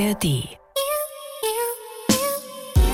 ARD 0.00 0.59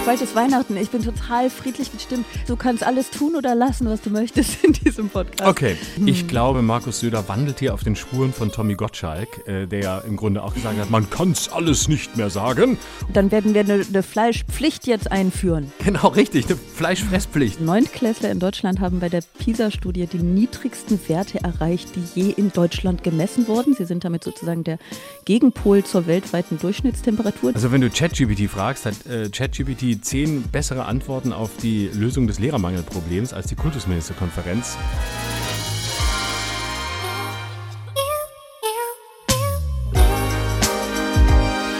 bald 0.06 0.22
ist 0.22 0.36
Weihnachten. 0.36 0.76
Ich 0.76 0.90
bin 0.90 1.02
total 1.02 1.50
friedlich 1.50 1.90
gestimmt. 1.90 2.26
Du 2.46 2.54
kannst 2.54 2.84
alles 2.84 3.10
tun 3.10 3.34
oder 3.34 3.56
lassen, 3.56 3.88
was 3.88 4.02
du 4.02 4.10
möchtest 4.10 4.62
in 4.64 4.72
diesem 4.72 5.08
Podcast. 5.08 5.50
Okay, 5.50 5.76
hm. 5.96 6.06
ich 6.06 6.28
glaube, 6.28 6.62
Markus 6.62 7.00
Söder 7.00 7.28
wandelt 7.28 7.58
hier 7.58 7.74
auf 7.74 7.82
den 7.82 7.96
Spuren 7.96 8.32
von 8.32 8.52
Tommy 8.52 8.74
Gottschalk, 8.74 9.46
äh, 9.48 9.66
der 9.66 9.80
ja 9.80 9.98
im 9.98 10.16
Grunde 10.16 10.44
auch 10.44 10.54
gesagt 10.54 10.78
hat, 10.78 10.90
man 10.90 11.10
kann 11.10 11.32
es 11.32 11.50
alles 11.50 11.88
nicht 11.88 12.16
mehr 12.16 12.30
sagen. 12.30 12.78
Dann 13.12 13.32
werden 13.32 13.52
wir 13.52 13.62
eine, 13.62 13.84
eine 13.84 14.02
Fleischpflicht 14.04 14.86
jetzt 14.86 15.10
einführen. 15.10 15.72
Genau, 15.84 16.08
richtig, 16.08 16.46
eine 16.46 16.56
Fleischfresspflicht. 16.56 17.60
Neuntklässler 17.60 18.30
in 18.30 18.38
Deutschland 18.38 18.78
haben 18.78 19.00
bei 19.00 19.08
der 19.08 19.22
PISA-Studie 19.38 20.06
die 20.06 20.18
niedrigsten 20.18 21.00
Werte 21.08 21.42
erreicht, 21.42 21.90
die 21.96 22.20
je 22.20 22.30
in 22.30 22.52
Deutschland 22.52 23.02
gemessen 23.02 23.48
wurden. 23.48 23.74
Sie 23.74 23.84
sind 23.84 24.04
damit 24.04 24.22
sozusagen 24.22 24.62
der 24.62 24.78
Gegenpol 25.24 25.82
zur 25.82 26.06
weltweiten 26.06 26.58
Durchschnittstemperatur. 26.58 27.52
Also 27.54 27.72
wenn 27.72 27.80
du 27.80 27.90
ChatGPT 27.90 28.48
fragst, 28.48 28.86
hat 28.86 29.04
äh, 29.06 29.28
ChatGPT 29.30 29.95
zehn 30.00 30.42
bessere 30.42 30.84
Antworten 30.86 31.32
auf 31.32 31.50
die 31.62 31.88
Lösung 31.88 32.26
des 32.26 32.38
Lehrermangelproblems 32.38 33.32
als 33.32 33.46
die 33.46 33.54
Kultusministerkonferenz. 33.54 34.76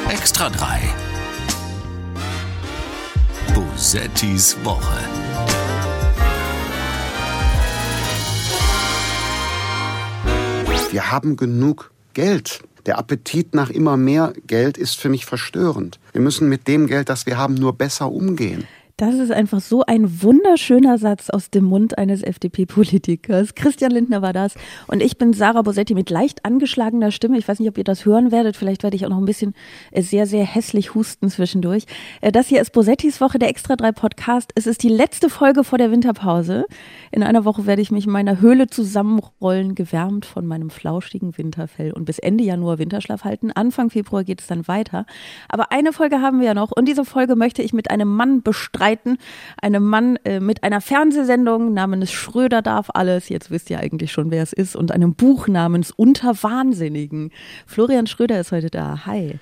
Extra 0.08 0.50
3. 0.50 0.80
Bosettis 3.54 4.56
Woche. 4.64 4.98
Wir 10.90 11.10
haben 11.10 11.36
genug 11.36 11.90
Geld. 12.14 12.65
Der 12.86 12.98
Appetit 12.98 13.54
nach 13.54 13.68
immer 13.68 13.96
mehr 13.96 14.32
Geld 14.46 14.78
ist 14.78 14.96
für 14.96 15.08
mich 15.08 15.26
verstörend. 15.26 15.98
Wir 16.12 16.20
müssen 16.20 16.48
mit 16.48 16.68
dem 16.68 16.86
Geld, 16.86 17.08
das 17.08 17.26
wir 17.26 17.36
haben, 17.36 17.54
nur 17.54 17.72
besser 17.72 18.10
umgehen. 18.10 18.66
Das 18.98 19.16
ist 19.16 19.30
einfach 19.30 19.60
so 19.60 19.82
ein 19.82 20.22
wunderschöner 20.22 20.96
Satz 20.96 21.28
aus 21.28 21.50
dem 21.50 21.64
Mund 21.64 21.98
eines 21.98 22.22
FDP-Politikers. 22.22 23.54
Christian 23.54 23.90
Lindner 23.90 24.22
war 24.22 24.32
das. 24.32 24.54
Und 24.86 25.02
ich 25.02 25.18
bin 25.18 25.34
Sarah 25.34 25.60
Bosetti 25.60 25.92
mit 25.92 26.08
leicht 26.08 26.46
angeschlagener 26.46 27.10
Stimme. 27.10 27.36
Ich 27.36 27.46
weiß 27.46 27.60
nicht, 27.60 27.68
ob 27.68 27.76
ihr 27.76 27.84
das 27.84 28.06
hören 28.06 28.32
werdet. 28.32 28.56
Vielleicht 28.56 28.82
werde 28.82 28.96
ich 28.96 29.04
auch 29.04 29.10
noch 29.10 29.18
ein 29.18 29.26
bisschen 29.26 29.52
äh, 29.90 30.00
sehr, 30.00 30.26
sehr 30.26 30.46
hässlich 30.46 30.94
husten 30.94 31.28
zwischendurch. 31.28 31.84
Äh, 32.22 32.32
das 32.32 32.46
hier 32.46 32.62
ist 32.62 32.72
Bosettis 32.72 33.20
Woche, 33.20 33.38
der 33.38 33.50
Extra 33.50 33.76
3 33.76 33.92
Podcast. 33.92 34.52
Es 34.54 34.66
ist 34.66 34.82
die 34.82 34.88
letzte 34.88 35.28
Folge 35.28 35.62
vor 35.62 35.76
der 35.76 35.90
Winterpause. 35.90 36.64
In 37.12 37.22
einer 37.22 37.44
Woche 37.44 37.66
werde 37.66 37.82
ich 37.82 37.90
mich 37.90 38.06
in 38.06 38.12
meiner 38.12 38.40
Höhle 38.40 38.66
zusammenrollen, 38.66 39.74
gewärmt 39.74 40.24
von 40.24 40.46
meinem 40.46 40.70
flauschigen 40.70 41.36
Winterfell 41.36 41.92
und 41.92 42.06
bis 42.06 42.18
Ende 42.18 42.44
Januar 42.44 42.78
Winterschlaf 42.78 43.24
halten. 43.24 43.52
Anfang 43.52 43.90
Februar 43.90 44.24
geht 44.24 44.40
es 44.40 44.46
dann 44.46 44.66
weiter. 44.68 45.04
Aber 45.50 45.70
eine 45.70 45.92
Folge 45.92 46.22
haben 46.22 46.40
wir 46.40 46.46
ja 46.46 46.54
noch. 46.54 46.72
Und 46.72 46.88
diese 46.88 47.04
Folge 47.04 47.36
möchte 47.36 47.60
ich 47.60 47.74
mit 47.74 47.90
einem 47.90 48.08
Mann 48.08 48.40
bestreiten 48.40 48.85
streiten. 48.86 49.18
Einem 49.60 49.84
Mann 49.84 50.16
äh, 50.24 50.40
mit 50.40 50.62
einer 50.62 50.80
Fernsehsendung 50.80 51.74
namens 51.74 52.12
Schröder 52.12 52.62
darf 52.62 52.88
alles, 52.94 53.28
jetzt 53.28 53.50
wisst 53.50 53.70
ihr 53.70 53.80
eigentlich 53.80 54.12
schon, 54.12 54.30
wer 54.30 54.42
es 54.42 54.52
ist, 54.52 54.76
und 54.76 54.92
einem 54.92 55.14
Buch 55.14 55.48
namens 55.48 55.90
Unter 55.90 56.42
Wahnsinnigen. 56.42 57.32
Florian 57.66 58.06
Schröder 58.06 58.40
ist 58.40 58.52
heute 58.52 58.70
da. 58.70 59.06
Hi. 59.06 59.38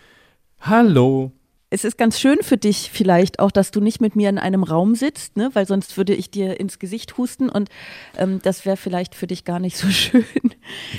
Hallo. 0.61 1.33
Es 1.71 1.85
ist 1.85 1.99
ganz 1.99 2.21
schön 2.21 2.39
für 2.41 2.57
dich 2.57 2.91
vielleicht 2.93 3.41
auch, 3.41 3.51
dass 3.51 3.73
du 3.73 3.81
nicht 3.81 4.01
mit 4.01 4.15
mir 4.15 4.29
in 4.29 4.39
einem 4.39 4.63
Raum 4.63 4.95
sitzt, 4.95 5.37
ne? 5.37 5.51
weil 5.55 5.67
sonst 5.67 5.97
würde 5.97 6.15
ich 6.15 6.31
dir 6.31 6.61
ins 6.61 6.79
Gesicht 6.79 7.19
husten 7.19 7.49
und 7.49 7.69
ähm, 8.17 8.39
das 8.43 8.65
wäre 8.65 8.77
vielleicht 8.77 9.15
für 9.17 9.27
dich 9.27 9.45
gar 9.45 9.59
nicht 9.59 9.77
so 9.77 9.89
schön. 9.91 10.25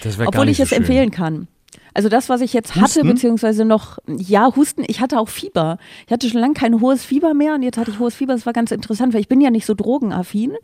Das 0.03 0.19
Obwohl 0.19 0.49
ich 0.49 0.57
so 0.57 0.63
es 0.63 0.69
schön. 0.69 0.79
empfehlen 0.79 1.11
kann. 1.11 1.47
Also 1.95 2.09
das, 2.09 2.27
was 2.27 2.41
ich 2.41 2.51
jetzt 2.51 2.75
hatte, 2.75 2.83
Husten? 2.83 3.07
beziehungsweise 3.07 3.63
noch, 3.63 3.99
ja, 4.05 4.53
Husten, 4.53 4.83
ich 4.85 4.99
hatte 4.99 5.17
auch 5.17 5.29
Fieber. 5.29 5.77
Ich 6.05 6.11
hatte 6.11 6.29
schon 6.29 6.41
lange 6.41 6.53
kein 6.53 6.81
hohes 6.81 7.05
Fieber 7.05 7.33
mehr 7.33 7.55
und 7.55 7.63
jetzt 7.63 7.77
hatte 7.77 7.89
ich 7.89 7.99
hohes 7.99 8.15
Fieber. 8.15 8.33
Das 8.33 8.45
war 8.45 8.51
ganz 8.51 8.71
interessant, 8.71 9.13
weil 9.13 9.21
ich 9.21 9.29
bin 9.29 9.39
ja 9.39 9.49
nicht 9.49 9.65
so 9.65 9.73
drogenaffin, 9.73 10.57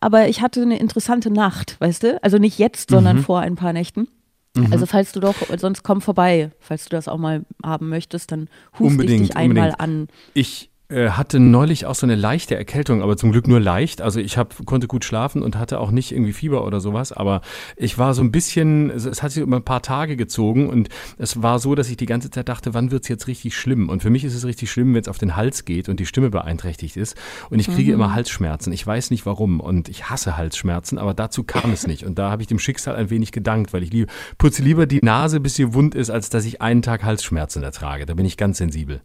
aber 0.00 0.28
ich 0.28 0.40
hatte 0.40 0.62
eine 0.62 0.78
interessante 0.78 1.30
Nacht, 1.30 1.76
weißt 1.80 2.02
du? 2.02 2.22
Also 2.24 2.38
nicht 2.38 2.58
jetzt, 2.58 2.88
sondern 2.90 3.18
mhm. 3.18 3.24
vor 3.24 3.40
ein 3.40 3.56
paar 3.56 3.74
Nächten. 3.74 4.08
Mhm. 4.56 4.72
Also 4.72 4.86
falls 4.86 5.12
du 5.12 5.20
doch, 5.20 5.34
sonst 5.58 5.82
komm 5.82 6.00
vorbei, 6.00 6.50
falls 6.60 6.84
du 6.84 6.96
das 6.96 7.08
auch 7.08 7.18
mal 7.18 7.44
haben 7.62 7.90
möchtest, 7.90 8.32
dann 8.32 8.48
huste 8.78 9.04
ich 9.04 9.20
dich 9.20 9.36
einmal 9.36 9.72
unbedingt. 9.72 9.80
an. 9.80 10.08
Ich 10.32 10.69
hatte 10.90 11.38
neulich 11.38 11.86
auch 11.86 11.94
so 11.94 12.04
eine 12.04 12.16
leichte 12.16 12.56
Erkältung, 12.56 13.02
aber 13.02 13.16
zum 13.16 13.30
Glück 13.30 13.46
nur 13.46 13.60
leicht. 13.60 14.02
Also 14.02 14.18
ich 14.20 14.36
hab, 14.36 14.66
konnte 14.66 14.88
gut 14.88 15.04
schlafen 15.04 15.42
und 15.42 15.56
hatte 15.56 15.78
auch 15.78 15.90
nicht 15.90 16.12
irgendwie 16.12 16.32
Fieber 16.32 16.66
oder 16.66 16.80
sowas. 16.80 17.12
Aber 17.12 17.42
ich 17.76 17.96
war 17.98 18.14
so 18.14 18.22
ein 18.22 18.32
bisschen, 18.32 18.90
es 18.90 19.22
hat 19.22 19.30
sich 19.30 19.42
über 19.42 19.56
ein 19.56 19.64
paar 19.64 19.82
Tage 19.82 20.16
gezogen 20.16 20.68
und 20.68 20.88
es 21.16 21.42
war 21.42 21.58
so, 21.58 21.74
dass 21.74 21.88
ich 21.90 21.96
die 21.96 22.06
ganze 22.06 22.30
Zeit 22.30 22.48
dachte, 22.48 22.74
wann 22.74 22.90
wird's 22.90 23.08
jetzt 23.08 23.28
richtig 23.28 23.56
schlimm? 23.56 23.88
Und 23.88 24.02
für 24.02 24.10
mich 24.10 24.24
ist 24.24 24.34
es 24.34 24.44
richtig 24.44 24.70
schlimm, 24.70 24.94
wenn 24.94 25.02
es 25.02 25.08
auf 25.08 25.18
den 25.18 25.36
Hals 25.36 25.64
geht 25.64 25.88
und 25.88 26.00
die 26.00 26.06
Stimme 26.06 26.30
beeinträchtigt 26.30 26.96
ist. 26.96 27.16
Und 27.50 27.60
ich 27.60 27.68
kriege 27.68 27.92
mhm. 27.92 27.94
immer 27.94 28.14
Halsschmerzen. 28.14 28.72
Ich 28.72 28.86
weiß 28.86 29.10
nicht 29.10 29.26
warum 29.26 29.60
und 29.60 29.88
ich 29.88 30.10
hasse 30.10 30.36
Halsschmerzen, 30.36 30.98
aber 30.98 31.14
dazu 31.14 31.44
kam 31.44 31.72
es 31.72 31.86
nicht. 31.86 32.04
Und 32.04 32.18
da 32.18 32.30
habe 32.30 32.42
ich 32.42 32.48
dem 32.48 32.58
Schicksal 32.58 32.96
ein 32.96 33.10
wenig 33.10 33.32
gedankt, 33.32 33.72
weil 33.72 33.82
ich 33.82 33.92
lieb, 33.92 34.10
putze 34.38 34.62
lieber 34.62 34.86
die 34.86 35.00
Nase, 35.02 35.40
bis 35.40 35.54
sie 35.54 35.72
wund 35.72 35.94
ist, 35.94 36.10
als 36.10 36.30
dass 36.30 36.44
ich 36.44 36.60
einen 36.60 36.82
Tag 36.82 37.04
Halsschmerzen 37.04 37.62
ertrage. 37.62 38.06
Da 38.06 38.14
bin 38.14 38.26
ich 38.26 38.36
ganz 38.36 38.58
sensibel 38.58 39.00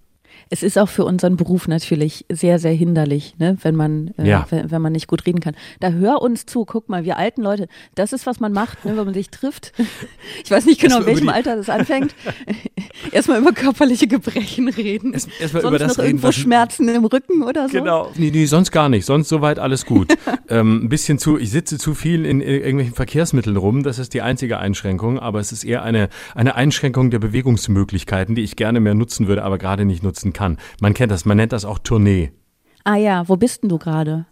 es 0.50 0.64
ist 0.64 0.78
auch 0.78 0.90
für 0.90 1.06
unseren 1.06 1.38
Beruf 1.38 1.68
natürlich 1.68 2.26
sehr, 2.32 2.60
sehr 2.60 2.74
hinderlich, 2.74 3.36
ne? 3.38 3.58
wenn, 3.62 3.76
man, 3.76 4.14
äh, 4.18 4.28
ja. 4.28 4.46
wenn, 4.50 4.72
wenn, 4.72 4.82
man 4.82 4.94
nicht 4.94 5.08
gut 5.08 5.26
reden 5.26 5.40
kann. 5.40 5.56
Da 5.80 5.90
hör 5.90 6.22
uns 6.22 6.46
zu, 6.46 6.66
guck 6.66 6.90
mal, 6.90 7.04
wir 7.04 7.18
alten 7.18 7.42
Leute, 7.42 7.68
das 7.96 8.14
ist, 8.14 8.26
was 8.26 8.40
man 8.40 8.54
macht, 8.54 8.86
ne, 8.86 8.96
wenn 8.98 9.06
man 9.06 9.14
sich 9.14 9.30
trifft. 9.30 9.74
Ich 10.44 10.52
weiß 10.52 10.66
nicht 10.66 10.82
genau, 10.82 11.00
in 11.00 11.06
welchem 11.06 11.30
Alter 11.30 11.56
das 11.56 11.70
anfängt. 11.70 12.14
erstmal 13.12 13.40
über 13.40 13.52
körperliche 13.52 14.08
Gebrechen 14.08 14.68
reden. 14.68 15.14
Erst, 15.14 15.30
erstmal 15.40 15.62
sonst 15.62 15.76
über 15.76 15.80
das 15.80 15.98
noch 15.98 16.04
reden, 16.04 16.18
irgendwo 16.18 16.32
Schmerzen 16.32 16.90
im 16.90 17.06
Rücken 17.06 17.44
oder 17.44 17.68
so. 17.68 17.78
Genau. 17.78 18.12
Nee, 18.16 18.32
nee, 18.32 18.46
sonst 18.46 18.72
gar 18.72 18.90
nicht. 18.90 19.06
Sonst 19.06 19.30
soweit 19.30 19.60
alles 19.60 19.86
gut. 19.86 20.14
ähm, 20.50 20.84
ein 20.84 20.90
bisschen 20.90 21.18
zu, 21.18 21.38
ich 21.38 21.52
sitze 21.52 21.78
zu 21.78 21.94
viel 21.94 22.26
in 22.26 22.42
irgendwelchen 22.42 22.94
Verkehrsmitteln 22.94 23.58
rum, 23.58 23.84
das 23.84 24.00
ist 24.00 24.14
die 24.14 24.22
einzige 24.22 24.60
Einschränkung, 24.60 25.20
aber 25.20 25.40
es 25.40 25.52
ist 25.52 25.64
eher 25.64 25.84
eine, 25.84 26.10
eine 26.34 26.56
Einschränkung 26.56 27.12
der 27.12 27.20
Bewegungsmöglichkeiten, 27.20 28.36
die 28.36 28.44
ich 28.44 28.56
gerne 28.56 28.80
mehr 28.80 28.96
nutzen 28.96 29.28
würde, 29.28 29.44
aber 29.44 29.58
gerade 29.58 29.86
nicht 29.86 30.04
nutzen 30.04 30.34
kann. 30.36 30.58
Man 30.80 30.94
kennt 30.94 31.12
das, 31.12 31.26
man 31.26 31.38
nennt 31.38 31.54
das 31.54 31.66
auch 31.66 31.80
Tournee. 31.80 32.32
Ah 32.84 32.98
ja, 32.98 33.28
wo 33.28 33.36
bist 33.36 33.64
denn 33.64 33.70
du 33.70 33.80
gerade? 33.80 34.28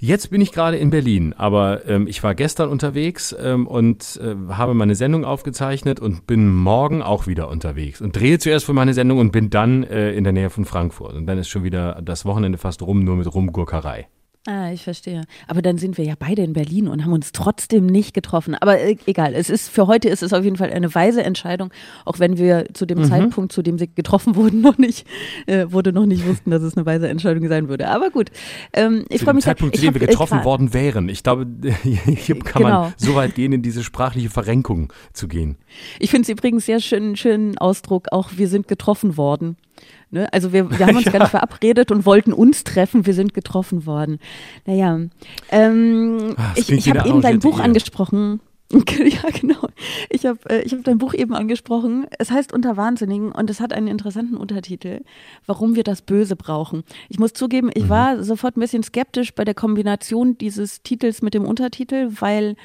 Jetzt 0.00 0.30
bin 0.30 0.40
ich 0.40 0.52
gerade 0.52 0.76
in 0.76 0.90
Berlin, 0.90 1.34
aber 1.36 1.84
ähm, 1.88 2.06
ich 2.06 2.22
war 2.22 2.36
gestern 2.36 2.68
unterwegs 2.68 3.34
ähm, 3.36 3.66
und 3.66 4.20
äh, 4.22 4.52
habe 4.52 4.72
meine 4.72 4.94
Sendung 4.94 5.24
aufgezeichnet 5.24 5.98
und 5.98 6.26
bin 6.26 6.54
morgen 6.54 7.02
auch 7.02 7.26
wieder 7.26 7.48
unterwegs 7.48 8.00
und 8.00 8.14
drehe 8.14 8.38
zuerst 8.38 8.64
für 8.64 8.72
meine 8.72 8.94
Sendung 8.94 9.18
und 9.18 9.32
bin 9.32 9.50
dann 9.50 9.82
äh, 9.82 10.12
in 10.12 10.22
der 10.22 10.32
Nähe 10.32 10.50
von 10.50 10.64
Frankfurt. 10.64 11.14
Und 11.14 11.26
dann 11.26 11.38
ist 11.38 11.48
schon 11.48 11.64
wieder 11.64 12.00
das 12.00 12.24
Wochenende 12.24 12.58
fast 12.58 12.82
rum, 12.82 13.02
nur 13.02 13.16
mit 13.16 13.32
Rumgurkerei. 13.34 14.06
Ah, 14.48 14.72
ich 14.72 14.82
verstehe. 14.82 15.24
Aber 15.46 15.60
dann 15.60 15.76
sind 15.76 15.98
wir 15.98 16.06
ja 16.06 16.14
beide 16.18 16.40
in 16.40 16.54
Berlin 16.54 16.88
und 16.88 17.04
haben 17.04 17.12
uns 17.12 17.32
trotzdem 17.32 17.84
nicht 17.84 18.14
getroffen. 18.14 18.54
Aber 18.54 18.80
äh, 18.80 18.96
egal, 19.04 19.34
es 19.34 19.50
ist 19.50 19.68
für 19.68 19.86
heute 19.86 20.08
ist 20.08 20.22
es 20.22 20.32
auf 20.32 20.42
jeden 20.42 20.56
Fall 20.56 20.72
eine 20.72 20.94
weise 20.94 21.22
Entscheidung, 21.22 21.70
auch 22.06 22.18
wenn 22.18 22.38
wir 22.38 22.64
zu 22.72 22.86
dem 22.86 23.00
mhm. 23.00 23.04
Zeitpunkt, 23.04 23.52
zu 23.52 23.60
dem 23.60 23.76
sie 23.76 23.90
getroffen 23.94 24.36
wurden, 24.36 24.62
noch 24.62 24.78
nicht 24.78 25.06
äh, 25.44 25.66
wurde 25.68 25.92
noch 25.92 26.06
nicht 26.06 26.26
wussten, 26.26 26.50
dass 26.50 26.62
es 26.62 26.78
eine 26.78 26.86
weise 26.86 27.10
Entscheidung 27.10 27.46
sein 27.46 27.68
würde. 27.68 27.88
Aber 27.90 28.08
gut, 28.08 28.30
ähm, 28.72 29.04
ich 29.10 29.20
freue 29.20 29.34
mich. 29.34 29.44
Zu 29.44 29.50
dem 29.50 29.56
Zeitpunkt, 29.56 29.76
zu 29.76 29.82
dem 29.82 29.92
wir 29.94 30.00
äh, 30.00 30.06
getroffen 30.06 30.40
äh, 30.40 30.44
worden 30.46 30.72
wären. 30.72 31.10
Ich 31.10 31.22
glaube, 31.22 31.46
hier 31.82 32.38
kann 32.38 32.62
genau. 32.62 32.82
man 32.84 32.94
so 32.96 33.16
weit 33.16 33.34
gehen, 33.34 33.52
in 33.52 33.60
diese 33.60 33.84
sprachliche 33.84 34.30
Verrenkung 34.30 34.94
zu 35.12 35.28
gehen. 35.28 35.58
Ich 35.98 36.10
finde 36.10 36.22
es 36.22 36.30
übrigens 36.30 36.64
sehr 36.64 36.80
schön, 36.80 37.16
schönen 37.16 37.58
Ausdruck. 37.58 38.06
Auch 38.12 38.30
wir 38.36 38.48
sind 38.48 38.66
getroffen 38.66 39.18
worden. 39.18 39.58
Ne? 40.10 40.32
Also 40.32 40.52
wir, 40.52 40.70
wir 40.70 40.86
haben 40.86 40.96
uns 40.96 41.06
ja. 41.06 41.12
gar 41.12 41.20
nicht 41.20 41.30
verabredet 41.30 41.90
und 41.90 42.06
wollten 42.06 42.32
uns 42.32 42.64
treffen, 42.64 43.06
wir 43.06 43.14
sind 43.14 43.34
getroffen 43.34 43.86
worden. 43.86 44.18
Naja, 44.66 45.00
ähm, 45.50 46.34
Ach, 46.36 46.56
ich, 46.56 46.70
ich 46.70 46.88
habe 46.88 47.08
eben 47.08 47.20
dein 47.20 47.38
Buch 47.38 47.60
angesprochen. 47.60 48.40
ja, 48.70 49.30
genau. 49.40 49.68
Ich 50.10 50.26
habe 50.26 50.38
äh, 50.50 50.60
ich 50.60 50.74
hab 50.74 50.84
dein 50.84 50.98
Buch 50.98 51.14
eben 51.14 51.32
angesprochen. 51.32 52.06
Es 52.18 52.30
heißt 52.30 52.52
Unter 52.52 52.76
Wahnsinnigen 52.76 53.32
und 53.32 53.48
es 53.48 53.60
hat 53.60 53.72
einen 53.72 53.88
interessanten 53.88 54.36
Untertitel, 54.36 55.00
warum 55.46 55.74
wir 55.74 55.84
das 55.84 56.02
Böse 56.02 56.36
brauchen. 56.36 56.84
Ich 57.08 57.18
muss 57.18 57.32
zugeben, 57.32 57.70
ich 57.72 57.84
mhm. 57.84 57.88
war 57.88 58.22
sofort 58.22 58.56
ein 58.56 58.60
bisschen 58.60 58.82
skeptisch 58.82 59.34
bei 59.34 59.46
der 59.46 59.54
Kombination 59.54 60.36
dieses 60.36 60.82
Titels 60.82 61.22
mit 61.22 61.32
dem 61.32 61.46
Untertitel, 61.46 62.10
weil 62.20 62.56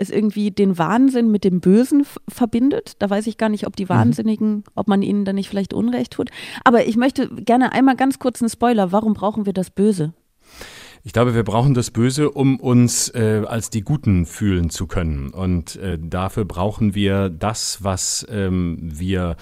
es 0.00 0.10
irgendwie 0.10 0.50
den 0.50 0.78
Wahnsinn 0.78 1.30
mit 1.30 1.44
dem 1.44 1.60
Bösen 1.60 2.06
verbindet. 2.28 2.94
Da 2.98 3.10
weiß 3.10 3.26
ich 3.26 3.36
gar 3.36 3.48
nicht, 3.48 3.66
ob 3.66 3.76
die 3.76 3.84
mhm. 3.84 3.90
Wahnsinnigen, 3.90 4.64
ob 4.74 4.88
man 4.88 5.02
ihnen 5.02 5.24
da 5.24 5.32
nicht 5.32 5.48
vielleicht 5.48 5.74
Unrecht 5.74 6.12
tut. 6.12 6.30
Aber 6.64 6.86
ich 6.86 6.96
möchte 6.96 7.28
gerne 7.28 7.72
einmal 7.72 7.96
ganz 7.96 8.18
kurz 8.18 8.40
einen 8.40 8.48
Spoiler. 8.48 8.92
Warum 8.92 9.14
brauchen 9.14 9.46
wir 9.46 9.52
das 9.52 9.70
Böse? 9.70 10.12
Ich 11.02 11.14
glaube, 11.14 11.34
wir 11.34 11.44
brauchen 11.44 11.72
das 11.72 11.90
Böse, 11.90 12.30
um 12.30 12.60
uns 12.60 13.08
äh, 13.14 13.42
als 13.46 13.70
die 13.70 13.80
Guten 13.80 14.26
fühlen 14.26 14.68
zu 14.68 14.86
können. 14.86 15.30
Und 15.30 15.76
äh, 15.76 15.98
dafür 15.98 16.44
brauchen 16.44 16.94
wir 16.94 17.30
das, 17.30 17.82
was 17.82 18.26
ähm, 18.30 18.76
wir, 18.82 19.36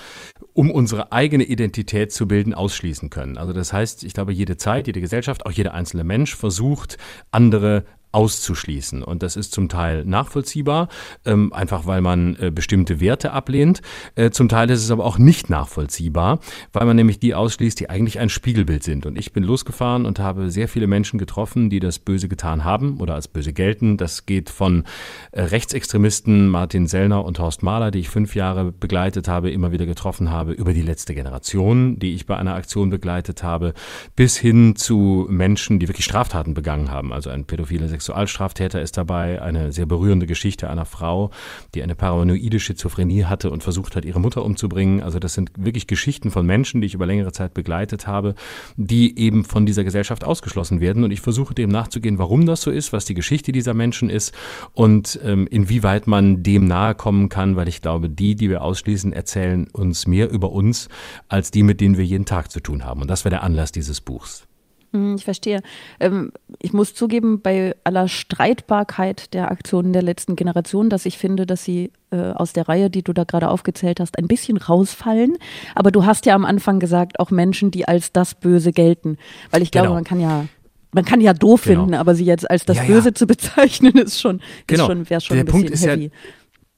um 0.52 0.70
unsere 0.70 1.10
eigene 1.10 1.42
Identität 1.42 2.12
zu 2.12 2.28
bilden, 2.28 2.54
ausschließen 2.54 3.10
können. 3.10 3.38
Also 3.38 3.52
das 3.52 3.72
heißt, 3.72 4.04
ich 4.04 4.12
glaube, 4.12 4.32
jede 4.32 4.56
Zeit, 4.56 4.86
jede 4.86 5.00
Gesellschaft, 5.00 5.46
auch 5.46 5.50
jeder 5.50 5.74
einzelne 5.74 6.04
Mensch 6.04 6.36
versucht, 6.36 6.96
andere 7.32 7.84
auszuschließen. 8.18 9.04
Und 9.04 9.22
das 9.22 9.36
ist 9.36 9.52
zum 9.52 9.68
Teil 9.68 10.04
nachvollziehbar, 10.04 10.88
ähm, 11.24 11.52
einfach 11.52 11.86
weil 11.86 12.00
man 12.00 12.34
äh, 12.40 12.50
bestimmte 12.50 12.98
Werte 12.98 13.30
ablehnt. 13.30 13.80
Äh, 14.16 14.30
zum 14.30 14.48
Teil 14.48 14.68
ist 14.70 14.82
es 14.82 14.90
aber 14.90 15.04
auch 15.04 15.18
nicht 15.18 15.50
nachvollziehbar, 15.50 16.40
weil 16.72 16.84
man 16.84 16.96
nämlich 16.96 17.20
die 17.20 17.36
ausschließt, 17.36 17.78
die 17.78 17.88
eigentlich 17.90 18.18
ein 18.18 18.28
Spiegelbild 18.28 18.82
sind. 18.82 19.06
Und 19.06 19.16
ich 19.16 19.32
bin 19.32 19.44
losgefahren 19.44 20.04
und 20.04 20.18
habe 20.18 20.50
sehr 20.50 20.66
viele 20.66 20.88
Menschen 20.88 21.20
getroffen, 21.20 21.70
die 21.70 21.78
das 21.78 22.00
Böse 22.00 22.26
getan 22.26 22.64
haben 22.64 22.98
oder 22.98 23.14
als 23.14 23.28
böse 23.28 23.52
gelten. 23.52 23.98
Das 23.98 24.26
geht 24.26 24.50
von 24.50 24.82
äh, 25.30 25.42
Rechtsextremisten 25.42 26.48
Martin 26.48 26.88
Sellner 26.88 27.24
und 27.24 27.38
Horst 27.38 27.62
Mahler, 27.62 27.92
die 27.92 28.00
ich 28.00 28.08
fünf 28.08 28.34
Jahre 28.34 28.72
begleitet 28.72 29.28
habe, 29.28 29.48
immer 29.48 29.70
wieder 29.70 29.86
getroffen 29.86 30.32
habe, 30.32 30.54
über 30.54 30.72
die 30.72 30.82
letzte 30.82 31.14
Generation, 31.14 32.00
die 32.00 32.16
ich 32.16 32.26
bei 32.26 32.36
einer 32.36 32.56
Aktion 32.56 32.90
begleitet 32.90 33.44
habe, 33.44 33.74
bis 34.16 34.36
hin 34.36 34.74
zu 34.74 35.28
Menschen, 35.30 35.78
die 35.78 35.86
wirklich 35.86 36.04
Straftaten 36.04 36.54
begangen 36.54 36.90
haben. 36.90 37.12
Also 37.12 37.30
ein 37.30 37.44
pädophiler 37.44 37.86
Sexualstraftäter 38.08 38.80
ist 38.80 38.96
dabei, 38.96 39.42
eine 39.42 39.70
sehr 39.70 39.84
berührende 39.84 40.26
Geschichte 40.26 40.70
einer 40.70 40.86
Frau, 40.86 41.30
die 41.74 41.82
eine 41.82 41.94
paranoide 41.94 42.58
Schizophrenie 42.58 43.24
hatte 43.24 43.50
und 43.50 43.62
versucht 43.62 43.96
hat, 43.96 44.06
ihre 44.06 44.18
Mutter 44.18 44.44
umzubringen. 44.44 45.02
Also 45.02 45.18
das 45.18 45.34
sind 45.34 45.50
wirklich 45.58 45.86
Geschichten 45.86 46.30
von 46.30 46.46
Menschen, 46.46 46.80
die 46.80 46.86
ich 46.86 46.94
über 46.94 47.04
längere 47.04 47.32
Zeit 47.32 47.52
begleitet 47.52 48.06
habe, 48.06 48.34
die 48.76 49.18
eben 49.18 49.44
von 49.44 49.66
dieser 49.66 49.84
Gesellschaft 49.84 50.24
ausgeschlossen 50.24 50.80
werden. 50.80 51.04
Und 51.04 51.10
ich 51.10 51.20
versuche 51.20 51.54
dem 51.54 51.68
nachzugehen, 51.68 52.18
warum 52.18 52.46
das 52.46 52.62
so 52.62 52.70
ist, 52.70 52.94
was 52.94 53.04
die 53.04 53.14
Geschichte 53.14 53.52
dieser 53.52 53.74
Menschen 53.74 54.08
ist 54.08 54.34
und 54.72 55.20
ähm, 55.22 55.46
inwieweit 55.46 56.06
man 56.06 56.42
dem 56.42 56.64
nahe 56.64 56.94
kommen 56.94 57.28
kann, 57.28 57.56
weil 57.56 57.68
ich 57.68 57.82
glaube, 57.82 58.08
die, 58.08 58.36
die 58.36 58.48
wir 58.48 58.62
ausschließen, 58.62 59.12
erzählen 59.12 59.68
uns 59.72 60.06
mehr 60.06 60.30
über 60.30 60.50
uns 60.50 60.88
als 61.28 61.50
die, 61.50 61.62
mit 61.62 61.82
denen 61.82 61.98
wir 61.98 62.06
jeden 62.06 62.24
Tag 62.24 62.50
zu 62.50 62.60
tun 62.60 62.86
haben. 62.86 63.02
Und 63.02 63.10
das 63.10 63.26
wäre 63.26 63.34
der 63.34 63.42
Anlass 63.42 63.70
dieses 63.70 64.00
Buchs. 64.00 64.47
Hm, 64.92 65.16
ich 65.16 65.24
verstehe. 65.24 65.60
Ähm, 66.00 66.32
ich 66.60 66.72
muss 66.72 66.94
zugeben, 66.94 67.42
bei 67.42 67.74
aller 67.84 68.08
Streitbarkeit 68.08 69.34
der 69.34 69.50
Aktionen 69.50 69.92
der 69.92 70.02
letzten 70.02 70.34
Generation, 70.34 70.88
dass 70.88 71.04
ich 71.04 71.18
finde, 71.18 71.44
dass 71.44 71.64
sie 71.64 71.92
äh, 72.10 72.32
aus 72.32 72.54
der 72.54 72.68
Reihe, 72.68 72.88
die 72.88 73.02
du 73.02 73.12
da 73.12 73.24
gerade 73.24 73.48
aufgezählt 73.48 74.00
hast, 74.00 74.18
ein 74.18 74.28
bisschen 74.28 74.56
rausfallen. 74.56 75.36
Aber 75.74 75.90
du 75.90 76.06
hast 76.06 76.24
ja 76.26 76.34
am 76.34 76.44
Anfang 76.44 76.80
gesagt, 76.80 77.20
auch 77.20 77.30
Menschen, 77.30 77.70
die 77.70 77.86
als 77.86 78.12
das 78.12 78.34
Böse 78.34 78.72
gelten. 78.72 79.18
Weil 79.50 79.62
ich 79.62 79.70
glaube, 79.70 79.88
genau. 79.88 79.94
man 79.94 80.04
kann 80.04 80.20
ja 80.20 80.46
man 80.90 81.04
kann 81.04 81.20
ja 81.20 81.34
doof 81.34 81.64
genau. 81.64 81.80
finden, 81.80 81.94
aber 81.94 82.14
sie 82.14 82.24
jetzt 82.24 82.50
als 82.50 82.64
das 82.64 82.78
ja, 82.78 82.84
Böse 82.84 83.10
ja. 83.10 83.14
zu 83.14 83.26
bezeichnen, 83.26 83.92
ist 83.98 84.20
schon, 84.20 84.40
genau. 84.66 84.86
schon, 84.86 85.10
wäre 85.10 85.20
schon 85.20 85.36
der 85.36 85.44
ein 85.44 85.46
bisschen 85.46 85.68
Punkt 85.68 85.80
heavy. 85.82 86.06
Ist 86.06 86.12
ja, 86.12 86.18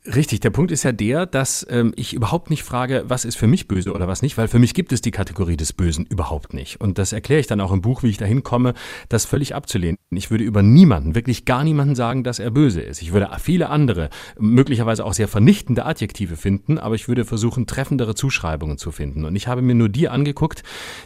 Richtig, 0.07 0.41
der 0.41 0.49
Punkt 0.49 0.71
ist 0.71 0.83
ja 0.85 0.93
der, 0.93 1.27
dass 1.27 1.67
ähm, 1.69 1.93
ich 1.95 2.15
überhaupt 2.15 2.49
nicht 2.49 2.63
frage, 2.63 3.05
was 3.07 3.27
ist 3.27 3.37
für 3.37 3.47
mich 3.47 3.69
böse 3.69 3.93
oder 3.93 4.09
was 4.09 4.23
nicht, 4.23 4.39
weil 4.39 4.49
für 4.49 4.59
mich 4.59 4.73
gibt 4.73 4.93
es 4.95 5.03
die 5.03 5.11
Kategorie 5.11 5.59
des 5.59 5.75
Bösen 5.75 6.07
überhaupt 6.07 6.55
nicht. 6.55 6.81
Und 6.81 6.97
das 6.97 7.13
erkläre 7.13 7.39
ich 7.39 7.47
dann 7.47 7.61
auch 7.61 7.71
im 7.71 7.83
Buch, 7.83 8.03
wie 8.03 8.09
ich 8.09 8.17
dahin 8.17 8.43
komme, 8.43 8.73
das 9.11 9.27
völlig 9.27 9.55
abzulehnen. 9.55 9.99
Ich 10.11 10.31
würde 10.31 10.45
über 10.45 10.63
niemanden, 10.63 11.15
wirklich 11.15 11.45
gar 11.45 11.65
niemanden 11.65 11.95
sagen, 11.95 12.25
dass 12.25 12.39
er 12.39 12.51
böse 12.51 12.81
ist. 12.81 13.03
Ich 13.03 13.13
würde 13.13 13.29
viele 13.41 13.69
andere, 13.69 14.09
möglicherweise 14.39 15.05
auch 15.05 15.13
sehr 15.13 15.29
vernichtende 15.29 15.85
Adjektive 15.85 16.37
finden, 16.37 16.79
aber 16.79 16.95
ich 16.95 17.07
würde 17.07 17.27
versuchen, 17.27 17.67
treffendere 17.67 18.15
Zuschreibungen 18.15 18.79
zu 18.79 18.93
finden. 18.93 19.27
Und 19.27 19.37
ich 19.37 19.49
habe 19.49 19.61
mir 19.61 19.75
nur 19.75 19.91
die 19.91 20.09
angeguckt, 20.09 20.63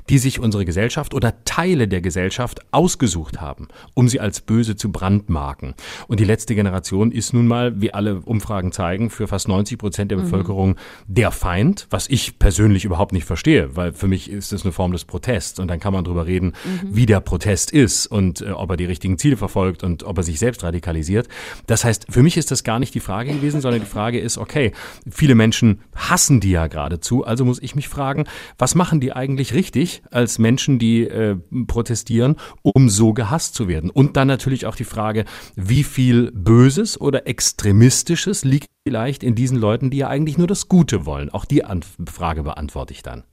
die 0.09 0.19
sich 0.19 0.39
unsere 0.39 0.65
Gesellschaft 0.65 1.15
oder 1.15 1.45
Teile 1.45 1.89
der 1.89 2.01
Gesellschaft 2.01 2.61
ausgesucht 2.71 3.41
haben, 3.41 3.67
um 3.95 4.09
sie 4.09 4.21
als 4.21 4.41
böse 4.41 4.77
zu 4.77 4.93
brandmarken. 4.93 5.75
Und 6.07 6.21
die 6.21 6.25
letzte 6.25 6.55
Generation 6.55 7.11
ist 7.11 7.33
nun 7.33 7.49
mal, 7.49 7.81
wie 7.81 7.93
alle 7.93 8.21
Umfragen 8.21 8.71
zeigen, 8.71 8.84
zeigen, 8.85 9.09
für 9.09 9.27
fast 9.27 9.49
90 9.49 9.79
Prozent 9.79 10.11
der 10.11 10.19
mhm. 10.19 10.23
Bevölkerung 10.23 10.77
der 11.07 11.31
Feind, 11.31 11.87
was 11.89 12.07
ich 12.09 12.39
persönlich 12.39 12.85
überhaupt 12.85 13.13
nicht 13.13 13.25
verstehe, 13.25 13.77
weil 13.77 13.95
für 13.95 14.09
mich 14.09 14.31
ist 14.31 14.53
das 14.53 14.63
eine 14.63 14.73
Form 14.73 14.93
des 14.93 15.07
Protests 15.07 15.59
und 15.59 15.69
dann 15.69 15.81
kann 15.81 15.95
man 15.95 16.05
darüber 16.05 16.27
reden, 16.27 16.49
mhm. 16.49 16.95
wie 16.95 17.07
der 17.07 17.21
Protest 17.21 17.71
ist 17.71 18.07
und 18.07 18.43
äh, 18.43 18.51
ob 18.51 18.71
er 18.71 18.77
die 18.77 18.85
richtigen 18.85 19.17
Ziele 19.17 19.39
verfolgt 19.39 19.83
und 19.85 20.03
ob 20.03 20.19
er 20.19 20.23
sich 20.23 20.39
selbst 20.39 20.63
radikalisiert. 20.65 21.29
Das 21.67 21.85
heißt, 21.85 22.07
für 22.11 22.23
mich 22.23 22.37
ist 22.37 22.51
das 22.51 22.63
gar 22.63 22.79
nicht 22.79 22.95
die 22.95 23.01
Frage 23.01 23.33
gewesen, 23.33 23.63
sondern 23.63 23.81
die 23.81 23.87
Frage 23.87 24.21
ist, 24.21 24.37
okay, 24.37 24.73
viele 25.11 25.35
Menschen 25.35 25.81
hassen 25.95 26.41
die 26.41 26.51
ja 26.51 26.67
geradezu, 26.67 27.25
also 27.25 27.47
muss 27.47 27.63
ich 27.63 27.75
mich 27.75 27.89
fragen, 27.89 28.25
was 28.59 28.75
machen 28.75 29.01
die 29.01 29.13
eigentlich 29.13 29.55
richtig 29.55 30.03
als 30.11 30.39
Menschen, 30.39 30.79
die 30.79 31.05
äh, 31.05 31.37
protestieren, 31.67 32.37
um 32.63 32.91
so 32.91 33.15
gehasst 33.15 33.55
zu 33.55 33.67
werden? 33.67 33.89
Und 33.89 34.19
dann 34.19 34.29
natürlich 34.29 34.67
auch 34.67 34.77
die 34.77 34.85
Frage, 34.85 35.25
wie 35.57 35.85
viel 35.85 36.31
Böses 36.33 37.01
oder 37.01 37.27
Extremistisches 37.27 38.45
liegt 38.45 38.74
vielleicht 38.85 39.25
in 39.25 39.35
diesen 39.35 39.59
Leuten, 39.59 39.91
die 39.91 39.99
ja 39.99 40.09
eigentlich 40.09 40.39
nur 40.39 40.47
das 40.47 40.69
Gute 40.69 41.07
wollen? 41.07 41.31
Auch 41.31 41.45
die 41.45 41.63
Frage 42.07 42.43
beantworte 42.43 42.93
ich 42.93 43.03
dann. 43.03 43.25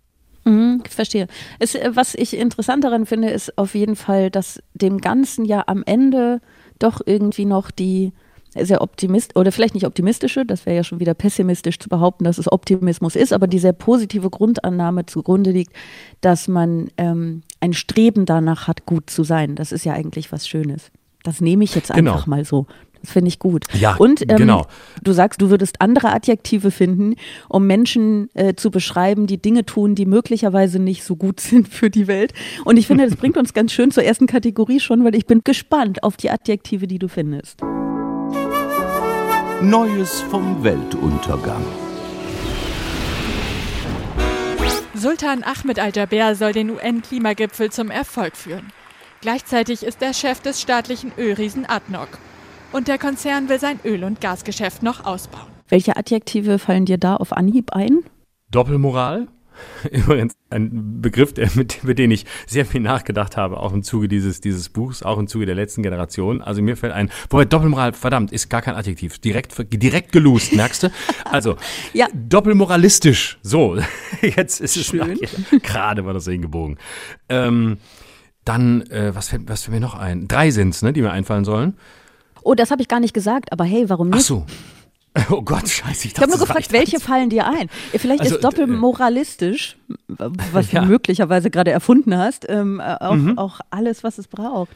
Mhm, 0.45 0.81
verstehe. 0.89 1.27
Es, 1.59 1.75
äh, 1.75 1.91
was 1.93 2.15
ich 2.15 2.35
interessant 2.35 2.83
daran 2.83 3.05
finde, 3.05 3.29
ist 3.29 3.57
auf 3.57 3.75
jeden 3.75 3.95
Fall, 3.95 4.31
dass 4.31 4.63
dem 4.73 4.99
Ganzen 4.99 5.45
ja 5.45 5.63
am 5.67 5.83
Ende 5.85 6.41
doch 6.79 7.01
irgendwie 7.05 7.45
noch 7.45 7.69
die 7.69 8.11
sehr 8.53 8.81
optimist 8.81 9.37
oder 9.37 9.51
vielleicht 9.51 9.75
nicht 9.75 9.85
optimistische, 9.85 10.45
das 10.45 10.65
wäre 10.65 10.75
ja 10.75 10.83
schon 10.83 10.99
wieder 10.99 11.13
pessimistisch 11.13 11.79
zu 11.79 11.87
behaupten, 11.87 12.25
dass 12.25 12.37
es 12.37 12.51
Optimismus 12.51 13.15
ist, 13.15 13.31
aber 13.31 13.47
die 13.47 13.59
sehr 13.59 13.71
positive 13.71 14.29
Grundannahme 14.29 15.05
zugrunde 15.05 15.51
liegt, 15.51 15.73
dass 16.19 16.49
man 16.49 16.89
ähm, 16.97 17.43
ein 17.61 17.71
Streben 17.71 18.25
danach 18.25 18.67
hat, 18.67 18.85
gut 18.85 19.09
zu 19.09 19.23
sein. 19.23 19.55
Das 19.55 19.71
ist 19.71 19.85
ja 19.85 19.93
eigentlich 19.93 20.33
was 20.33 20.49
Schönes. 20.49 20.91
Das 21.23 21.39
nehme 21.39 21.63
ich 21.63 21.75
jetzt 21.75 21.93
genau. 21.93 22.11
einfach 22.11 22.25
genau. 22.25 22.35
mal 22.35 22.43
so. 22.43 22.65
Das 23.01 23.11
finde 23.11 23.29
ich 23.29 23.39
gut. 23.39 23.65
Ja, 23.73 23.95
und 23.95 24.21
ähm, 24.21 24.37
genau. 24.37 24.67
du 25.03 25.11
sagst, 25.11 25.41
du 25.41 25.49
würdest 25.49 25.81
andere 25.81 26.11
Adjektive 26.13 26.71
finden, 26.71 27.15
um 27.49 27.65
Menschen 27.67 28.29
äh, 28.33 28.53
zu 28.55 28.71
beschreiben, 28.71 29.27
die 29.27 29.41
Dinge 29.41 29.65
tun, 29.65 29.95
die 29.95 30.05
möglicherweise 30.05 30.79
nicht 30.79 31.03
so 31.03 31.15
gut 31.15 31.39
sind 31.41 31.67
für 31.67 31.89
die 31.89 32.07
Welt. 32.07 32.33
Und 32.65 32.77
ich 32.77 32.87
finde, 32.87 33.05
das 33.05 33.15
bringt 33.15 33.37
uns 33.37 33.53
ganz 33.53 33.71
schön 33.71 33.91
zur 33.91 34.03
ersten 34.03 34.27
Kategorie 34.27 34.79
schon, 34.79 35.03
weil 35.03 35.15
ich 35.15 35.25
bin 35.25 35.41
gespannt 35.43 36.03
auf 36.03 36.17
die 36.17 36.29
Adjektive, 36.29 36.87
die 36.87 36.99
du 36.99 37.07
findest. 37.07 37.61
Neues 39.61 40.21
vom 40.21 40.63
Weltuntergang. 40.63 41.63
Sultan 44.95 45.43
Ahmed 45.43 45.79
Al-Jaber 45.79 46.35
soll 46.35 46.51
den 46.51 46.69
UN-Klimagipfel 46.69 47.71
zum 47.71 47.89
Erfolg 47.89 48.35
führen. 48.35 48.71
Gleichzeitig 49.21 49.83
ist 49.83 50.01
er 50.01 50.13
Chef 50.13 50.41
des 50.41 50.61
staatlichen 50.61 51.11
Ölriesen 51.17 51.65
ADNOC. 51.67 52.09
Und 52.71 52.87
der 52.87 52.97
Konzern 52.97 53.49
will 53.49 53.59
sein 53.59 53.79
Öl- 53.83 54.05
und 54.05 54.21
Gasgeschäft 54.21 54.81
noch 54.81 55.05
ausbauen. 55.05 55.47
Welche 55.67 55.97
Adjektive 55.97 56.57
fallen 56.57 56.85
dir 56.85 56.97
da 56.97 57.17
auf 57.17 57.33
Anhieb 57.33 57.73
ein? 57.73 57.99
Doppelmoral. 58.49 59.27
Übrigens 59.91 60.35
ein 60.49 61.01
Begriff, 61.01 61.33
der, 61.33 61.49
mit, 61.55 61.83
mit 61.83 61.99
dem 61.99 62.11
ich 62.11 62.25
sehr 62.47 62.65
viel 62.65 62.79
nachgedacht 62.79 63.35
habe, 63.35 63.57
auch 63.57 63.73
im 63.73 63.83
Zuge 63.83 64.07
dieses, 64.07 64.39
dieses 64.39 64.69
Buchs, 64.69 65.03
auch 65.03 65.17
im 65.17 65.27
Zuge 65.27 65.45
der 65.45 65.55
letzten 65.55 65.83
Generation. 65.83 66.41
Also 66.41 66.61
mir 66.61 66.77
fällt 66.77 66.93
ein, 66.93 67.11
wobei 67.29 67.43
Doppelmoral, 67.43 67.91
verdammt, 67.91 68.31
ist 68.31 68.49
gar 68.49 68.61
kein 68.61 68.75
Adjektiv. 68.75 69.19
Direkt, 69.19 69.53
direkt 69.73 70.13
gelost, 70.13 70.53
merkst 70.53 70.83
du? 70.83 70.91
Also, 71.25 71.57
ja. 71.93 72.07
doppelmoralistisch. 72.13 73.37
So, 73.43 73.77
jetzt 74.21 74.61
ist 74.61 74.77
es 74.77 74.85
Schön. 74.87 75.19
gerade 75.61 76.05
war 76.05 76.13
das 76.13 76.25
hingebogen. 76.25 76.77
Ähm, 77.27 77.77
dann, 78.45 78.81
äh, 78.89 79.13
was 79.13 79.29
fällt, 79.29 79.47
was 79.47 79.63
fällt 79.63 79.75
mir 79.75 79.81
noch 79.81 79.95
ein? 79.95 80.27
Drei 80.29 80.51
sind's, 80.51 80.81
ne, 80.81 80.93
die 80.93 81.01
mir 81.01 81.11
einfallen 81.11 81.45
sollen. 81.45 81.75
Oh, 82.43 82.55
das 82.55 82.71
habe 82.71 82.81
ich 82.81 82.87
gar 82.87 82.99
nicht 82.99 83.13
gesagt, 83.13 83.51
aber 83.51 83.63
hey, 83.63 83.89
warum 83.89 84.09
nicht? 84.09 84.19
Ach 84.19 84.25
so. 84.25 84.45
Oh 85.29 85.41
Gott, 85.41 85.67
scheiße. 85.67 86.07
Ich, 86.07 86.13
ich 86.13 86.19
habe 86.19 86.29
nur 86.29 86.39
gefragt, 86.39 86.71
welche 86.71 86.95
eins. 86.95 87.03
fallen 87.03 87.29
dir 87.29 87.45
ein? 87.45 87.69
Vielleicht 87.93 88.21
also, 88.21 88.35
ist 88.35 88.43
doppelmoralistisch, 88.43 89.75
was 90.07 90.71
ja. 90.71 90.81
du 90.81 90.87
möglicherweise 90.87 91.49
gerade 91.49 91.71
erfunden 91.71 92.17
hast, 92.17 92.45
ähm, 92.49 92.79
äh, 92.79 92.95
auch, 92.99 93.15
mhm. 93.15 93.37
auch, 93.37 93.59
alles, 93.69 94.03
was 94.03 94.17
es 94.17 94.27
braucht. 94.27 94.71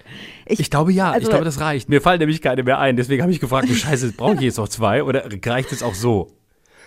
Ich, 0.46 0.60
ich 0.60 0.70
glaube 0.70 0.92
ja, 0.92 1.12
also, 1.12 1.24
ich 1.24 1.30
glaube, 1.30 1.46
das 1.46 1.60
reicht. 1.62 1.90
Mir 1.90 2.02
fallen 2.02 2.20
nämlich 2.20 2.42
keine 2.42 2.64
mehr 2.64 2.80
ein. 2.80 2.98
Deswegen 2.98 3.22
habe 3.22 3.32
ich 3.32 3.40
gefragt, 3.40 3.70
scheiße, 3.70 4.12
brauche 4.14 4.36
ich 4.36 4.42
jetzt 4.42 4.58
noch 4.58 4.68
zwei 4.68 5.04
oder 5.04 5.24
reicht 5.46 5.72
es 5.72 5.82
auch 5.82 5.96
so? 5.96 6.32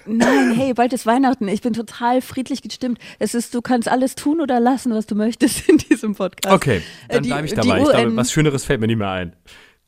Nein, 0.06 0.52
hey, 0.54 0.72
bald 0.72 0.92
ist 0.92 1.04
Weihnachten. 1.06 1.48
Ich 1.48 1.60
bin 1.60 1.74
total 1.74 2.22
friedlich 2.22 2.62
gestimmt. 2.62 2.98
Es 3.18 3.34
ist, 3.34 3.54
du 3.54 3.60
kannst 3.60 3.88
alles 3.88 4.14
tun 4.14 4.40
oder 4.40 4.58
lassen, 4.58 4.92
was 4.92 5.06
du 5.06 5.14
möchtest 5.14 5.68
in 5.68 5.78
diesem 5.78 6.14
Podcast. 6.14 6.54
Okay, 6.54 6.82
dann 7.08 7.22
bleibe 7.24 7.46
ich 7.46 7.54
dabei. 7.54 7.78
Ich 7.82 7.88
glaube, 7.88 8.16
was 8.16 8.32
Schöneres 8.32 8.64
fällt 8.64 8.80
mir 8.80 8.86
nicht 8.86 8.98
mehr 8.98 9.10
ein. 9.10 9.32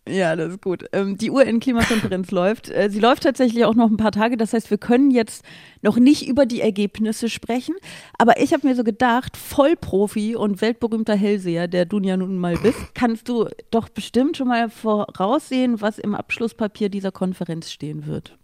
Ja, 0.09 0.35
das 0.35 0.55
ist 0.55 0.63
gut. 0.63 0.87
Ähm, 0.93 1.19
die 1.19 1.31
UN-Klimakonferenz 1.31 2.31
läuft. 2.33 2.71
Äh, 2.71 2.91
sie 2.91 3.01
läuft 3.01 3.23
tatsächlich 3.23 3.65
auch 3.65 3.75
noch 3.75 3.91
ein 3.91 3.97
paar 3.97 4.13
Tage. 4.13 4.37
Das 4.37 4.53
heißt, 4.53 4.71
wir 4.71 4.79
können 4.79 5.11
jetzt 5.11 5.45
noch 5.83 5.99
nicht 5.99 6.27
über 6.27 6.47
die 6.47 6.61
Ergebnisse 6.61 7.29
sprechen. 7.29 7.75
Aber 8.19 8.41
ich 8.41 8.53
habe 8.53 8.67
mir 8.67 8.75
so 8.75 8.83
gedacht, 8.83 9.37
Vollprofi 9.37 10.37
und 10.37 10.61
weltberühmter 10.63 11.15
Hellseher, 11.15 11.69
der 11.69 11.85
du 11.85 12.01
ja 12.01 12.17
nun 12.17 12.39
mal 12.39 12.57
bist, 12.57 12.95
kannst 12.95 13.29
du 13.29 13.49
doch 13.71 13.89
bestimmt 13.89 14.37
schon 14.37 14.49
mal 14.49 14.71
voraussehen, 14.71 15.81
was 15.81 15.99
im 15.99 16.15
Abschlusspapier 16.15 16.89
dieser 16.89 17.13
Konferenz 17.13 17.71
stehen 17.71 18.07
wird. 18.07 18.40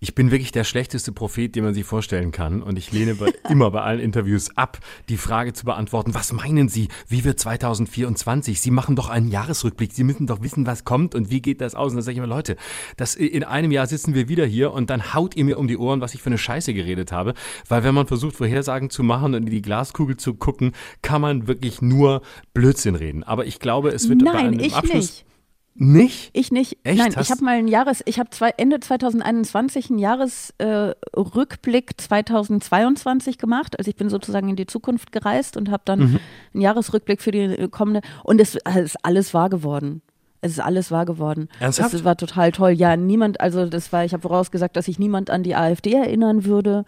Ich 0.00 0.14
bin 0.14 0.30
wirklich 0.30 0.52
der 0.52 0.64
schlechteste 0.64 1.12
Prophet, 1.12 1.54
den 1.54 1.64
man 1.64 1.74
sich 1.74 1.84
vorstellen 1.84 2.32
kann. 2.32 2.62
Und 2.62 2.78
ich 2.78 2.92
lehne 2.92 3.14
bei, 3.14 3.32
immer 3.48 3.70
bei 3.70 3.82
allen 3.82 4.00
Interviews 4.00 4.56
ab, 4.56 4.78
die 5.08 5.16
Frage 5.16 5.52
zu 5.52 5.64
beantworten, 5.64 6.14
was 6.14 6.32
meinen 6.32 6.68
Sie, 6.68 6.88
wie 7.08 7.24
wird 7.24 7.38
2024? 7.38 8.60
Sie 8.60 8.70
machen 8.70 8.96
doch 8.96 9.08
einen 9.08 9.28
Jahresrückblick. 9.28 9.92
Sie 9.92 10.04
müssen 10.04 10.26
doch 10.26 10.42
wissen, 10.42 10.66
was 10.66 10.84
kommt 10.84 11.14
und 11.14 11.30
wie 11.30 11.40
geht 11.40 11.60
das 11.60 11.74
aus. 11.74 11.92
Und 11.92 11.96
dann 11.96 12.02
sage 12.02 12.12
ich 12.12 12.18
immer, 12.18 12.26
Leute, 12.26 12.56
das, 12.96 13.14
in 13.14 13.44
einem 13.44 13.70
Jahr 13.70 13.86
sitzen 13.86 14.14
wir 14.14 14.28
wieder 14.28 14.46
hier 14.46 14.72
und 14.72 14.90
dann 14.90 15.14
haut 15.14 15.36
ihr 15.36 15.44
mir 15.44 15.58
um 15.58 15.68
die 15.68 15.76
Ohren, 15.76 16.00
was 16.00 16.14
ich 16.14 16.22
für 16.22 16.30
eine 16.30 16.38
Scheiße 16.38 16.74
geredet 16.74 17.12
habe. 17.12 17.34
Weil 17.68 17.84
wenn 17.84 17.94
man 17.94 18.06
versucht, 18.06 18.36
Vorhersagen 18.36 18.90
zu 18.90 19.02
machen 19.02 19.34
und 19.34 19.44
in 19.44 19.50
die 19.50 19.62
Glaskugel 19.62 20.16
zu 20.16 20.34
gucken, 20.34 20.72
kann 21.02 21.20
man 21.20 21.46
wirklich 21.46 21.82
nur 21.82 22.22
Blödsinn 22.54 22.94
reden. 22.94 23.22
Aber 23.22 23.46
ich 23.46 23.58
glaube, 23.58 23.90
es 23.90 24.08
wird 24.08 24.22
Nein, 24.22 24.32
bei 24.32 24.38
einem 24.40 24.60
ich 24.60 24.74
Abschluss... 24.74 24.94
Nicht. 24.94 25.31
Nicht? 25.74 26.30
Ich 26.34 26.52
nicht. 26.52 26.78
Echt? 26.84 26.98
Nein, 26.98 27.16
Hast- 27.16 27.26
ich 27.26 27.30
habe 27.30 27.44
mal 27.44 27.56
ein 27.56 27.66
Jahres, 27.68 28.02
ich 28.04 28.18
habe 28.18 28.28
zwei, 28.30 28.50
Ende 28.56 28.78
2021 28.80 29.88
einen 29.90 29.98
Jahresrückblick 29.98 30.56
äh, 30.58 30.94
Rückblick 31.18 32.00
2022 32.00 33.38
gemacht. 33.38 33.78
Also 33.78 33.88
ich 33.90 33.96
bin 33.96 34.10
sozusagen 34.10 34.48
in 34.48 34.56
die 34.56 34.66
Zukunft 34.66 35.12
gereist 35.12 35.56
und 35.56 35.70
habe 35.70 35.82
dann 35.86 35.98
Mhm. 36.00 36.20
einen 36.54 36.60
Jahresrückblick 36.62 37.22
für 37.22 37.30
die 37.30 37.38
äh, 37.40 37.68
kommende 37.68 38.02
und 38.22 38.40
es, 38.40 38.56
es 38.56 38.76
ist 38.76 38.96
alles 39.04 39.32
wahr 39.34 39.48
geworden. 39.48 40.02
Es 40.42 40.52
ist 40.52 40.60
alles 40.60 40.90
wahr 40.90 41.06
geworden. 41.06 41.48
Ernsthaft? 41.60 41.94
Das 41.94 42.04
war 42.04 42.16
total 42.16 42.50
toll. 42.52 42.72
Ja, 42.72 42.96
niemand, 42.96 43.40
also 43.40 43.66
das 43.66 43.92
war, 43.92 44.04
ich 44.04 44.12
habe 44.12 44.22
vorausgesagt, 44.22 44.76
dass 44.76 44.86
sich 44.86 44.98
niemand 44.98 45.30
an 45.30 45.42
die 45.44 45.54
AfD 45.54 45.92
erinnern 45.92 46.44
würde. 46.44 46.84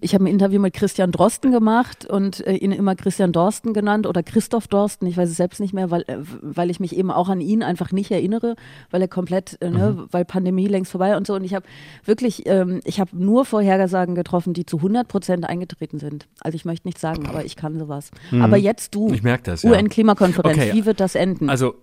Ich 0.00 0.14
habe 0.14 0.24
ein 0.24 0.26
Interview 0.26 0.60
mit 0.60 0.74
Christian 0.74 1.12
Drosten 1.12 1.52
gemacht 1.52 2.04
und 2.06 2.44
äh, 2.44 2.54
ihn 2.56 2.72
immer 2.72 2.96
Christian 2.96 3.30
Dorsten 3.32 3.72
genannt 3.72 4.08
oder 4.08 4.24
Christoph 4.24 4.66
Dorsten, 4.66 5.06
ich 5.06 5.16
weiß 5.16 5.28
es 5.30 5.36
selbst 5.36 5.60
nicht 5.60 5.72
mehr, 5.72 5.92
weil, 5.92 6.02
äh, 6.08 6.16
weil 6.42 6.70
ich 6.70 6.80
mich 6.80 6.96
eben 6.96 7.12
auch 7.12 7.28
an 7.28 7.40
ihn 7.40 7.62
einfach 7.62 7.92
nicht 7.92 8.10
erinnere, 8.10 8.56
weil 8.90 9.00
er 9.00 9.06
komplett, 9.08 9.56
äh, 9.62 9.70
ne, 9.70 10.06
weil 10.10 10.24
Pandemie 10.24 10.66
längst 10.66 10.90
vorbei 10.90 11.16
und 11.16 11.24
so. 11.26 11.34
Und 11.34 11.44
ich 11.44 11.54
habe 11.54 11.66
wirklich, 12.04 12.42
ähm, 12.46 12.80
ich 12.84 12.98
habe 12.98 13.10
nur 13.16 13.44
Vorhersagen 13.44 14.16
getroffen, 14.16 14.54
die 14.54 14.66
zu 14.66 14.78
100 14.78 15.06
Prozent 15.06 15.48
eingetreten 15.48 16.00
sind. 16.00 16.26
Also 16.40 16.56
ich 16.56 16.64
möchte 16.64 16.88
nicht 16.88 16.98
sagen, 16.98 17.26
aber 17.26 17.44
ich 17.44 17.54
kann 17.54 17.78
sowas. 17.78 18.10
Aber 18.40 18.56
jetzt 18.56 18.94
du, 18.94 19.12
Ich 19.12 19.22
merk 19.22 19.44
das, 19.44 19.62
ja. 19.62 19.70
UN-Klimakonferenz, 19.70 20.56
Okay. 20.58 20.70
wie 20.74 20.84
wird 20.84 20.98
das 20.98 21.14
enden? 21.14 21.48
Also 21.48 21.74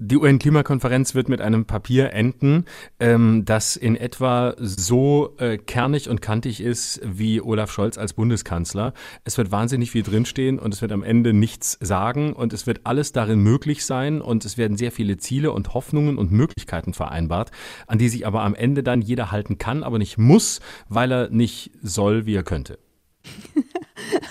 die 0.00 0.16
UN-Klimakonferenz 0.16 1.14
wird 1.14 1.28
mit 1.28 1.40
einem 1.40 1.64
Papier 1.64 2.12
enden, 2.12 2.64
ähm, 3.00 3.44
das 3.44 3.76
in 3.76 3.96
etwa 3.96 4.54
so 4.58 5.34
äh, 5.38 5.58
kernig 5.58 6.08
und 6.08 6.22
kantig 6.22 6.60
ist 6.60 7.00
wie 7.04 7.40
Olaf 7.40 7.70
Scholz 7.70 7.98
als 7.98 8.12
Bundeskanzler. 8.12 8.94
Es 9.24 9.36
wird 9.38 9.50
wahnsinnig 9.50 9.90
viel 9.90 10.02
drinstehen 10.02 10.58
und 10.58 10.72
es 10.72 10.82
wird 10.82 10.92
am 10.92 11.02
Ende 11.02 11.32
nichts 11.32 11.78
sagen 11.80 12.32
und 12.32 12.52
es 12.52 12.66
wird 12.66 12.80
alles 12.84 13.12
darin 13.12 13.40
möglich 13.40 13.84
sein 13.84 14.20
und 14.20 14.44
es 14.44 14.56
werden 14.56 14.76
sehr 14.76 14.92
viele 14.92 15.16
Ziele 15.16 15.52
und 15.52 15.74
Hoffnungen 15.74 16.18
und 16.18 16.32
Möglichkeiten 16.32 16.94
vereinbart, 16.94 17.50
an 17.86 17.98
die 17.98 18.08
sich 18.08 18.26
aber 18.26 18.42
am 18.42 18.54
Ende 18.54 18.82
dann 18.82 19.02
jeder 19.02 19.32
halten 19.32 19.58
kann, 19.58 19.82
aber 19.82 19.98
nicht 19.98 20.18
muss, 20.18 20.60
weil 20.88 21.12
er 21.12 21.30
nicht 21.30 21.72
soll, 21.82 22.26
wie 22.26 22.34
er 22.34 22.44
könnte. 22.44 22.78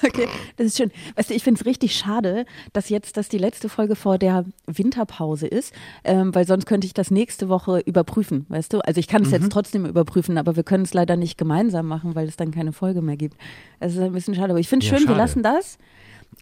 Okay, 0.06 0.28
das 0.58 0.68
ist 0.68 0.78
schön. 0.78 0.92
Weißt 1.16 1.30
du, 1.30 1.34
ich 1.34 1.44
finde 1.44 1.60
es 1.60 1.66
richtig 1.66 1.96
schade, 1.96 2.46
dass 2.74 2.90
jetzt 2.90 3.18
das 3.18 3.30
die 3.30 3.38
letzte 3.38 3.70
Folge 3.70 3.96
vor 3.96 4.18
der 4.18 4.46
Winterpause 4.66 5.48
ist, 5.48 5.74
ähm, 6.04 6.34
weil 6.36 6.46
sonst 6.46 6.66
könnte 6.66 6.86
ich 6.86 6.94
das 6.94 7.10
nächste 7.12 7.50
Woche 7.50 7.80
überprüfen, 7.80 8.46
weißt 8.50 8.74
du? 8.74 8.80
Also 8.80 9.00
ich 9.00 9.08
kann 9.08 9.24
es 9.24 9.30
Mhm. 9.30 9.34
jetzt 9.36 9.52
trotzdem 9.52 9.86
überprüfen, 9.86 10.38
aber 10.38 10.56
wir 10.56 10.64
können 10.64 10.84
es 10.84 10.94
leider 10.94 11.16
nicht 11.18 11.38
gemeinsam 11.38 11.88
machen, 11.88 12.16
weil 12.16 12.28
es 12.28 12.36
dann 12.38 12.52
keine 12.52 12.74
Folge 12.74 13.02
mehr 13.02 13.18
gibt. 13.18 13.38
Es 13.80 13.94
ist 13.96 14.00
ein 14.02 14.12
bisschen 14.14 14.36
schade, 14.36 14.52
aber 14.52 14.60
ich 14.60 14.68
finde 14.70 14.86
Ja, 14.86 14.90
schön, 14.92 15.00
wir 15.08 15.16
schade. 15.16 15.18
lassen 15.18 15.44
das 15.44 15.78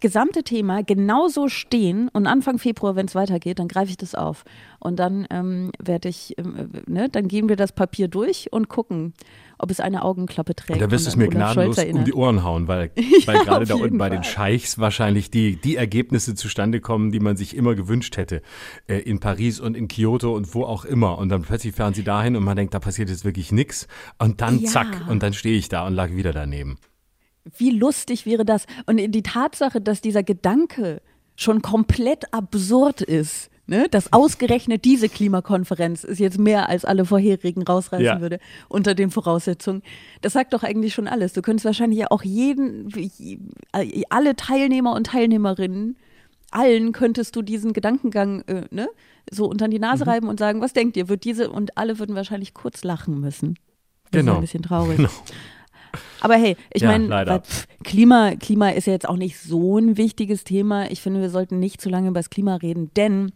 gesamte 0.00 0.42
Thema 0.42 0.82
genauso 0.82 1.48
stehen 1.48 2.08
und 2.12 2.26
Anfang 2.26 2.58
Februar, 2.58 2.96
wenn 2.96 3.06
es 3.06 3.14
weitergeht, 3.14 3.58
dann 3.58 3.68
greife 3.68 3.90
ich 3.90 3.96
das 3.96 4.14
auf 4.14 4.44
und 4.80 4.96
dann 4.98 5.26
ähm, 5.30 5.70
werde 5.82 6.08
ich, 6.08 6.34
ähm, 6.38 6.70
äh, 6.74 6.90
ne, 6.90 7.08
dann 7.08 7.28
gehen 7.28 7.48
wir 7.48 7.56
das 7.56 7.72
Papier 7.72 8.08
durch 8.08 8.52
und 8.52 8.68
gucken, 8.68 9.14
ob 9.58 9.70
es 9.70 9.80
eine 9.80 10.02
Augenklappe 10.02 10.54
trägt. 10.54 10.70
Und 10.70 10.80
da 10.80 10.90
wirst 10.90 11.06
du 11.06 11.10
es 11.10 11.16
mir 11.16 11.28
gnadenlos 11.28 11.78
um 11.78 12.04
die 12.04 12.12
Ohren 12.12 12.42
hauen, 12.44 12.68
weil, 12.68 12.90
Ja, 12.96 13.26
weil 13.26 13.38
gerade 13.44 13.62
auf 13.62 13.68
da 13.68 13.74
unten 13.76 13.98
bei 13.98 14.10
den. 14.10 14.22
Scheichs 14.24 14.78
wahrscheinlich 14.78 15.30
die, 15.30 15.56
die 15.56 15.76
Ergebnisse 15.76 16.34
zustande 16.34 16.80
kommen, 16.80 17.10
die 17.12 17.20
man 17.20 17.36
sich 17.36 17.56
immer 17.56 17.74
gewünscht 17.74 18.16
hätte. 18.16 18.42
Äh, 18.86 18.98
in 19.00 19.20
Paris 19.20 19.60
und 19.60 19.76
in 19.76 19.88
Kyoto 19.88 20.34
und 20.34 20.54
wo 20.54 20.64
auch 20.64 20.84
immer. 20.84 21.18
Und 21.18 21.28
dann 21.28 21.42
plötzlich 21.42 21.74
fahren 21.74 21.94
sie 21.94 22.04
dahin 22.04 22.36
und 22.36 22.44
man 22.44 22.56
denkt, 22.56 22.74
da 22.74 22.80
passiert 22.80 23.08
jetzt 23.08 23.24
wirklich 23.24 23.52
nichts. 23.52 23.86
Und 24.18 24.40
dann 24.40 24.60
Ja. 24.60 24.68
zack, 24.68 25.04
und 25.08 25.22
dann 25.22 25.32
stehe 25.32 25.56
ich 25.56 25.68
da 25.68 25.86
und 25.86 25.94
lag 25.94 26.10
wieder 26.10 26.32
daneben. 26.32 26.78
Wie 27.56 27.70
lustig 27.70 28.26
wäre 28.26 28.44
das? 28.44 28.66
Und 28.86 28.96
die 28.98 29.22
Tatsache, 29.22 29.80
dass 29.80 30.00
dieser 30.00 30.22
Gedanke 30.22 31.00
schon 31.36 31.62
komplett 31.62 32.32
absurd 32.32 33.02
ist, 33.02 33.50
ne? 33.66 33.88
dass 33.90 34.12
ausgerechnet 34.12 34.84
diese 34.84 35.08
Klimakonferenz 35.08 36.04
es 36.04 36.18
jetzt 36.18 36.38
mehr 36.38 36.68
als 36.68 36.84
alle 36.84 37.04
vorherigen 37.04 37.62
rausreißen 37.62 38.04
Ja. 38.06 38.20
würde, 38.20 38.38
unter 38.68 38.94
den 38.94 39.10
Voraussetzungen, 39.10 39.82
das 40.22 40.32
sagt 40.34 40.52
doch 40.52 40.62
eigentlich 40.62 40.94
schon 40.94 41.08
alles. 41.08 41.32
Du 41.32 41.42
könntest 41.42 41.64
wahrscheinlich 41.64 41.98
ja 42.00 42.06
auch 42.10 42.22
jeden, 42.22 42.88
alle 44.10 44.36
Teilnehmer 44.36 44.94
und 44.94 45.08
Teilnehmerinnen, 45.08 45.96
allen 46.50 46.92
könntest 46.92 47.34
du 47.36 47.42
diesen 47.42 47.72
Gedankengang 47.72 48.42
äh, 48.42 48.62
ne? 48.70 48.88
so 49.30 49.46
unter 49.46 49.68
die 49.68 49.76
Mhm. 49.78 49.82
Nase 49.82 50.06
reiben 50.06 50.28
und 50.28 50.38
sagen, 50.38 50.60
was 50.60 50.72
denkt 50.72 50.96
ihr, 50.96 51.08
wird 51.08 51.24
diese, 51.24 51.50
und 51.50 51.76
alle 51.76 51.98
würden 51.98 52.14
wahrscheinlich 52.14 52.54
kurz 52.54 52.84
lachen 52.84 53.20
müssen. 53.20 53.54
Das 54.10 54.20
ist 54.20 54.26
Genau. 54.26 54.34
ein 54.36 54.40
bisschen 54.42 54.62
traurig. 54.62 54.96
Genau. 54.96 55.10
Aber 56.20 56.34
hey, 56.34 56.56
ich 56.72 56.82
Ja, 56.82 56.88
meine, 56.96 57.42
Klima, 57.82 58.36
Klima 58.36 58.70
ist 58.70 58.86
ja 58.86 58.92
jetzt 58.92 59.08
auch 59.08 59.16
nicht 59.16 59.38
so 59.40 59.78
ein 59.78 59.96
wichtiges 59.96 60.44
Thema. 60.44 60.90
Ich 60.90 61.00
finde, 61.00 61.20
wir 61.20 61.30
sollten 61.30 61.58
nicht 61.58 61.80
zu 61.80 61.88
lange 61.88 62.08
über 62.08 62.18
das 62.20 62.30
Klima 62.30 62.56
reden, 62.56 62.90
denn 62.96 63.32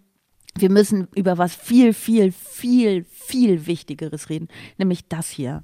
wir 0.57 0.71
müssen 0.71 1.09
über 1.15 1.39
was 1.39 1.55
viel, 1.55 1.95
viel, 1.95 2.33
viel, 2.33 3.05
viel 3.05 3.67
Wichtigeres 3.67 4.29
reden, 4.29 4.49
nämlich 4.79 5.09
das 5.09 5.29
hier. 5.29 5.63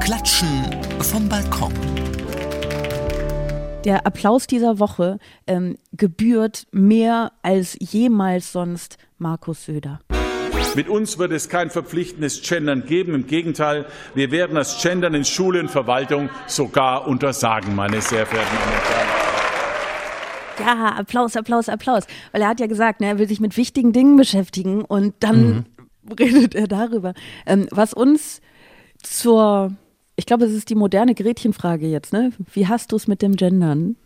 Klatschen 0.00 0.48
vom 1.00 1.28
Balkon. 1.28 1.72
Der 3.84 4.06
Applaus 4.06 4.46
dieser 4.46 4.78
Woche 4.78 5.18
ähm, 5.46 5.78
gebührt 5.92 6.66
mehr 6.70 7.32
als 7.42 7.76
jemals 7.80 8.52
sonst 8.52 8.98
Markus 9.18 9.64
Söder. 9.64 10.00
Mit 10.74 10.88
uns 10.88 11.18
wird 11.18 11.32
es 11.32 11.48
kein 11.48 11.70
verpflichtendes 11.70 12.42
Gendern 12.42 12.84
geben. 12.84 13.14
Im 13.14 13.26
Gegenteil, 13.26 13.86
wir 14.14 14.30
werden 14.30 14.54
das 14.54 14.82
Gendern 14.82 15.14
in 15.14 15.24
Schule 15.24 15.60
und 15.60 15.70
Verwaltung 15.70 16.28
sogar 16.46 17.08
untersagen, 17.08 17.74
meine 17.74 18.00
sehr 18.00 18.26
verehrten 18.26 18.56
Damen 18.56 18.74
und 18.74 18.90
Herren. 18.90 19.19
Ja, 20.60 20.96
Applaus, 20.96 21.36
Applaus, 21.36 21.68
Applaus. 21.68 22.04
Weil 22.32 22.42
er 22.42 22.48
hat 22.48 22.60
ja 22.60 22.66
gesagt, 22.66 23.00
ne, 23.00 23.06
er 23.08 23.18
will 23.18 23.28
sich 23.28 23.40
mit 23.40 23.56
wichtigen 23.56 23.92
Dingen 23.92 24.16
beschäftigen 24.16 24.82
und 24.82 25.14
dann 25.20 25.66
redet 26.18 26.54
er 26.54 26.68
darüber. 26.68 27.14
Ähm, 27.46 27.66
was 27.70 27.94
uns 27.94 28.40
zur, 29.02 29.72
ich 30.16 30.26
glaube, 30.26 30.44
es 30.44 30.52
ist 30.52 30.68
die 30.70 30.74
moderne 30.74 31.14
Gretchenfrage 31.14 31.86
jetzt, 31.86 32.12
ne? 32.12 32.32
Wie 32.52 32.66
hast 32.68 32.92
du 32.92 32.96
es 32.96 33.06
mit 33.06 33.22
dem 33.22 33.36
Gendern? 33.36 33.96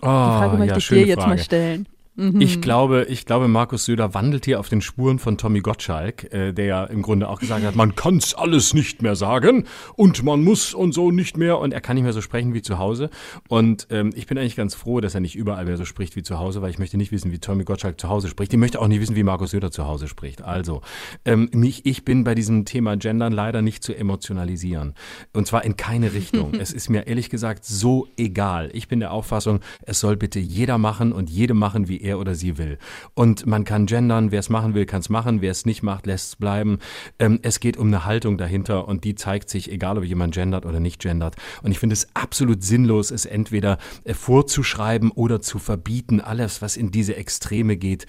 Oh, 0.00 0.06
Die 0.06 0.06
Frage 0.06 0.56
möchte 0.58 0.72
ja, 0.74 0.78
ich 0.78 0.88
dir 0.88 1.06
jetzt 1.06 1.20
Frage. 1.22 1.30
mal 1.30 1.38
stellen. 1.38 1.88
Ich 2.18 2.60
glaube, 2.60 3.06
ich 3.08 3.26
glaube, 3.26 3.46
Markus 3.46 3.84
Söder 3.84 4.12
wandelt 4.12 4.44
hier 4.44 4.58
auf 4.58 4.68
den 4.68 4.80
Spuren 4.80 5.20
von 5.20 5.38
Tommy 5.38 5.60
Gottschalk, 5.60 6.32
äh, 6.32 6.52
der 6.52 6.64
ja 6.64 6.84
im 6.84 7.02
Grunde 7.02 7.28
auch 7.28 7.38
gesagt 7.38 7.64
hat, 7.64 7.76
man 7.76 7.94
kann's 7.94 8.34
alles 8.34 8.74
nicht 8.74 9.02
mehr 9.02 9.14
sagen 9.14 9.66
und 9.94 10.24
man 10.24 10.42
muss 10.42 10.74
und 10.74 10.92
so 10.92 11.12
nicht 11.12 11.36
mehr 11.36 11.60
und 11.60 11.72
er 11.72 11.80
kann 11.80 11.94
nicht 11.94 12.02
mehr 12.02 12.12
so 12.12 12.20
sprechen 12.20 12.54
wie 12.54 12.62
zu 12.62 12.78
Hause. 12.78 13.10
Und 13.48 13.86
ähm, 13.90 14.10
ich 14.16 14.26
bin 14.26 14.36
eigentlich 14.36 14.56
ganz 14.56 14.74
froh, 14.74 15.00
dass 15.00 15.14
er 15.14 15.20
nicht 15.20 15.36
überall 15.36 15.64
mehr 15.64 15.76
so 15.76 15.84
spricht 15.84 16.16
wie 16.16 16.24
zu 16.24 16.40
Hause, 16.40 16.60
weil 16.60 16.70
ich 16.70 16.80
möchte 16.80 16.96
nicht 16.96 17.12
wissen, 17.12 17.30
wie 17.30 17.38
Tommy 17.38 17.62
Gottschalk 17.62 18.00
zu 18.00 18.08
Hause 18.08 18.26
spricht. 18.26 18.52
Ich 18.52 18.58
möchte 18.58 18.80
auch 18.80 18.88
nicht 18.88 19.00
wissen, 19.00 19.14
wie 19.14 19.22
Markus 19.22 19.52
Söder 19.52 19.70
zu 19.70 19.86
Hause 19.86 20.08
spricht. 20.08 20.42
Also, 20.42 20.82
ähm, 21.24 21.48
mich, 21.52 21.86
ich 21.86 22.04
bin 22.04 22.24
bei 22.24 22.34
diesem 22.34 22.64
Thema 22.64 22.96
Gendern 22.96 23.32
leider 23.32 23.62
nicht 23.62 23.84
zu 23.84 23.96
emotionalisieren. 23.96 24.94
Und 25.32 25.46
zwar 25.46 25.64
in 25.64 25.76
keine 25.76 26.12
Richtung. 26.14 26.54
es 26.58 26.72
ist 26.72 26.90
mir 26.90 27.06
ehrlich 27.06 27.30
gesagt 27.30 27.64
so 27.64 28.08
egal. 28.16 28.70
Ich 28.72 28.88
bin 28.88 28.98
der 28.98 29.12
Auffassung, 29.12 29.60
es 29.82 30.00
soll 30.00 30.16
bitte 30.16 30.40
jeder 30.40 30.78
machen 30.78 31.12
und 31.12 31.30
jede 31.30 31.54
machen, 31.54 31.86
wie 31.86 32.07
er 32.07 32.07
oder 32.16 32.34
sie 32.34 32.56
will. 32.56 32.78
Und 33.14 33.46
man 33.46 33.64
kann 33.64 33.84
gendern, 33.84 34.30
wer 34.30 34.40
es 34.40 34.48
machen 34.48 34.72
will, 34.72 34.86
kann 34.86 35.00
es 35.00 35.10
machen, 35.10 35.42
wer 35.42 35.50
es 35.50 35.66
nicht 35.66 35.82
macht, 35.82 36.06
lässt 36.06 36.28
es 36.28 36.36
bleiben. 36.36 36.78
Ähm, 37.18 37.40
es 37.42 37.60
geht 37.60 37.76
um 37.76 37.88
eine 37.88 38.06
Haltung 38.06 38.38
dahinter 38.38 38.88
und 38.88 39.04
die 39.04 39.14
zeigt 39.14 39.50
sich, 39.50 39.70
egal 39.70 39.98
ob 39.98 40.04
jemand 40.04 40.34
gendert 40.34 40.64
oder 40.64 40.80
nicht 40.80 41.00
gendert. 41.00 41.36
Und 41.62 41.72
ich 41.72 41.78
finde 41.78 41.92
es 41.92 42.08
absolut 42.14 42.62
sinnlos, 42.62 43.10
es 43.10 43.26
entweder 43.26 43.78
äh, 44.04 44.14
vorzuschreiben 44.14 45.10
oder 45.10 45.42
zu 45.42 45.58
verbieten. 45.58 46.20
Alles, 46.20 46.62
was 46.62 46.76
in 46.76 46.90
diese 46.90 47.16
Extreme 47.16 47.76
geht, 47.76 48.06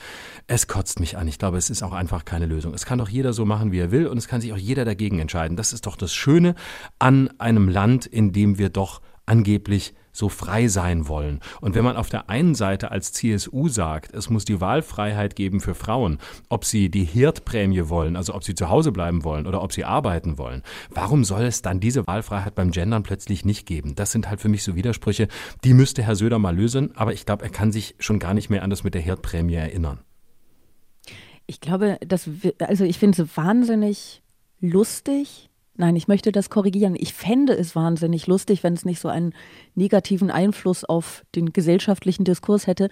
es 0.47 0.67
kotzt 0.67 0.99
mich 0.99 1.17
an. 1.17 1.27
Ich 1.27 1.39
glaube, 1.39 1.57
es 1.57 1.69
ist 1.69 1.83
auch 1.83 1.93
einfach 1.93 2.23
keine 2.23 2.45
Lösung. 2.45 2.73
Es 2.73 2.85
kann 2.85 2.99
doch 2.99 3.09
jeder 3.09 3.33
so 3.33 3.45
machen, 3.45 3.71
wie 3.71 3.79
er 3.79 3.91
will 3.91 4.07
und 4.07 4.17
es 4.17 4.27
kann 4.27 4.39
sich 4.39 4.53
auch 4.53 4.57
jeder 4.57 4.85
dagegen 4.85 5.19
entscheiden. 5.19 5.57
Das 5.57 5.73
ist 5.73 5.85
doch 5.85 5.97
das 5.97 6.13
Schöne 6.13 6.55
an 6.99 7.29
einem 7.39 7.67
Land, 7.67 8.05
in 8.05 8.31
dem 8.31 8.57
wir 8.57 8.69
doch 8.69 9.01
angeblich 9.25 9.93
so 10.19 10.29
frei 10.29 10.67
sein 10.67 11.07
wollen. 11.07 11.39
Und 11.61 11.73
wenn 11.73 11.83
man 11.83 11.97
auf 11.97 12.09
der 12.09 12.29
einen 12.29 12.53
Seite 12.53 12.91
als 12.91 13.11
CSU 13.13 13.69
sagt, 13.69 14.13
es 14.13 14.29
muss 14.29 14.45
die 14.45 14.61
Wahlfreiheit 14.61 15.35
geben 15.35 15.61
für 15.61 15.73
Frauen, 15.73 16.19
ob 16.49 16.65
sie 16.65 16.89
die 16.89 17.05
Hirtprämie 17.05 17.89
wollen, 17.89 18.15
also 18.15 18.35
ob 18.35 18.43
sie 18.43 18.53
zu 18.53 18.69
Hause 18.69 18.91
bleiben 18.91 19.23
wollen 19.23 19.47
oder 19.47 19.63
ob 19.63 19.73
sie 19.73 19.85
arbeiten 19.85 20.37
wollen, 20.37 20.61
warum 20.89 21.23
soll 21.23 21.43
es 21.43 21.61
dann 21.61 21.79
diese 21.79 22.05
Wahlfreiheit 22.05 22.53
beim 22.53 22.71
Gendern 22.71 23.03
plötzlich 23.03 23.45
nicht 23.45 23.65
geben? 23.65 23.95
Das 23.95 24.11
sind 24.11 24.29
halt 24.29 24.41
für 24.41 24.49
mich 24.49 24.63
so 24.63 24.75
Widersprüche, 24.75 25.27
die 25.63 25.73
müsste 25.73 26.03
Herr 26.03 26.15
Söder 26.15 26.37
mal 26.37 26.55
lösen, 26.55 26.95
aber 26.95 27.13
ich 27.13 27.25
glaube, 27.25 27.45
er 27.45 27.49
kann 27.49 27.71
sich 27.71 27.95
schon 27.99 28.19
gar 28.19 28.33
nicht 28.33 28.49
mehr 28.49 28.61
an 28.61 28.69
das 28.69 28.83
mit 28.83 28.93
der 28.93 29.01
Hirtprämie 29.01 29.55
erinnern. 29.55 29.99
Ich 31.47 31.61
glaube, 31.61 31.97
das, 32.05 32.29
also 32.59 32.83
ich 32.83 32.99
finde 32.99 33.23
es 33.23 33.37
wahnsinnig 33.37 34.21
lustig. 34.59 35.48
Nein, 35.79 35.95
ich 35.95 36.09
möchte 36.09 36.33
das 36.33 36.49
korrigieren. 36.49 36.95
Ich 36.97 37.13
fände 37.13 37.53
es 37.53 37.73
wahnsinnig 37.73 38.27
lustig, 38.27 38.63
wenn 38.63 38.73
es 38.73 38.83
nicht 38.83 38.99
so 38.99 39.07
einen 39.07 39.33
negativen 39.75 40.29
Einfluss 40.29 40.83
auf 40.83 41.23
den 41.35 41.53
gesellschaftlichen 41.53 42.25
Diskurs 42.25 42.67
hätte, 42.67 42.89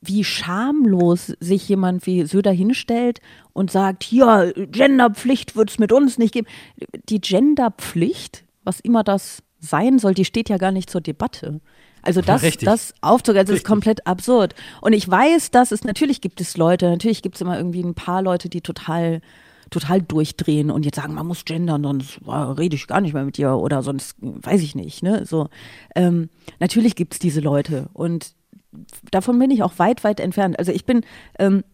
wie 0.00 0.22
schamlos 0.22 1.32
sich 1.40 1.68
jemand 1.68 2.06
wie 2.06 2.24
Söder 2.24 2.52
hinstellt 2.52 3.20
und 3.52 3.72
sagt, 3.72 4.12
ja, 4.12 4.52
Genderpflicht 4.52 5.56
wird 5.56 5.70
es 5.70 5.80
mit 5.80 5.90
uns 5.90 6.16
nicht 6.16 6.32
geben. 6.32 6.46
Die 7.08 7.20
Genderpflicht, 7.20 8.44
was 8.62 8.78
immer 8.78 9.02
das 9.02 9.42
sein 9.58 9.98
soll, 9.98 10.14
die 10.14 10.24
steht 10.24 10.48
ja 10.48 10.58
gar 10.58 10.70
nicht 10.70 10.88
zur 10.88 11.00
Debatte. 11.00 11.60
Also 12.02 12.20
das, 12.20 12.42
Ja, 12.42 12.50
das 12.62 12.94
aufzugeben, 13.00 13.40
also 13.40 13.52
das 13.52 13.62
ist 13.62 13.66
komplett 13.66 14.06
absurd. 14.06 14.54
Und 14.80 14.92
ich 14.92 15.10
weiß, 15.10 15.50
dass 15.50 15.72
es, 15.72 15.82
natürlich 15.82 16.20
gibt 16.20 16.40
es 16.40 16.56
Leute, 16.56 16.88
natürlich 16.88 17.20
gibt 17.20 17.34
es 17.34 17.40
immer 17.40 17.56
irgendwie 17.56 17.82
ein 17.82 17.96
paar 17.96 18.22
Leute, 18.22 18.48
die 18.48 18.60
total, 18.60 19.22
total 19.70 20.00
durchdrehen 20.02 20.70
und 20.70 20.84
jetzt 20.84 20.96
sagen, 20.96 21.14
man 21.14 21.26
muss 21.26 21.44
gendern, 21.44 21.82
sonst 21.82 22.20
äh, 22.26 22.30
rede 22.30 22.76
ich 22.76 22.86
gar 22.86 23.00
nicht 23.00 23.14
mehr 23.14 23.24
mit 23.24 23.36
dir 23.36 23.56
oder 23.56 23.82
sonst 23.82 24.16
weiß 24.20 24.62
ich 24.62 24.74
nicht, 24.74 25.02
ne? 25.02 25.26
So. 25.26 25.48
Ähm, 25.94 26.28
natürlich 26.60 26.94
gibt 26.94 27.14
es 27.14 27.18
diese 27.18 27.40
Leute 27.40 27.88
und 27.92 28.34
davon 29.10 29.38
bin 29.38 29.50
ich 29.50 29.62
auch 29.62 29.78
weit, 29.78 30.04
weit 30.04 30.20
entfernt. 30.20 30.58
Also 30.58 30.72
ich 30.72 30.84
bin 30.84 31.02
ähm, 31.38 31.64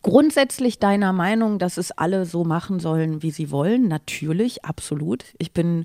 grundsätzlich 0.00 0.78
deiner 0.78 1.12
Meinung, 1.12 1.58
dass 1.58 1.76
es 1.76 1.92
alle 1.92 2.24
so 2.24 2.44
machen 2.44 2.80
sollen, 2.80 3.22
wie 3.22 3.30
sie 3.30 3.50
wollen. 3.50 3.88
Natürlich, 3.88 4.64
absolut. 4.64 5.24
Ich 5.38 5.52
bin 5.52 5.84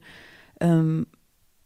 ähm, 0.61 1.07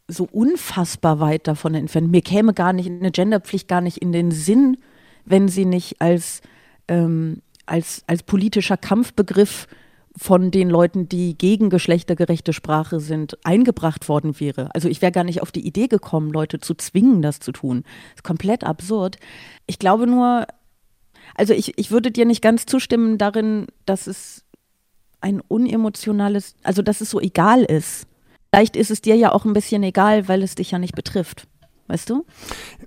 so 0.08 0.28
unfassbar 0.30 1.20
weit 1.20 1.48
davon 1.48 1.76
entfernt. 1.76 2.12
Mir 2.12 2.22
käme 2.22 2.54
gar 2.54 2.74
nicht 2.74 2.90
eine 2.90 3.12
Genderpflicht 3.12 3.68
gar 3.68 3.82
nicht 3.82 3.98
in 3.98 4.12
den 4.12 4.32
Sinn, 4.32 4.78
wenn 5.26 5.48
sie 5.48 5.66
nicht 5.66 6.02
als, 6.02 6.42
ähm, 6.88 7.42
als, 7.72 8.04
als 8.08 8.24
politischer 8.24 8.78
Kampfbegriff 8.78 9.68
von 10.18 10.52
den 10.52 10.70
Leuten, 10.70 11.08
die 11.08 11.38
gegen 11.38 11.70
geschlechtergerechte 11.70 12.52
Sprache 12.52 13.00
sind, 13.00 13.38
eingebracht 13.46 14.10
worden 14.10 14.40
wäre. 14.42 14.70
Also 14.76 14.90
ich 14.90 15.02
wäre 15.02 15.14
gar 15.14 15.24
nicht 15.24 15.42
auf 15.42 15.54
die 15.54 15.66
Idee 15.66 15.88
gekommen, 15.88 16.32
Leute 16.32 16.60
zu 16.60 16.74
zwingen, 16.74 17.22
das 17.22 17.40
zu 17.40 17.54
tun. 17.54 17.84
Das 17.84 18.18
ist 18.18 18.24
komplett 18.24 18.66
absurd. 18.66 19.18
Ich 19.68 19.80
glaube 19.80 20.08
nur, 20.08 20.48
also 21.36 21.54
ich, 21.54 21.78
ich 21.78 21.92
würde 21.92 22.12
dir 22.12 22.26
nicht 22.26 22.42
ganz 22.42 22.66
zustimmen 22.66 23.18
darin, 23.18 23.68
dass 23.86 24.08
es 24.08 24.44
ein 25.22 25.40
unemotionales, 25.40 26.56
also 26.64 26.82
dass 26.82 27.00
es 27.00 27.10
so 27.10 27.22
egal 27.22 27.64
ist. 27.64 28.06
Vielleicht 28.54 28.76
ist 28.76 28.92
es 28.92 29.00
dir 29.00 29.16
ja 29.16 29.32
auch 29.32 29.46
ein 29.46 29.54
bisschen 29.54 29.82
egal, 29.84 30.28
weil 30.28 30.44
es 30.44 30.56
dich 30.56 30.72
ja 30.72 30.80
nicht 30.80 30.96
betrifft. 30.96 31.48
Weißt 31.92 32.10
du? 32.10 32.26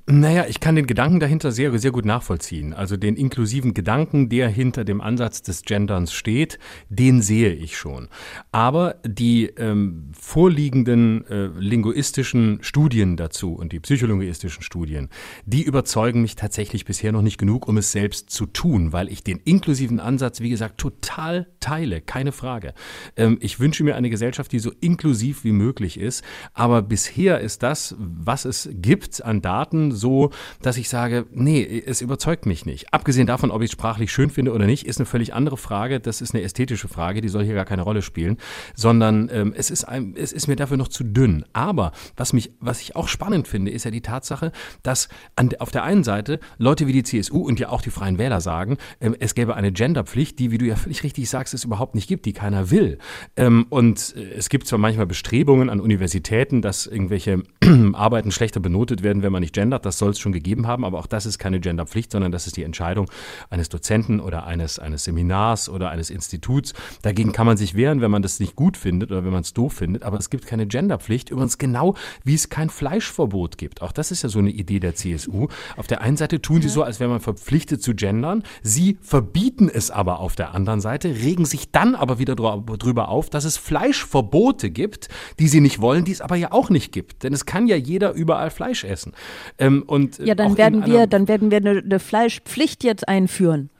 Naja, 0.06 0.46
ich 0.48 0.60
kann 0.60 0.76
den 0.76 0.86
Gedanken 0.86 1.20
dahinter 1.20 1.52
sehr, 1.52 1.78
sehr 1.78 1.90
gut 1.90 2.06
nachvollziehen. 2.06 2.72
Also 2.72 2.96
den 2.96 3.16
inklusiven 3.16 3.74
Gedanken, 3.74 4.30
der 4.30 4.48
hinter 4.48 4.82
dem 4.82 5.02
Ansatz 5.02 5.42
des 5.42 5.60
Genderns 5.60 6.14
steht, 6.14 6.58
den 6.88 7.20
sehe 7.20 7.52
ich 7.52 7.76
schon. 7.76 8.08
Aber 8.50 8.94
die 9.06 9.48
ähm, 9.58 10.10
vorliegenden 10.18 11.26
äh, 11.26 11.48
linguistischen 11.58 12.60
Studien 12.62 13.18
dazu 13.18 13.52
und 13.52 13.72
die 13.72 13.80
psycholinguistischen 13.80 14.62
Studien, 14.62 15.10
die 15.44 15.64
überzeugen 15.64 16.22
mich 16.22 16.34
tatsächlich 16.34 16.86
bisher 16.86 17.12
noch 17.12 17.20
nicht 17.20 17.36
genug, 17.36 17.68
um 17.68 17.76
es 17.76 17.92
selbst 17.92 18.30
zu 18.30 18.46
tun, 18.46 18.94
weil 18.94 19.10
ich 19.10 19.22
den 19.22 19.36
inklusiven 19.44 20.00
Ansatz, 20.00 20.40
wie 20.40 20.48
gesagt, 20.48 20.78
total 20.78 21.46
teile, 21.60 22.00
keine 22.00 22.32
Frage. 22.32 22.72
Ähm, 23.16 23.36
ich 23.42 23.60
wünsche 23.60 23.84
mir 23.84 23.96
eine 23.96 24.08
Gesellschaft, 24.08 24.50
die 24.50 24.60
so 24.60 24.72
inklusiv 24.80 25.44
wie 25.44 25.52
möglich 25.52 26.00
ist, 26.00 26.24
aber 26.54 26.80
bisher 26.80 27.40
ist 27.40 27.62
das, 27.62 27.94
was 27.98 28.46
es 28.46 28.70
gibt 28.72 28.93
an 29.20 29.42
Daten, 29.42 29.92
so, 29.92 30.30
dass 30.62 30.76
ich 30.76 30.88
sage, 30.88 31.26
nee, 31.32 31.82
es 31.86 32.00
überzeugt 32.00 32.46
mich 32.46 32.66
nicht. 32.66 32.92
Abgesehen 32.92 33.26
davon, 33.26 33.50
ob 33.50 33.62
ich 33.62 33.66
es 33.66 33.72
sprachlich 33.72 34.12
schön 34.12 34.30
finde 34.30 34.52
oder 34.52 34.66
nicht, 34.66 34.86
ist 34.86 34.98
eine 34.98 35.06
völlig 35.06 35.34
andere 35.34 35.56
Frage. 35.56 36.00
Das 36.00 36.20
ist 36.20 36.34
eine 36.34 36.42
ästhetische 36.42 36.88
Frage, 36.88 37.20
die 37.20 37.28
soll 37.28 37.44
hier 37.44 37.54
gar 37.54 37.64
keine 37.64 37.82
Rolle 37.82 38.02
spielen, 38.02 38.38
sondern 38.74 39.28
ähm, 39.32 39.54
es, 39.56 39.70
ist 39.70 39.84
ein, 39.84 40.14
es 40.16 40.32
ist 40.32 40.48
mir 40.48 40.56
dafür 40.56 40.76
noch 40.76 40.88
zu 40.88 41.04
dünn. 41.04 41.44
Aber 41.52 41.92
was, 42.16 42.32
mich, 42.32 42.52
was 42.60 42.80
ich 42.80 42.96
auch 42.96 43.08
spannend 43.08 43.48
finde, 43.48 43.70
ist 43.70 43.84
ja 43.84 43.90
die 43.90 44.00
Tatsache, 44.00 44.52
dass 44.82 45.08
an, 45.36 45.50
auf 45.58 45.70
der 45.70 45.84
einen 45.84 46.04
Seite 46.04 46.40
Leute 46.58 46.86
wie 46.86 46.92
die 46.92 47.02
CSU 47.02 47.38
und 47.38 47.60
ja 47.60 47.68
auch 47.68 47.82
die 47.82 47.90
Freien 47.90 48.18
Wähler 48.18 48.40
sagen, 48.40 48.78
ähm, 49.00 49.16
es 49.18 49.34
gäbe 49.34 49.54
eine 49.54 49.72
Genderpflicht, 49.72 50.38
die, 50.38 50.50
wie 50.50 50.58
du 50.58 50.66
ja 50.66 50.76
völlig 50.76 51.02
richtig 51.02 51.28
sagst, 51.28 51.54
es 51.54 51.64
überhaupt 51.64 51.94
nicht 51.94 52.08
gibt, 52.08 52.26
die 52.26 52.32
keiner 52.32 52.70
will. 52.70 52.98
Ähm, 53.36 53.66
und 53.70 54.14
äh, 54.16 54.34
es 54.34 54.48
gibt 54.48 54.66
zwar 54.66 54.78
manchmal 54.78 55.06
Bestrebungen 55.06 55.70
an 55.70 55.80
Universitäten, 55.80 56.62
dass 56.62 56.86
irgendwelche 56.86 57.42
Arbeiten 57.92 58.30
schlechter 58.30 58.60
benotet 58.74 59.04
werden, 59.04 59.22
wenn 59.22 59.30
man 59.30 59.40
nicht 59.40 59.54
gendert. 59.54 59.86
Das 59.86 59.98
soll 59.98 60.10
es 60.10 60.18
schon 60.18 60.32
gegeben 60.32 60.66
haben, 60.66 60.84
aber 60.84 60.98
auch 60.98 61.06
das 61.06 61.26
ist 61.26 61.38
keine 61.38 61.60
Genderpflicht, 61.60 62.10
sondern 62.10 62.32
das 62.32 62.48
ist 62.48 62.56
die 62.56 62.64
Entscheidung 62.64 63.08
eines 63.48 63.68
Dozenten 63.68 64.18
oder 64.18 64.46
eines, 64.46 64.80
eines 64.80 65.04
Seminars 65.04 65.68
oder 65.68 65.90
eines 65.90 66.10
Instituts. 66.10 66.74
Dagegen 67.02 67.30
kann 67.30 67.46
man 67.46 67.56
sich 67.56 67.76
wehren, 67.76 68.00
wenn 68.00 68.10
man 68.10 68.22
das 68.22 68.40
nicht 68.40 68.56
gut 68.56 68.76
findet 68.76 69.12
oder 69.12 69.24
wenn 69.24 69.30
man 69.30 69.42
es 69.42 69.52
doof 69.52 69.74
findet, 69.74 70.02
aber 70.02 70.18
es 70.18 70.28
gibt 70.28 70.46
keine 70.46 70.66
Genderpflicht. 70.66 71.30
Übrigens 71.30 71.58
genau, 71.58 71.94
wie 72.24 72.34
es 72.34 72.48
kein 72.48 72.68
Fleischverbot 72.68 73.58
gibt. 73.58 73.80
Auch 73.80 73.92
das 73.92 74.10
ist 74.10 74.22
ja 74.22 74.28
so 74.28 74.40
eine 74.40 74.50
Idee 74.50 74.80
der 74.80 74.96
CSU. 74.96 75.46
Auf 75.76 75.86
der 75.86 76.00
einen 76.00 76.16
Seite 76.16 76.42
tun 76.42 76.60
sie 76.60 76.68
so, 76.68 76.82
als 76.82 76.98
wäre 76.98 77.10
man 77.10 77.20
verpflichtet 77.20 77.80
zu 77.80 77.94
gendern. 77.94 78.42
Sie 78.62 78.98
verbieten 79.02 79.70
es 79.72 79.92
aber 79.92 80.18
auf 80.18 80.34
der 80.34 80.52
anderen 80.52 80.80
Seite, 80.80 81.10
regen 81.10 81.44
sich 81.44 81.70
dann 81.70 81.94
aber 81.94 82.18
wieder 82.18 82.34
drüber 82.34 83.08
auf, 83.08 83.30
dass 83.30 83.44
es 83.44 83.56
Fleischverbote 83.56 84.70
gibt, 84.70 85.08
die 85.38 85.46
sie 85.46 85.60
nicht 85.60 85.80
wollen, 85.80 86.04
die 86.04 86.12
es 86.12 86.20
aber 86.20 86.34
ja 86.34 86.50
auch 86.50 86.70
nicht 86.70 86.90
gibt. 86.90 87.22
Denn 87.22 87.32
es 87.32 87.46
kann 87.46 87.68
ja 87.68 87.76
jeder 87.76 88.12
überall 88.12 88.50
Fleisch 88.50 88.63
essen. 88.64 89.12
Ähm, 89.58 89.82
und 89.86 90.18
Ja, 90.18 90.32
auch 90.32 90.36
dann 90.36 90.56
werden 90.56 90.86
wir, 90.86 91.06
dann 91.06 91.28
werden 91.28 91.50
wir 91.50 91.58
eine, 91.58 91.78
eine 91.78 91.98
Fleischpflicht 92.00 92.84
jetzt 92.84 93.08
einführen. 93.08 93.70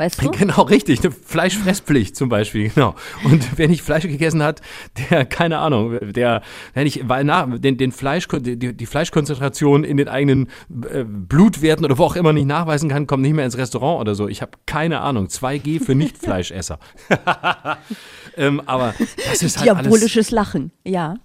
Weißt 0.00 0.22
du? 0.22 0.30
Genau, 0.40 0.62
richtig. 0.62 1.04
Eine 1.04 1.12
Fleischfresspflicht 1.12 2.16
zum 2.16 2.30
Beispiel, 2.30 2.70
genau. 2.70 2.94
Und 3.22 3.58
wer 3.58 3.68
nicht 3.68 3.82
Fleisch 3.82 4.04
gegessen 4.04 4.42
hat, 4.42 4.62
der, 5.10 5.26
keine 5.26 5.58
Ahnung, 5.58 5.98
der, 6.12 6.40
der 6.74 6.84
nicht, 6.84 7.06
weil 7.06 7.24
nach, 7.24 7.46
den, 7.58 7.76
den 7.76 7.92
Fleisch, 7.92 8.26
die, 8.32 8.56
die 8.56 8.86
Fleischkonzentration 8.86 9.84
in 9.84 9.98
den 9.98 10.08
eigenen 10.08 10.48
äh, 10.90 11.04
Blutwerten 11.04 11.84
oder 11.84 11.98
wo 11.98 12.04
auch 12.04 12.16
immer 12.16 12.32
nicht 12.32 12.46
nachweisen 12.46 12.88
kann, 12.88 13.06
kommt 13.06 13.22
nicht 13.22 13.34
mehr 13.34 13.44
ins 13.44 13.58
Restaurant 13.58 14.00
oder 14.00 14.14
so. 14.14 14.26
Ich 14.26 14.40
habe 14.40 14.52
keine 14.64 15.02
Ahnung. 15.02 15.26
2G 15.26 15.84
für 15.84 15.94
Nicht-Fleischesser. 15.94 16.78
ähm, 18.38 18.62
aber 18.64 18.94
das 19.28 19.42
ist 19.42 19.58
halt 19.58 19.68
alles, 19.68 19.82
Diabolisches 19.82 20.30
Lachen, 20.30 20.72
ja. 20.82 21.16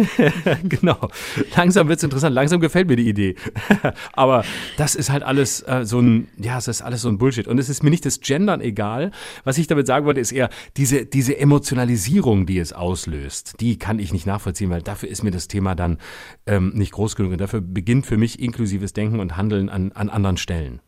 genau. 0.64 1.08
Langsam 1.56 1.88
wird's 1.88 2.02
interessant. 2.02 2.34
Langsam 2.34 2.60
gefällt 2.60 2.88
mir 2.88 2.96
die 2.96 3.08
Idee. 3.08 3.36
Aber 4.12 4.44
das 4.76 4.94
ist 4.94 5.10
halt 5.10 5.22
alles 5.22 5.62
äh, 5.62 5.84
so 5.84 6.00
ein, 6.00 6.28
ja, 6.38 6.58
es 6.58 6.68
ist 6.68 6.82
alles 6.82 7.02
so 7.02 7.08
ein 7.08 7.18
Bullshit. 7.18 7.46
Und 7.48 7.58
es 7.58 7.68
ist 7.68 7.82
mir 7.82 7.90
nicht 7.90 8.04
das 8.04 8.20
Gendern 8.20 8.60
egal. 8.60 9.10
Was 9.44 9.58
ich 9.58 9.66
damit 9.66 9.86
sagen 9.86 10.06
wollte, 10.06 10.20
ist 10.20 10.32
eher 10.32 10.50
diese, 10.76 11.06
diese 11.06 11.38
Emotionalisierung, 11.38 12.46
die 12.46 12.58
es 12.58 12.72
auslöst. 12.72 13.54
Die 13.60 13.78
kann 13.78 13.98
ich 13.98 14.12
nicht 14.12 14.26
nachvollziehen, 14.26 14.70
weil 14.70 14.82
dafür 14.82 15.08
ist 15.08 15.22
mir 15.22 15.30
das 15.30 15.48
Thema 15.48 15.74
dann 15.74 15.98
ähm, 16.46 16.72
nicht 16.74 16.92
groß 16.92 17.16
genug. 17.16 17.32
Und 17.32 17.40
dafür 17.40 17.60
beginnt 17.60 18.06
für 18.06 18.16
mich 18.16 18.40
inklusives 18.40 18.92
Denken 18.92 19.20
und 19.20 19.36
Handeln 19.36 19.68
an, 19.68 19.92
an 19.92 20.08
anderen 20.08 20.36
Stellen. 20.36 20.80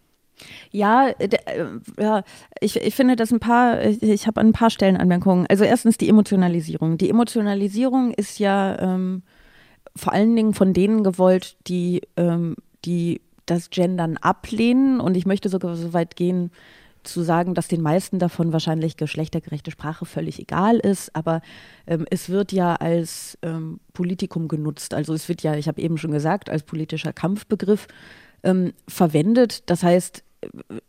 Ja, 0.70 1.08
äh, 1.18 1.28
ja 1.98 2.22
ich, 2.60 2.76
ich 2.76 2.94
finde 2.94 3.16
das 3.16 3.32
ein 3.32 3.40
paar, 3.40 3.82
ich, 3.82 4.02
ich 4.02 4.26
habe 4.26 4.40
an 4.40 4.48
ein 4.48 4.52
paar 4.52 4.70
Stellen 4.70 4.96
Anmerkungen. 4.96 5.46
Also 5.48 5.64
erstens 5.64 5.98
die 5.98 6.08
Emotionalisierung. 6.08 6.98
Die 6.98 7.10
Emotionalisierung 7.10 8.12
ist 8.12 8.38
ja 8.38 8.78
ähm, 8.78 9.22
vor 9.96 10.12
allen 10.12 10.34
Dingen 10.34 10.54
von 10.54 10.72
denen 10.72 11.04
gewollt, 11.04 11.56
die, 11.66 12.02
ähm, 12.16 12.56
die 12.84 13.20
das 13.46 13.70
Gendern 13.70 14.16
ablehnen. 14.16 15.00
Und 15.00 15.16
ich 15.16 15.26
möchte 15.26 15.48
sogar 15.48 15.76
so 15.76 15.92
weit 15.92 16.16
gehen, 16.16 16.50
zu 17.04 17.22
sagen, 17.22 17.54
dass 17.54 17.68
den 17.68 17.82
meisten 17.82 18.18
davon 18.18 18.52
wahrscheinlich 18.52 18.96
geschlechtergerechte 18.96 19.70
Sprache 19.70 20.06
völlig 20.06 20.40
egal 20.40 20.78
ist, 20.78 21.14
aber 21.14 21.42
ähm, 21.86 22.06
es 22.10 22.28
wird 22.28 22.52
ja 22.52 22.74
als 22.76 23.38
ähm, 23.42 23.80
Politikum 23.92 24.48
genutzt. 24.48 24.94
Also 24.94 25.14
es 25.14 25.28
wird 25.28 25.42
ja, 25.42 25.54
ich 25.54 25.68
habe 25.68 25.80
eben 25.80 25.98
schon 25.98 26.12
gesagt, 26.12 26.50
als 26.50 26.62
politischer 26.62 27.12
Kampfbegriff 27.12 27.86
ähm, 28.42 28.72
verwendet. 28.88 29.68
Das 29.70 29.82
heißt, 29.82 30.24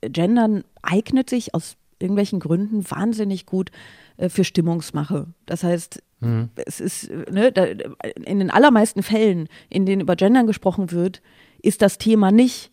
Gendern 0.01 0.63
eignet 0.81 1.29
sich 1.29 1.53
aus 1.53 1.77
irgendwelchen 1.99 2.39
Gründen 2.39 2.89
wahnsinnig 2.89 3.45
gut 3.45 3.71
äh, 4.17 4.29
für 4.29 4.43
Stimmungsmache. 4.43 5.27
Das 5.45 5.63
heißt, 5.63 6.01
es 6.55 6.79
ist, 6.79 7.09
ne, 7.31 7.51
da, 7.51 7.65
in 7.65 8.39
den 8.39 8.49
allermeisten 8.49 9.03
Fällen, 9.03 9.47
in 9.69 9.85
denen 9.85 10.01
über 10.01 10.15
Gendern 10.15 10.47
gesprochen 10.47 10.91
wird, 10.91 11.21
ist 11.61 11.81
das 11.81 11.97
Thema 11.97 12.31
nicht, 12.31 12.71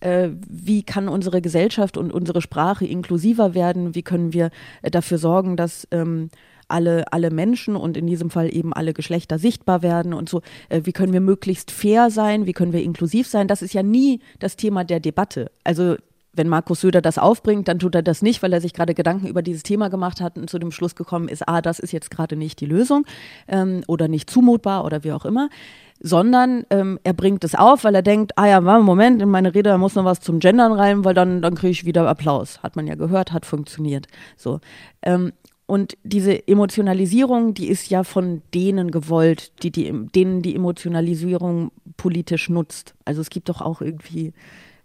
äh, 0.00 0.30
wie 0.48 0.82
kann 0.82 1.08
unsere 1.08 1.40
Gesellschaft 1.40 1.96
und 1.96 2.12
unsere 2.12 2.40
Sprache 2.40 2.86
inklusiver 2.86 3.54
werden, 3.54 3.94
wie 3.94 4.02
können 4.02 4.32
wir 4.32 4.50
äh, 4.82 4.90
dafür 4.90 5.18
sorgen, 5.18 5.56
dass 5.56 5.86
ähm, 5.90 6.30
alle, 6.68 7.12
alle 7.12 7.30
Menschen 7.30 7.76
und 7.76 7.96
in 7.96 8.06
diesem 8.06 8.30
Fall 8.30 8.54
eben 8.54 8.72
alle 8.72 8.94
Geschlechter 8.94 9.38
sichtbar 9.38 9.82
werden 9.82 10.14
und 10.14 10.28
so, 10.28 10.42
äh, 10.68 10.82
wie 10.84 10.92
können 10.92 11.12
wir 11.12 11.20
möglichst 11.20 11.70
fair 11.70 12.10
sein, 12.10 12.46
wie 12.46 12.52
können 12.52 12.72
wir 12.72 12.82
inklusiv 12.82 13.26
sein, 13.26 13.48
das 13.48 13.62
ist 13.62 13.74
ja 13.74 13.82
nie 13.82 14.20
das 14.38 14.56
Thema 14.56 14.84
der 14.84 15.00
Debatte. 15.00 15.50
Also 15.64 15.96
wenn 16.40 16.48
Markus 16.48 16.80
Söder 16.80 17.02
das 17.02 17.18
aufbringt, 17.18 17.68
dann 17.68 17.78
tut 17.78 17.94
er 17.94 18.00
das 18.02 18.22
nicht, 18.22 18.42
weil 18.42 18.54
er 18.54 18.62
sich 18.62 18.72
gerade 18.72 18.94
Gedanken 18.94 19.26
über 19.26 19.42
dieses 19.42 19.62
Thema 19.62 19.90
gemacht 19.90 20.22
hat 20.22 20.38
und 20.38 20.48
zu 20.48 20.58
dem 20.58 20.70
Schluss 20.70 20.94
gekommen 20.94 21.28
ist, 21.28 21.46
ah, 21.46 21.60
das 21.60 21.78
ist 21.78 21.92
jetzt 21.92 22.10
gerade 22.10 22.34
nicht 22.34 22.62
die 22.62 22.66
Lösung 22.66 23.04
ähm, 23.46 23.82
oder 23.88 24.08
nicht 24.08 24.30
zumutbar 24.30 24.86
oder 24.86 25.04
wie 25.04 25.12
auch 25.12 25.26
immer, 25.26 25.50
sondern 26.00 26.64
ähm, 26.70 26.98
er 27.04 27.12
bringt 27.12 27.44
es 27.44 27.54
auf, 27.54 27.84
weil 27.84 27.94
er 27.94 28.00
denkt, 28.00 28.38
ah 28.38 28.46
ja, 28.46 28.60
Moment, 28.62 29.20
in 29.20 29.28
meine 29.28 29.54
Rede 29.54 29.76
muss 29.76 29.96
noch 29.96 30.06
was 30.06 30.20
zum 30.20 30.38
Gendern 30.38 30.72
rein, 30.72 31.04
weil 31.04 31.12
dann, 31.12 31.42
dann 31.42 31.54
kriege 31.56 31.72
ich 31.72 31.84
wieder 31.84 32.08
Applaus. 32.08 32.62
Hat 32.62 32.74
man 32.74 32.86
ja 32.86 32.94
gehört, 32.94 33.32
hat 33.32 33.44
funktioniert. 33.44 34.06
So. 34.38 34.60
Ähm, 35.02 35.34
und 35.66 35.98
diese 36.04 36.48
Emotionalisierung, 36.48 37.52
die 37.52 37.68
ist 37.68 37.90
ja 37.90 38.02
von 38.02 38.40
denen 38.54 38.90
gewollt, 38.90 39.62
die, 39.62 39.70
die, 39.70 39.92
denen 40.14 40.40
die 40.40 40.56
Emotionalisierung 40.56 41.70
politisch 41.98 42.48
nutzt. 42.48 42.94
Also 43.04 43.20
es 43.20 43.28
gibt 43.28 43.50
doch 43.50 43.60
auch 43.60 43.82
irgendwie 43.82 44.32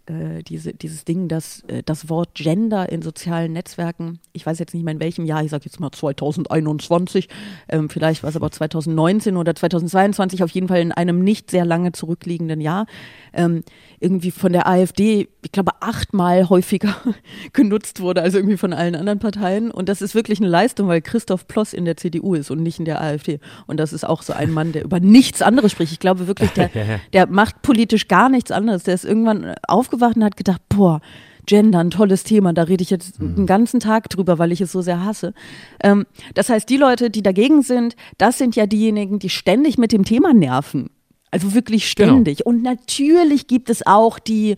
äh, 0.08 0.44
diese, 0.44 0.74
dieses 0.74 1.06
Ding, 1.06 1.28
dass 1.28 1.62
äh, 1.68 1.84
das 1.84 2.10
Wort 2.10 2.36
Gender 2.36 2.89
in 2.91 3.02
sozialen 3.02 3.54
Netzwerken, 3.54 4.20
ich 4.34 4.46
weiß 4.46 4.60
jetzt 4.60 4.74
nicht 4.74 4.84
mehr 4.84 4.94
in 4.94 5.00
welchem 5.00 5.26
Jahr, 5.26 5.44
ich 5.44 5.52
sage 5.52 5.65
jetzt 5.65 5.80
mal 5.80 5.91
2021, 5.91 7.28
ähm, 7.70 7.89
vielleicht 7.89 8.24
war 8.24 8.30
es 8.30 8.36
aber 8.36 8.52
2019 8.52 9.38
oder 9.38 9.56
2022, 9.56 10.44
auf 10.44 10.52
jeden 10.52 10.68
Fall 10.68 10.82
in 10.82 10.91
einem 10.91 11.24
nicht 11.24 11.52
sehr 11.52 11.65
lange 11.65 11.91
zurückliegenden 11.91 12.62
Jahr, 12.62 12.86
ähm, 13.34 13.63
irgendwie 14.00 14.32
von 14.32 14.54
der 14.54 14.68
AfD, 14.68 15.28
ich 15.46 15.52
glaube, 15.52 15.74
achtmal 15.80 16.50
häufiger 16.50 16.96
genutzt 17.54 18.02
wurde, 18.02 18.24
als 18.24 18.34
irgendwie 18.34 18.58
von 18.58 18.74
allen 18.74 18.96
anderen 18.96 19.20
Parteien. 19.20 19.70
Und 19.70 19.90
das 19.90 20.02
ist 20.02 20.16
wirklich 20.16 20.40
eine 20.40 20.48
Leistung, 20.48 20.88
weil 20.88 21.02
Christoph 21.02 21.48
Ploss 21.48 21.74
in 21.74 21.86
der 21.86 21.98
CDU 21.98 22.34
ist 22.34 22.50
und 22.50 22.64
nicht 22.64 22.80
in 22.80 22.86
der 22.86 23.00
AfD. 23.00 23.40
Und 23.68 23.80
das 23.80 23.94
ist 23.94 24.06
auch 24.06 24.24
so 24.24 24.34
ein 24.34 24.52
Mann, 24.52 24.72
der 24.72 24.84
über 24.84 25.00
nichts 25.00 25.44
anderes 25.44 25.72
spricht. 25.72 25.92
Ich 25.92 26.00
glaube 26.00 26.26
wirklich, 26.26 26.50
der, 26.52 26.72
der 27.14 27.28
macht 27.28 27.62
politisch 27.62 28.08
gar 28.08 28.30
nichts 28.30 28.50
anderes. 28.50 28.84
Der 28.84 28.96
ist 28.96 29.06
irgendwann 29.06 29.54
aufgewacht 29.68 30.16
und 30.16 30.24
hat 30.24 30.36
gedacht, 30.36 30.62
boah, 30.68 31.00
Gender, 31.46 31.78
ein 31.78 31.92
tolles 31.92 32.24
Thema, 32.24 32.52
da 32.52 32.64
rede 32.64 32.82
ich 32.82 32.90
jetzt 32.90 33.22
mhm. 33.22 33.36
den 33.36 33.46
ganzen 33.46 33.80
Tag 33.80 34.10
drüber, 34.10 34.40
weil 34.40 34.52
ich 34.52 34.62
es 34.62 34.72
so 34.72 34.82
sehr 34.82 35.06
hasse. 35.06 35.36
Ähm, 35.80 36.08
das 36.34 36.50
heißt, 36.50 36.68
die 36.68 36.78
Leute, 36.78 37.12
die 37.12 37.22
dagegen 37.22 37.62
sind, 37.62 37.96
das 38.18 38.40
sind 38.40 38.56
ja 38.56 38.66
diejenigen, 38.66 39.20
die 39.20 39.30
ständig 39.30 39.78
mit 39.78 39.92
dem 39.92 40.06
Thema 40.06 40.34
nerven. 40.34 40.90
Also 41.30 41.54
wirklich 41.54 41.94
genau. 41.94 42.14
ständig. 42.14 42.38
Genau. 42.40 42.50
Und 42.50 42.64
natürlich 42.64 43.46
gibt 43.46 43.70
es 43.70 43.86
auch 43.86 44.18
die, 44.18 44.56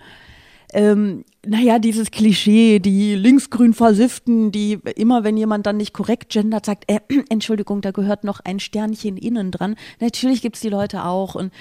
ähm, 0.74 1.24
naja, 1.46 1.80
dieses 1.80 2.12
Klischee, 2.12 2.80
die 2.80 3.16
linksgrün 3.16 3.74
versifften, 3.74 4.52
die 4.52 4.80
immer, 4.96 5.24
wenn 5.24 5.38
jemand 5.38 5.66
dann 5.66 5.78
nicht 5.78 5.94
korrekt 5.94 6.30
gendert, 6.30 6.66
sagt, 6.66 6.86
äh, 6.92 7.00
Entschuldigung, 7.30 7.82
da 7.82 7.92
gehört 7.92 8.24
noch 8.24 8.42
ein 8.44 8.60
Sternchen 8.60 9.18
innen 9.18 9.52
dran. 9.52 9.76
Natürlich 10.00 10.42
gibt 10.42 10.58
es 10.58 10.62
die 10.62 10.70
Leute 10.70 11.06
auch 11.06 11.36
und 11.36 11.54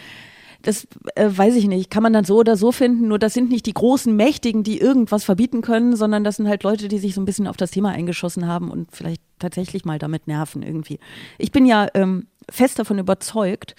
das 0.63 0.89
äh, 1.15 1.29
weiß 1.29 1.55
ich 1.55 1.69
nicht, 1.69 1.91
kann 1.91 2.03
man 2.03 2.13
dann 2.13 2.25
so 2.25 2.39
oder 2.39 2.57
so 2.57 2.73
finden, 2.73 3.07
nur 3.09 3.21
das 3.21 3.35
sind 3.35 3.51
nicht 3.51 3.67
die 3.67 3.75
großen 3.75 4.15
Mächtigen, 4.15 4.65
die 4.65 4.79
irgendwas 4.79 5.23
verbieten 5.23 5.61
können, 5.61 5.95
sondern 5.95 6.25
das 6.25 6.37
sind 6.37 6.49
halt 6.49 6.65
Leute, 6.65 6.89
die 6.89 6.99
sich 6.99 7.15
so 7.15 7.21
ein 7.21 7.25
bisschen 7.25 7.47
auf 7.47 7.57
das 7.57 7.71
Thema 7.71 7.91
eingeschossen 7.91 8.49
haben 8.49 8.71
und 8.71 8.91
vielleicht 8.91 9.23
tatsächlich 9.39 9.85
mal 9.85 9.99
damit 9.99 10.27
nerven 10.27 10.63
irgendwie. 10.63 10.99
Ich 11.39 11.53
bin 11.53 11.67
ja 11.67 11.87
ähm, 11.95 12.27
fest 12.51 12.79
davon 12.81 12.99
überzeugt, 12.99 13.77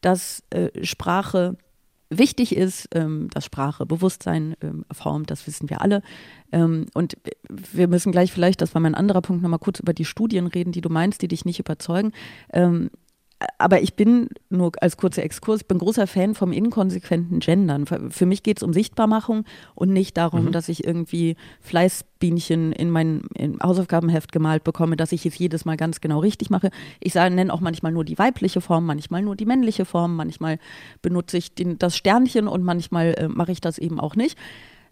dass 0.00 0.42
äh, 0.50 0.70
Sprache 0.84 1.58
wichtig 2.10 2.56
ist, 2.56 2.88
ähm, 2.92 3.28
dass 3.32 3.44
Sprache 3.44 3.86
Bewusstsein 3.86 4.54
ähm, 4.60 4.84
formt, 4.92 5.30
das 5.30 5.46
wissen 5.46 5.70
wir 5.70 5.80
alle. 5.80 6.02
Ähm, 6.52 6.86
und 6.92 7.16
wir 7.48 7.88
müssen 7.88 8.12
gleich 8.12 8.32
vielleicht, 8.32 8.60
das 8.60 8.74
war 8.74 8.80
mein 8.80 8.94
anderer 8.94 9.22
Punkt, 9.22 9.42
nochmal 9.42 9.60
kurz 9.60 9.80
über 9.80 9.94
die 9.94 10.04
Studien 10.04 10.46
reden, 10.46 10.72
die 10.72 10.80
du 10.80 10.90
meinst, 10.90 11.22
die 11.22 11.28
dich 11.28 11.44
nicht 11.44 11.60
überzeugen. 11.60 12.12
Aber 13.56 13.80
ich 13.80 13.94
bin 13.94 14.28
nur 14.50 14.72
als 14.80 14.98
kurzer 14.98 15.22
Exkurs, 15.22 15.62
ich 15.62 15.66
bin 15.66 15.78
großer 15.78 16.06
Fan 16.06 16.34
vom 16.34 16.52
inkonsequenten 16.52 17.40
Gendern. 17.40 17.86
Für 17.86 18.26
mich 18.26 18.42
geht 18.42 18.58
es 18.58 18.62
um 18.62 18.74
Sichtbarmachung 18.74 19.44
und 19.74 19.90
nicht 19.90 20.16
darum, 20.18 20.46
mhm. 20.46 20.52
dass 20.52 20.68
ich 20.68 20.84
irgendwie 20.84 21.36
Fleißbienchen 21.60 22.72
in 22.72 22.90
mein 22.90 23.22
in 23.34 23.58
Hausaufgabenheft 23.62 24.32
gemalt 24.32 24.62
bekomme, 24.62 24.96
dass 24.96 25.12
ich 25.12 25.24
es 25.24 25.38
jedes 25.38 25.64
Mal 25.64 25.78
ganz 25.78 26.02
genau 26.02 26.18
richtig 26.18 26.50
mache. 26.50 26.70
Ich 27.00 27.14
nenne 27.14 27.52
auch 27.52 27.60
manchmal 27.60 27.92
nur 27.92 28.04
die 28.04 28.18
weibliche 28.18 28.60
Form, 28.60 28.84
manchmal 28.84 29.22
nur 29.22 29.36
die 29.36 29.46
männliche 29.46 29.86
Form, 29.86 30.16
manchmal 30.16 30.58
benutze 31.00 31.38
ich 31.38 31.54
den, 31.54 31.78
das 31.78 31.96
Sternchen 31.96 32.46
und 32.46 32.62
manchmal 32.62 33.14
äh, 33.14 33.28
mache 33.28 33.52
ich 33.52 33.62
das 33.62 33.78
eben 33.78 34.00
auch 34.00 34.16
nicht. 34.16 34.36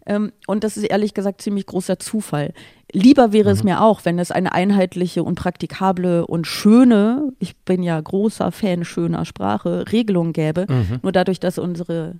Ähm, 0.09 0.31
und 0.47 0.63
das 0.63 0.75
ist 0.75 0.83
ehrlich 0.83 1.13
gesagt 1.13 1.41
ziemlich 1.41 1.67
großer 1.67 1.99
Zufall. 1.99 2.53
Lieber 2.91 3.31
wäre 3.31 3.49
mhm. 3.49 3.53
es 3.53 3.63
mir 3.63 3.81
auch, 3.81 4.03
wenn 4.03 4.17
es 4.17 4.31
eine 4.31 4.51
einheitliche 4.53 5.23
und 5.23 5.35
praktikable 5.35 6.25
und 6.25 6.47
schöne, 6.47 7.31
ich 7.37 7.55
bin 7.57 7.83
ja 7.83 8.01
großer 8.01 8.51
Fan 8.51 8.83
schöner 8.83 9.23
Sprache, 9.25 9.85
Regelung 9.91 10.33
gäbe. 10.33 10.65
Mhm. 10.67 10.99
Nur 11.03 11.11
dadurch, 11.11 11.39
dass 11.39 11.59
unsere 11.59 12.15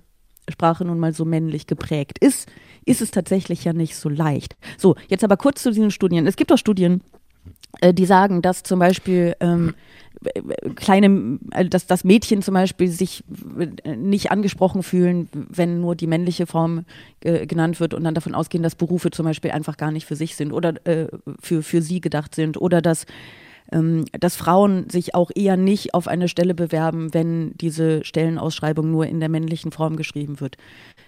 Sprache 0.48 0.84
nun 0.84 1.00
mal 1.00 1.12
so 1.12 1.24
männlich 1.24 1.66
geprägt 1.66 2.18
ist, 2.20 2.48
ist 2.86 3.02
es 3.02 3.10
tatsächlich 3.10 3.64
ja 3.64 3.72
nicht 3.72 3.96
so 3.96 4.08
leicht. 4.08 4.56
So, 4.78 4.94
jetzt 5.08 5.24
aber 5.24 5.36
kurz 5.36 5.62
zu 5.62 5.72
diesen 5.72 5.90
Studien. 5.90 6.26
Es 6.28 6.36
gibt 6.36 6.52
auch 6.52 6.58
Studien, 6.58 7.02
die 7.92 8.06
sagen, 8.06 8.42
dass 8.42 8.62
zum 8.62 8.78
Beispiel 8.78 9.34
ähm, 9.40 9.74
kleine, 10.74 11.38
also 11.52 11.68
dass 11.70 11.86
das 11.86 12.04
Mädchen 12.04 12.42
zum 12.42 12.54
Beispiel 12.54 12.88
sich 12.88 13.24
nicht 13.96 14.30
angesprochen 14.30 14.82
fühlen, 14.82 15.28
wenn 15.32 15.80
nur 15.80 15.94
die 15.96 16.06
männliche 16.06 16.46
Form 16.46 16.84
äh, 17.20 17.46
genannt 17.46 17.80
wird 17.80 17.94
und 17.94 18.04
dann 18.04 18.14
davon 18.14 18.34
ausgehen, 18.34 18.62
dass 18.62 18.74
Berufe 18.74 19.10
zum 19.10 19.24
Beispiel 19.24 19.50
einfach 19.50 19.76
gar 19.76 19.92
nicht 19.92 20.06
für 20.06 20.16
sich 20.16 20.36
sind 20.36 20.52
oder 20.52 20.74
äh, 20.86 21.08
für, 21.40 21.62
für 21.62 21.80
sie 21.80 22.00
gedacht 22.00 22.34
sind 22.34 22.60
oder 22.60 22.82
dass 22.82 23.06
ähm, 23.72 24.04
dass 24.12 24.34
Frauen 24.34 24.90
sich 24.90 25.14
auch 25.14 25.30
eher 25.32 25.56
nicht 25.56 25.94
auf 25.94 26.08
eine 26.08 26.28
Stelle 26.28 26.54
bewerben, 26.54 27.14
wenn 27.14 27.52
diese 27.58 28.04
Stellenausschreibung 28.04 28.90
nur 28.90 29.06
in 29.06 29.20
der 29.20 29.28
männlichen 29.28 29.70
Form 29.70 29.96
geschrieben 29.96 30.40
wird. 30.40 30.56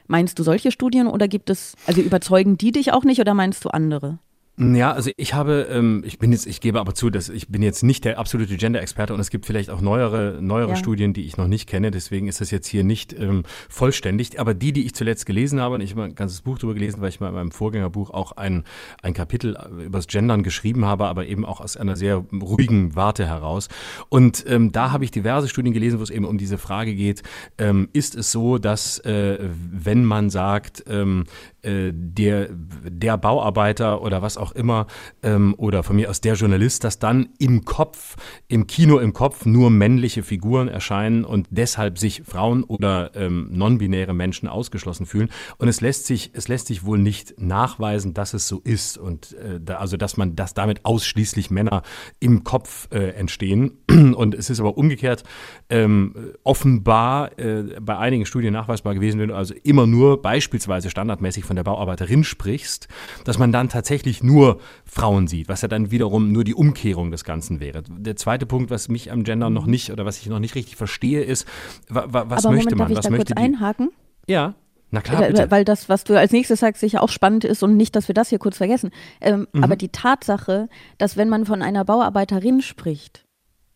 Meinst 0.07 0.39
du 0.39 0.45
solche 0.45 0.71
Studien 0.71 1.09
oder 1.09 1.27
gibt 1.27 1.51
es, 1.51 1.75
also 1.87 2.01
überzeugen 2.01 2.59
die 2.59 2.71
dich 2.71 2.93
auch 2.93 3.03
nicht 3.03 3.21
oder 3.21 3.35
meinst 3.35 3.65
du 3.65 3.71
andere? 3.71 4.19
Ja, 4.59 4.93
also 4.93 5.11
ich 5.17 5.33
habe, 5.33 5.69
ähm, 5.71 6.03
ich 6.07 6.19
bin 6.19 6.31
jetzt, 6.31 6.47
ich 6.47 6.61
gebe 6.61 6.79
aber 6.79 6.95
zu, 6.95 7.09
dass 7.09 7.31
ich 7.31 7.49
bin 7.49 7.63
jetzt 7.63 7.83
nicht 7.83 8.05
der 8.05 8.19
absolute 8.19 8.55
Gender-Experte 8.57 9.15
und 9.15 9.21
es 9.21 9.31
gibt 9.31 9.47
vielleicht 9.47 9.71
auch 9.71 9.81
neuere, 9.81 10.39
neuere 10.43 10.71
ja. 10.71 10.77
Studien, 10.77 11.15
die 11.15 11.25
ich 11.25 11.39
noch 11.39 11.47
nicht 11.49 11.67
kenne. 11.67 11.91
Deswegen 11.91 12.29
ist 12.29 12.43
das 12.43 12.51
jetzt 12.51 12.67
hier 12.67 12.85
nicht 12.85 13.15
ähm, 13.19 13.45
vollständig. 13.71 14.39
Aber 14.39 14.53
die, 14.53 14.75
die 14.75 14.85
ich 14.85 14.95
zuletzt 14.95 15.25
gelesen 15.25 15.59
habe, 15.59 15.77
und 15.77 15.81
ich 15.81 15.93
habe 15.93 16.03
ein 16.03 16.15
ganzes 16.15 16.43
Buch 16.43 16.59
darüber 16.59 16.75
gelesen, 16.75 17.01
weil 17.01 17.09
ich 17.09 17.19
mal 17.19 17.29
in 17.29 17.35
meinem 17.35 17.51
Vorgängerbuch 17.51 18.11
auch 18.11 18.33
ein, 18.33 18.65
ein 19.01 19.15
Kapitel 19.15 19.57
übers 19.87 20.07
Gendern 20.07 20.43
geschrieben 20.43 20.85
habe, 20.85 21.07
aber 21.07 21.27
eben 21.27 21.47
auch 21.47 21.63
aus 21.63 21.79
einer 21.79 21.97
sehr 21.97 22.23
ruhigen 22.31 22.95
Warte 22.95 23.27
heraus. 23.27 23.69
Und 24.11 24.45
ähm, 24.47 24.71
da 24.71 24.93
habe 24.93 25.05
ich 25.05 25.11
diverse 25.11 25.49
Studien 25.49 25.73
gelesen, 25.73 25.99
wo 25.99 26.03
es 26.03 26.11
eben 26.11 26.27
um 26.27 26.37
diese 26.37 26.59
Frage 26.59 26.95
geht, 26.95 27.23
ähm, 27.57 27.89
ist 27.95 28.15
es 28.15 28.31
so, 28.31 28.59
dass 28.59 28.99
äh, 28.99 29.39
wenn 29.51 30.05
man 30.05 30.29
sagt, 30.29 30.85
ähm, 30.89 31.25
äh, 31.62 31.62
der, 31.65 32.49
der 32.51 33.19
Bauarbeiter 33.19 34.03
oder 34.03 34.23
was 34.23 34.37
auch 34.37 34.53
immer 34.53 34.87
ähm, 35.23 35.55
oder 35.59 35.83
von 35.83 35.97
mir 35.97 36.11
aus 36.11 36.21
der 36.21 36.35
Journalist, 36.35 36.85
dass 36.85 36.99
dann 36.99 37.29
im 37.39 37.65
Kopf, 37.65 38.17
im 38.49 38.67
Kino 38.67 38.99
im 38.99 39.13
Kopf 39.13 39.47
nur 39.47 39.71
männliche 39.71 40.23
Figuren 40.23 40.69
erscheinen 40.69 41.25
und 41.25 41.47
deshalb 41.51 41.99
sich 41.99 42.23
Frauen 42.25 42.65
oder 42.65 43.13
ähm, 43.15 43.49
non-binäre 43.51 44.15
Menschen 44.15 44.49
ausgeschlossen 44.49 45.07
fühlen. 45.07 45.29
Und 45.59 45.69
es 45.69 45.81
lässt 45.81 46.07
sich, 46.07 46.31
es 46.35 46.49
lässt 46.49 46.67
sich 46.67 46.85
wohl 46.85 46.99
nicht 46.99 47.41
nachweisen, 47.41 48.15
dass 48.15 48.35
es 48.35 48.49
so 48.49 48.61
ist 48.65 48.99
und 48.99 49.35
äh, 49.35 49.61
da, 49.61 49.77
also 49.77 49.97
dass 49.97 50.17
man, 50.17 50.37
dass 50.37 50.55
damit 50.55 50.85
ausschließlich 50.85 51.51
Männer 51.51 51.83
im 52.21 52.45
Kopf 52.45 52.89
äh, 52.93 53.11
entstehen. 53.11 53.79
Und 53.89 54.35
es 54.35 54.51
ist 54.51 54.61
aber 54.61 54.77
umgekehrt 54.77 55.25
ähm, 55.69 56.35
offenbar 56.45 57.39
äh, 57.39 57.81
bei 57.81 57.97
einigen 57.97 58.27
Studien 58.27 58.53
nachweisbar 58.53 58.95
gewesen, 58.95 59.21
wenn 59.21 59.29
du 59.29 59.37
also 59.37 59.55
immer 59.63 59.87
nur 59.87 60.21
beispielsweise 60.21 60.91
standardmäßig 60.91 61.45
von 61.45 61.52
von 61.53 61.57
der 61.57 61.65
Bauarbeiterin 61.65 62.25
sprichst, 62.25 62.89
dass 63.25 63.39
man 63.39 63.53
dann 63.53 63.69
tatsächlich 63.69 64.23
nur 64.23 64.59
Frauen 64.87 65.27
sieht, 65.27 65.51
was 65.51 65.61
ja 65.61 65.69
dann 65.69 65.91
wiederum 65.91 66.33
nur 66.33 66.45
die 66.45 66.55
Umkehrung 66.55 67.11
des 67.11 67.25
Ganzen 67.25 67.61
wäre. 67.61 67.83
Der 67.83 68.17
zweite 68.17 68.47
Punkt, 68.47 68.71
was 68.71 68.89
mich 68.89 69.13
am 69.13 69.23
Gender 69.23 69.51
noch 69.51 69.67
nicht 69.67 69.91
oder 69.91 70.07
was 70.07 70.19
ich 70.19 70.29
noch 70.29 70.39
nicht 70.39 70.55
richtig 70.55 70.77
verstehe, 70.77 71.23
ist, 71.23 71.47
wa, 71.91 72.07
wa, 72.09 72.25
was 72.29 72.47
Aber 72.47 72.55
möchte 72.55 72.75
Moment, 72.75 72.79
man? 72.79 72.79
Darf 72.79 72.91
ich 72.91 72.97
was 72.97 73.05
da 73.05 73.11
möchte 73.11 73.35
kurz 73.35 73.37
die? 73.37 73.43
einhaken? 73.43 73.91
Ja. 74.27 74.55
Na 74.91 75.03
klar, 75.03 75.27
bitte. 75.27 75.51
Weil 75.51 75.67
das, 75.67 75.91
was 75.91 76.05
du 76.05 76.19
als 76.19 76.33
nächstes 76.33 76.61
sagst, 76.61 76.81
sicher 76.81 77.03
auch 77.03 77.11
spannend 77.11 77.45
ist 77.45 77.63
und 77.63 77.77
nicht, 77.77 77.97
dass 77.97 78.09
wir 78.09 78.15
das 78.15 78.31
hier 78.31 78.39
kurz 78.39 78.57
vergessen. 78.57 78.91
Ähm, 79.21 79.47
mhm. 79.53 79.63
Aber 79.63 79.77
die 79.77 79.91
Tatsache, 79.91 80.71
dass 80.97 81.19
wenn 81.19 81.29
man 81.29 81.45
von 81.45 81.61
einer 81.61 81.85
Bauarbeiterin 81.85 82.63
spricht 82.63 83.27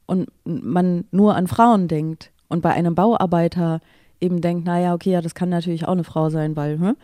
und 0.07 0.31
man 0.45 1.05
nur 1.11 1.37
an 1.37 1.47
Frauen 1.47 1.89
denkt 1.89 2.33
und 2.49 2.63
bei 2.63 2.73
einem 2.73 2.95
Bauarbeiter 2.95 3.81
eben 4.19 4.41
denkt, 4.41 4.65
naja, 4.65 4.95
okay, 4.95 5.11
ja, 5.11 5.21
das 5.21 5.35
kann 5.35 5.51
natürlich 5.51 5.87
auch 5.87 5.93
eine 5.93 6.05
Frau 6.05 6.31
sein, 6.31 6.57
weil, 6.57 6.79
hm, 6.79 6.97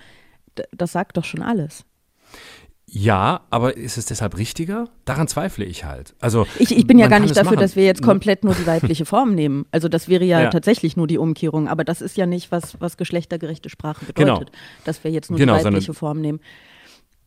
das 0.72 0.92
sagt 0.92 1.16
doch 1.16 1.24
schon 1.24 1.42
alles. 1.42 1.84
Ja, 2.94 3.40
aber 3.48 3.78
ist 3.78 3.96
es 3.96 4.04
deshalb 4.04 4.36
richtiger? 4.36 4.84
Daran 5.06 5.26
zweifle 5.26 5.64
ich 5.64 5.84
halt. 5.84 6.14
Also 6.20 6.46
ich, 6.58 6.76
ich 6.76 6.86
bin 6.86 6.98
ja 6.98 7.06
gar 7.06 7.20
nicht 7.20 7.34
dafür, 7.34 7.56
dass 7.56 7.74
wir 7.74 7.86
jetzt 7.86 8.02
komplett 8.02 8.44
nur 8.44 8.54
die 8.54 8.66
weibliche 8.66 9.06
Form 9.06 9.34
nehmen. 9.34 9.64
Also 9.70 9.88
das 9.88 10.08
wäre 10.08 10.24
ja, 10.24 10.42
ja, 10.42 10.50
tatsächlich 10.50 10.94
nur 10.94 11.06
die 11.06 11.16
Umkehrung. 11.16 11.68
Aber 11.68 11.84
das 11.84 12.02
ist 12.02 12.18
ja 12.18 12.26
nicht, 12.26 12.52
was, 12.52 12.78
was 12.82 12.98
geschlechtergerechte 12.98 13.70
Sprache 13.70 14.04
bedeutet, 14.04 14.50
genau. 14.50 14.62
dass 14.84 15.04
wir 15.04 15.10
jetzt 15.10 15.30
nur 15.30 15.38
genau, 15.38 15.56
die 15.56 15.64
weibliche 15.64 15.94
Form 15.94 16.20
nehmen. 16.20 16.40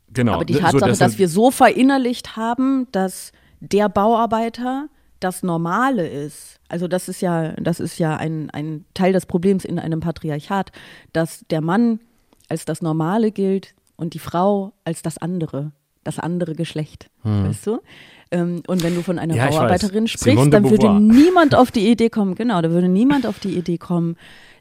Genau. 0.10 0.34
Aber 0.34 0.46
die 0.46 0.54
Tatsache, 0.54 0.80
so, 0.80 0.86
dass, 0.86 1.00
dass 1.00 1.18
wir 1.18 1.30
so 1.30 1.50
verinnerlicht 1.50 2.36
haben, 2.36 2.88
dass 2.92 3.32
der 3.60 3.90
Bauarbeiter 3.90 4.88
das 5.20 5.42
Normale 5.42 6.08
ist. 6.08 6.60
Also 6.70 6.88
das 6.88 7.10
ist 7.10 7.22
ja, 7.22 7.54
das 7.54 7.80
ist 7.80 7.98
ja 7.98 8.16
ein, 8.18 8.52
ein 8.52 8.86
Teil 8.94 9.14
des 9.14 9.26
Problems 9.26 9.66
in 9.66 9.80
einem 9.80 10.00
Patriarchat, 10.00 10.72
dass 11.12 11.44
der 11.50 11.62
Mann 11.62 12.00
als 12.50 12.66
das 12.66 12.82
Normale 12.82 13.32
gilt 13.32 13.76
und 13.96 14.14
die 14.14 14.20
Frau 14.20 14.74
als 14.84 15.02
das 15.02 15.18
andere, 15.18 15.72
das 16.04 16.20
andere 16.20 16.56
Geschlecht. 16.56 17.10
Hm. 17.24 17.46
Weißt 17.46 17.68
du? 17.68 17.80
Ähm, 18.32 18.64
und 18.68 18.84
wenn 18.84 18.96
du 18.96 19.02
von 19.02 19.20
einer 19.20 19.36
ja, 19.36 19.50
Bauarbeiterin 19.50 20.08
sprichst, 20.08 20.54
dann 20.54 20.70
würde 20.70 21.00
niemand 21.00 21.56
auf 21.56 21.72
die 21.72 21.90
Idee 21.90 22.10
kommen, 22.10 22.36
genau, 22.36 22.62
da 22.62 22.72
würde 22.72 22.90
niemand 22.90 23.26
auf 23.26 23.40
die 23.40 23.56
Idee 23.56 23.78
kommen, 23.78 24.18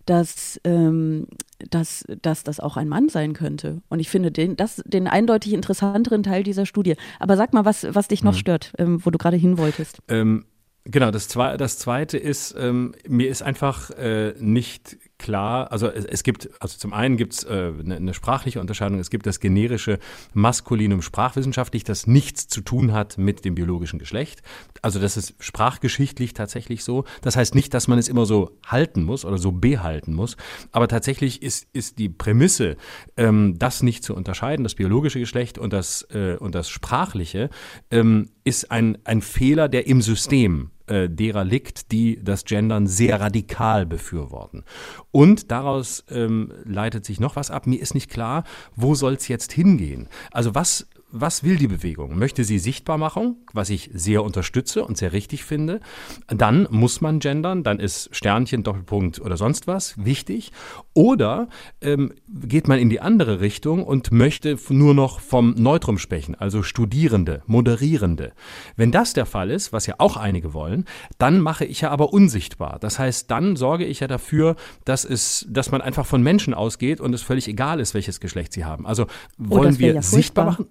dass, 0.07 0.61
ähm, 0.65 1.27
dass, 1.71 2.05
dass 2.21 2.45
das 2.45 2.61
auch 2.61 2.77
ein 2.77 2.89
Mann 2.89 3.09
sein 3.09 3.33
könnte. 3.33 3.81
Und 3.89 4.01
ich 4.01 4.11
finde 4.11 4.31
den, 4.31 4.57
das, 4.57 4.83
den 4.85 5.09
eindeutig 5.09 5.55
interessanteren 5.55 6.23
Teil 6.23 6.43
dieser 6.43 6.67
Studie. 6.67 6.97
Aber 7.19 7.37
sag 7.37 7.55
mal, 7.55 7.65
was, 7.65 7.87
was 7.89 8.09
dich 8.09 8.23
noch 8.23 8.35
hm. 8.35 8.39
stört, 8.39 8.73
ähm, 8.79 9.05
wo 9.05 9.11
du 9.11 9.19
gerade 9.19 9.37
hin 9.37 9.57
wolltest. 9.57 10.01
Ähm, 10.09 10.45
genau, 10.85 11.11
das, 11.11 11.29
Zwe 11.29 11.57
das 11.57 11.79
Zweite 11.79 12.19
ist, 12.19 12.55
ähm, 12.59 12.95
mir 13.09 13.29
ist 13.29 13.43
einfach 13.43 13.91
äh, 13.91 14.35
nicht 14.39 14.99
klar, 15.19 15.71
also 15.73 15.89
es, 15.89 16.05
es 16.05 16.23
gibt, 16.23 16.51
also 16.61 16.79
zum 16.79 16.93
einen 16.93 17.17
gibt 17.17 17.35
es 17.35 17.45
äh, 17.45 17.73
eine, 17.79 17.97
eine 17.97 18.15
sprachliche 18.15 18.61
Unterscheidung, 18.61 18.99
es 18.99 19.11
gibt 19.11 19.27
das 19.27 19.41
generische 19.41 19.99
Maskulinum 20.33 21.03
sprachwissenschaftlich, 21.03 21.85
das 21.85 22.07
nichts 22.07 22.49
zu 22.49 22.61
tun 22.61 22.93
hat 22.93 23.19
mit 23.19 23.45
dem 23.45 23.55
biologischen 23.55 23.99
Geschlecht. 23.99 24.43
Also 24.83 25.01
das 25.01 25.17
ist 25.17 25.35
sprachgeschichtlich 25.39 26.35
tatsächlich 26.35 26.85
so. 26.85 27.05
Das 27.23 27.37
heißt 27.37 27.55
nicht, 27.55 27.75
dass 27.75 27.89
man 27.89 27.99
es 27.99 28.09
immer 28.09 28.27
so 28.27 28.59
halten 28.67 29.05
muss 29.05 29.25
oder 29.25 29.39
so 29.39 29.53
behalten 29.53 30.15
muss, 30.15 30.37
aber 30.73 30.89
tatsächlich 30.89 31.43
ist, 31.43 31.69
ist 31.73 31.99
die 31.99 32.09
Prämisse, 32.09 32.77
ähm, 33.17 33.59
das 33.59 33.83
nicht 33.83 34.05
zu 34.05 34.15
unterscheiden, 34.15 34.65
das 34.65 34.75
biologische 34.75 35.21
Geschlecht 35.21 35.59
und 35.59 35.73
das, 35.73 36.07
äh, 36.11 36.37
und 36.39 36.55
das 36.55 36.69
sprachliche, 36.69 37.51
ähm, 37.91 38.31
ist 38.45 38.71
ein, 38.71 38.99
ein 39.05 39.23
Fehler, 39.23 39.69
der 39.69 39.87
im 39.87 40.03
System 40.03 40.71
äh, 40.87 41.09
derer 41.09 41.45
liegt, 41.45 41.93
die 41.93 42.23
das 42.23 42.45
Gendern 42.45 42.87
sehr 42.87 43.21
radikal 43.21 43.87
befürworten. 43.87 44.65
Und 45.11 45.51
daraus 45.51 46.05
ähm, 46.11 46.53
leitet 46.65 47.05
sich 47.05 47.21
noch 47.21 47.37
was 47.37 47.51
ab. 47.51 47.67
Mir 47.67 47.81
ist 47.81 47.95
nicht 47.95 48.11
klar, 48.11 48.45
wo 48.77 48.95
soll 48.95 49.15
es 49.15 49.29
jetzt 49.29 49.53
hingehen? 49.53 50.09
Also 50.31 50.55
was 50.55 50.87
was 51.17 51.45
will 51.45 51.57
die 51.57 51.69
Bewegung? 51.69 52.19
Möchte 52.19 52.45
sie 52.45 52.59
Sichtbarmachung, 52.59 53.37
was 53.53 53.71
ich 53.71 53.91
sehr 53.95 54.25
unterstütze 54.25 54.85
und 54.85 54.99
sehr 54.99 55.13
richtig 55.13 55.45
finde? 55.45 55.81
Dann 56.27 56.67
muss 56.71 57.01
man 57.01 57.21
gendern, 57.21 57.63
dann 57.63 57.79
ist 57.79 58.09
Sternchen, 58.15 58.65
Doppelpunkt 58.65 59.21
oder 59.21 59.37
sonst 59.37 59.67
was 59.67 60.05
wichtig. 60.05 60.51
Oder 60.93 61.49
ähm, 61.81 62.13
geht 62.29 62.69
man 62.69 62.79
in 62.79 62.91
die 62.91 63.01
andere 63.01 63.41
Richtung 63.41 63.85
und 63.85 64.11
möchte 64.11 64.57
nur 64.69 64.95
noch 64.95 65.21
vom 65.21 65.55
Neutrum 65.57 65.99
sprechen, 65.99 66.35
also 66.35 66.63
Studierende, 66.63 67.43
Moderierende. 67.47 68.33
Wenn 68.77 68.91
das 68.91 69.13
der 69.13 69.27
Fall 69.27 69.51
ist, 69.51 69.73
was 69.73 69.87
ja 69.87 69.95
auch 69.99 70.17
einige 70.17 70.53
wollen, 70.53 70.85
dann 71.19 71.41
mache 71.41 71.65
ich 71.65 71.83
ja 71.83 71.91
aber 71.91 72.13
unsichtbar. 72.13 72.79
Das 72.81 72.99
heißt, 72.99 73.31
dann 73.31 73.57
sorge 73.57 73.85
ich 73.85 74.01
ja 74.01 74.09
dafür, 74.09 74.57
dass 74.85 75.05
es, 75.05 75.47
dass 75.49 75.71
man 75.71 75.81
einfach 75.81 76.07
von 76.07 76.23
Menschen 76.23 76.55
ausgeht 76.55 77.01
und 77.01 77.15
es 77.15 77.23
völlig 77.23 77.47
egal 77.47 77.79
ist, 77.79 77.95
welches 77.95 78.19
Geschlecht 78.19 78.53
sie 78.53 78.65
haben. 78.65 78.85
Also 78.87 79.07
Oh, 79.39 79.57
wollen 79.57 79.79
wär 79.79 79.89
wir 79.89 79.95
ja 79.95 80.03
sichtbar 80.03 80.47
machen? 80.47 80.67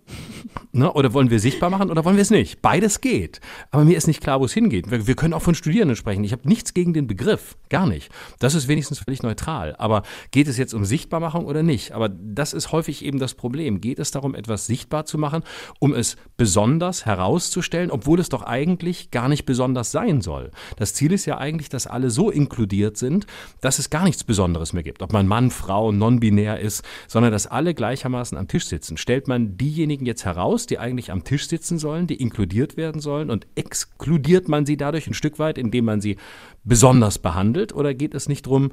Ne? 0.72 0.92
Oder 0.92 1.14
wollen 1.14 1.30
wir 1.30 1.40
sichtbar 1.40 1.70
machen 1.70 1.92
oder 1.92 2.06
wollen 2.06 2.16
wir 2.16 2.22
es 2.22 2.32
nicht? 2.32 2.62
Beides 2.62 3.02
geht. 3.02 3.42
Aber 3.72 3.86
mir 3.86 3.98
ist 3.98 4.08
nicht 4.08 4.22
klar, 4.22 4.40
wo 4.40 4.46
es 4.46 4.54
hingeht. 4.54 4.90
Wir, 4.90 5.08
wir 5.08 5.16
können 5.16 5.34
auch 5.34 5.42
von 5.42 5.56
Studierenden 5.56 5.96
sprechen. 5.96 6.24
Ich 6.24 6.32
habe 6.32 6.48
nichts 6.48 6.74
gegen 6.74 6.94
den 6.94 7.08
Begriff. 7.08 7.56
Gar 7.70 7.88
nicht. 7.88 8.10
Das 8.40 8.56
ist 8.56 8.68
wenigstens 8.68 9.00
völlig 9.00 9.24
neutral. 9.24 9.76
Aber 9.78 10.04
geht 10.32 10.48
es 10.48 10.58
jetzt 10.58 10.74
um 10.74 10.86
Sichtbarmachung 10.86 11.46
oder 11.46 11.64
nicht? 11.64 11.92
Aber 11.92 12.10
das 12.10 12.54
ist 12.54 12.72
häufig 12.72 13.06
eben 13.06 13.20
das 13.20 13.34
Problem. 13.34 13.82
Geht 13.82 14.00
es 14.00 14.12
darum, 14.12 14.36
etwas 14.36 14.66
sichtbar 14.66 15.06
zu 15.06 15.18
machen, 15.18 15.44
um 15.80 15.94
es 15.94 16.18
besonders 16.38 17.06
herauszustellen, 17.06 17.92
obwohl 17.92 18.20
es 18.20 18.30
doch 18.30 18.44
eigentlich 18.44 19.12
gar 19.12 19.30
nicht 19.30 19.46
besonders 19.46 19.92
sein 19.92 20.22
soll? 20.22 20.52
Das 20.78 20.94
Ziel 20.94 21.12
ist 21.12 21.26
ja 21.26 21.38
eigentlich, 21.38 21.70
dass 21.70 21.88
alle 21.88 22.10
so 22.10 22.30
inkludiert 22.30 22.98
sind, 22.98 23.28
dass 23.62 23.80
es 23.80 23.90
gar 23.90 24.04
nichts 24.04 24.24
Besonderes 24.24 24.74
mehr 24.74 24.84
gibt. 24.84 25.02
Ob 25.02 25.14
man 25.14 25.28
Mann, 25.28 25.52
Frau, 25.52 25.92
non-binär 25.92 26.60
ist, 26.60 26.84
sondern 27.08 27.32
dass 27.32 27.48
alle 27.48 27.74
gleichermaßen 27.74 28.38
am 28.38 28.48
Tisch 28.48 28.66
sitzen. 28.66 28.98
Stellt 28.98 29.28
man 29.28 29.58
diejenigen 29.58 30.06
jetzt 30.06 30.23
heraus, 30.26 30.66
die 30.66 30.80
eigentlich 30.80 31.12
am 31.12 31.24
Tisch 31.24 31.48
sitzen 31.48 31.78
sollen, 31.78 32.08
die 32.08 32.16
inkludiert 32.16 32.78
werden 32.78 33.02
sollen 33.02 33.30
und 33.30 33.48
exkludiert 33.56 34.48
man 34.48 34.66
sie 34.66 34.78
dadurch 34.78 35.08
ein 35.08 35.14
Stück 35.14 35.40
weit, 35.40 35.58
indem 35.58 35.86
man 35.86 36.02
sie 36.02 36.18
besonders 36.64 37.20
behandelt? 37.20 37.74
Oder 37.74 37.94
geht 37.94 38.14
es 38.14 38.28
nicht 38.30 38.46
darum, 38.46 38.72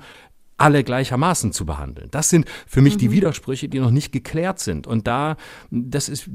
alle 0.56 0.84
gleichermaßen 0.84 1.52
zu 1.52 1.66
behandeln? 1.66 2.08
Das 2.10 2.28
sind 2.28 2.46
für 2.66 2.80
mich 2.80 2.96
die 2.96 3.10
Widersprüche, 3.10 3.68
die 3.68 3.80
noch 3.80 3.90
nicht 3.90 4.12
geklärt 4.12 4.58
sind. 4.58 4.86
Und 4.86 5.06
da, 5.06 5.36
das 5.70 6.08
ist, 6.08 6.28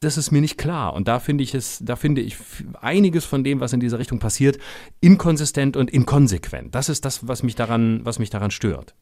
das 0.00 0.16
ist 0.16 0.30
mir 0.30 0.40
nicht 0.40 0.58
klar. 0.58 0.94
Und 0.94 1.08
da 1.08 1.20
finde 1.20 1.44
ich 1.44 1.54
es, 1.54 1.80
da 1.82 1.96
finde 1.96 2.20
ich 2.20 2.36
einiges 2.80 3.24
von 3.24 3.44
dem, 3.44 3.60
was 3.60 3.72
in 3.72 3.80
dieser 3.80 3.98
Richtung 3.98 4.18
passiert, 4.18 4.58
inkonsistent 5.00 5.76
und 5.76 5.90
inkonsequent. 5.90 6.74
Das 6.74 6.88
ist 6.88 7.04
das, 7.04 7.26
was 7.28 7.42
mich 7.42 7.54
daran, 7.54 8.00
was 8.04 8.18
mich 8.18 8.30
daran 8.30 8.50
stört. 8.50 8.94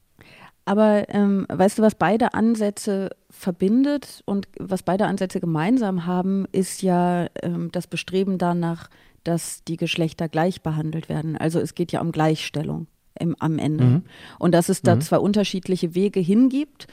Aber 0.65 1.09
ähm, 1.09 1.47
weißt 1.49 1.79
du, 1.79 1.83
was 1.83 1.95
beide 1.95 2.35
Ansätze 2.35 3.11
verbindet 3.29 4.23
und 4.25 4.49
was 4.59 4.83
beide 4.83 5.07
Ansätze 5.07 5.41
gemeinsam 5.41 6.07
haben, 6.07 6.47
ist 6.53 6.83
ja 6.83 7.27
ähm, 7.43 7.71
das 7.71 7.87
Bestreben 7.87 8.39
danach, 8.39 8.89
dass 9.25 9.63
die 9.65 9.77
Geschlechter 9.77 10.29
gleich 10.29 10.63
behandelt 10.63 11.09
werden. 11.09 11.37
Also 11.37 11.61
es 11.61 11.75
geht 11.75 11.93
ja 11.93 12.01
um 12.01 12.13
Gleichstellung 12.13 12.87
im, 13.19 13.37
am 13.39 13.59
Ende. 13.59 14.03
Und 14.39 14.53
dass 14.53 14.69
es 14.69 14.83
da 14.83 14.99
zwar 15.01 15.23
unterschiedliche 15.23 15.95
Wege 15.95 16.21
hingibt, 16.21 16.87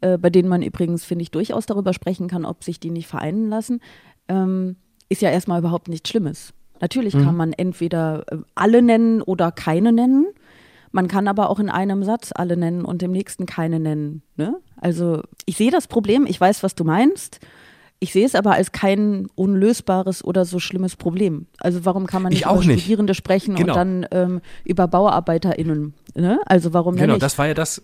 äh, 0.00 0.16
bei 0.18 0.30
denen 0.30 0.48
man 0.48 0.62
übrigens, 0.62 1.04
finde 1.04 1.22
ich, 1.22 1.30
durchaus 1.30 1.66
darüber 1.66 1.92
sprechen 1.92 2.28
kann, 2.28 2.44
ob 2.44 2.64
sich 2.64 2.80
die 2.80 2.90
nicht 2.90 3.08
vereinen 3.08 3.48
lassen, 3.48 3.80
ähm, 4.28 4.76
ist 5.08 5.22
ja 5.22 5.30
erstmal 5.30 5.60
überhaupt 5.60 5.88
nichts 5.88 6.10
Schlimmes. 6.10 6.52
Natürlich 6.80 7.14
kann 7.14 7.36
man 7.36 7.52
entweder 7.52 8.24
äh, 8.30 8.36
alle 8.54 8.82
nennen 8.82 9.22
oder 9.22 9.50
keine 9.50 9.92
nennen. 9.92 10.26
Man 10.92 11.08
kann 11.08 11.28
aber 11.28 11.50
auch 11.50 11.58
in 11.58 11.68
einem 11.70 12.02
Satz 12.04 12.30
alle 12.34 12.56
nennen 12.56 12.84
und 12.84 13.02
im 13.02 13.12
nächsten 13.12 13.46
keine 13.46 13.78
nennen. 13.80 14.22
Ne? 14.36 14.56
Also 14.80 15.22
ich 15.46 15.56
sehe 15.56 15.70
das 15.70 15.86
Problem, 15.86 16.26
ich 16.26 16.40
weiß, 16.40 16.62
was 16.62 16.74
du 16.74 16.84
meinst. 16.84 17.40
Ich 18.00 18.12
sehe 18.12 18.24
es 18.24 18.36
aber 18.36 18.52
als 18.52 18.70
kein 18.70 19.26
unlösbares 19.34 20.22
oder 20.24 20.44
so 20.44 20.60
schlimmes 20.60 20.94
Problem. 20.94 21.46
Also 21.58 21.84
warum 21.84 22.06
kann 22.06 22.22
man 22.22 22.30
Ich 22.32 22.38
nicht 22.40 22.46
auch 22.46 22.58
über 22.62 22.66
nicht. 22.66 22.80
Studierende 22.82 23.12
sprechen 23.14 23.56
Genau. 23.56 23.72
und 23.72 23.76
dann 23.76 24.06
ähm, 24.12 24.40
über 24.64 24.86
BauarbeiterInnen? 24.86 25.94
Ne? 26.14 26.38
Also 26.46 26.72
warum 26.72 26.94
denn 26.94 27.02
Genau, 27.02 27.14
nicht? 27.14 27.22
das 27.24 27.38
war 27.38 27.48
ja 27.48 27.54
das. 27.54 27.82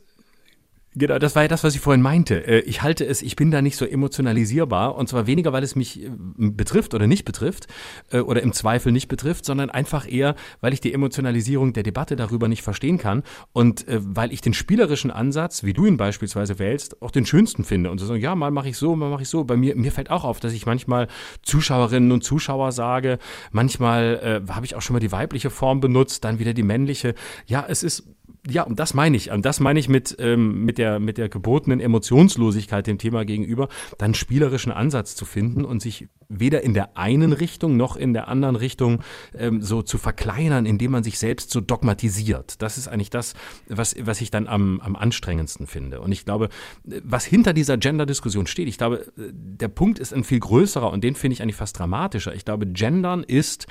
Genau, 0.96 1.18
das 1.18 1.34
war 1.34 1.42
ja 1.42 1.48
das, 1.48 1.64
was 1.64 1.74
ich 1.74 1.80
vorhin 1.80 2.02
meinte. 2.02 2.46
Äh, 2.46 2.60
Ich 2.60 2.82
halte 2.82 3.04
es, 3.04 3.20
ich 3.20 3.34
bin 3.34 3.50
da 3.50 3.60
nicht 3.62 3.76
so 3.76 3.84
emotionalisierbar 3.84 4.94
und 4.94 5.08
zwar 5.08 5.26
weniger, 5.26 5.52
weil 5.52 5.64
es 5.64 5.74
mich 5.74 6.04
äh, 6.04 6.10
betrifft 6.36 6.94
oder 6.94 7.08
nicht 7.08 7.24
betrifft 7.24 7.66
äh, 8.12 8.20
oder 8.20 8.42
im 8.42 8.52
Zweifel 8.52 8.92
nicht 8.92 9.08
betrifft, 9.08 9.44
sondern 9.44 9.70
einfach 9.70 10.10
eher, 10.10 10.36
weil 10.60 10.72
ich 10.72 10.80
die 10.80 10.94
Emotionalisierung 10.94 11.72
der 11.72 11.82
Debatte 11.82 12.14
darüber 12.14 12.46
nicht 12.46 12.62
verstehen 12.62 12.98
kann 12.98 13.24
und 13.52 13.84
weil 13.88 14.32
ich 14.32 14.40
den 14.40 14.54
spielerischen 14.54 15.10
Ansatz, 15.10 15.64
wie 15.64 15.72
du 15.72 15.84
ihn 15.86 15.96
beispielsweise 15.96 16.58
wählst, 16.58 17.02
auch 17.02 17.10
den 17.10 17.26
schönsten 17.26 17.64
finde 17.64 17.90
und 17.90 17.98
so 17.98 18.06
sagen, 18.06 18.20
ja, 18.20 18.34
mal 18.34 18.50
mache 18.50 18.68
ich 18.68 18.76
so, 18.76 18.94
mal 18.94 19.10
mache 19.10 19.22
ich 19.22 19.28
so. 19.28 19.44
Bei 19.44 19.56
mir, 19.56 19.74
mir 19.76 19.92
fällt 19.92 20.10
auch 20.10 20.24
auf, 20.24 20.40
dass 20.40 20.52
ich 20.52 20.66
manchmal 20.66 21.08
Zuschauerinnen 21.42 22.12
und 22.12 22.22
Zuschauer 22.22 22.72
sage, 22.72 23.18
manchmal 23.50 24.42
äh, 24.46 24.52
habe 24.52 24.66
ich 24.66 24.76
auch 24.76 24.82
schon 24.82 24.94
mal 24.94 25.00
die 25.00 25.12
weibliche 25.12 25.50
Form 25.50 25.80
benutzt, 25.80 26.24
dann 26.24 26.38
wieder 26.38 26.54
die 26.54 26.62
männliche. 26.62 27.14
Ja, 27.46 27.64
es 27.68 27.82
ist 27.82 28.04
ja, 28.48 28.62
und 28.62 28.78
das 28.78 28.94
meine 28.94 29.16
ich. 29.16 29.30
Und 29.30 29.44
das 29.44 29.60
meine 29.60 29.80
ich 29.80 29.88
mit, 29.88 30.16
ähm, 30.18 30.64
mit, 30.64 30.78
der, 30.78 31.00
mit 31.00 31.18
der 31.18 31.28
gebotenen 31.28 31.80
Emotionslosigkeit 31.80 32.86
dem 32.86 32.98
Thema 32.98 33.24
gegenüber, 33.24 33.68
dann 33.98 34.14
spielerischen 34.14 34.72
Ansatz 34.72 35.14
zu 35.14 35.24
finden 35.24 35.64
und 35.64 35.80
sich 35.80 36.08
weder 36.28 36.62
in 36.62 36.74
der 36.74 36.96
einen 36.96 37.32
Richtung 37.32 37.76
noch 37.76 37.96
in 37.96 38.12
der 38.12 38.28
anderen 38.28 38.56
Richtung 38.56 39.00
ähm, 39.36 39.62
so 39.62 39.82
zu 39.82 39.98
verkleinern, 39.98 40.66
indem 40.66 40.92
man 40.92 41.04
sich 41.04 41.18
selbst 41.18 41.50
so 41.50 41.60
dogmatisiert. 41.60 42.62
Das 42.62 42.78
ist 42.78 42.88
eigentlich 42.88 43.10
das, 43.10 43.34
was, 43.68 43.94
was 44.00 44.20
ich 44.20 44.30
dann 44.30 44.46
am, 44.46 44.80
am 44.80 44.96
anstrengendsten 44.96 45.66
finde. 45.66 46.00
Und 46.00 46.12
ich 46.12 46.24
glaube, 46.24 46.48
was 46.84 47.24
hinter 47.24 47.52
dieser 47.52 47.76
Gender-Diskussion 47.76 48.46
steht, 48.46 48.68
ich 48.68 48.78
glaube, 48.78 49.06
der 49.16 49.68
Punkt 49.68 49.98
ist 49.98 50.12
ein 50.12 50.24
viel 50.24 50.40
größerer 50.40 50.90
und 50.90 51.04
den 51.04 51.14
finde 51.14 51.34
ich 51.34 51.42
eigentlich 51.42 51.56
fast 51.56 51.78
dramatischer. 51.78 52.34
Ich 52.34 52.44
glaube, 52.44 52.66
Gendern 52.66 53.22
ist 53.22 53.66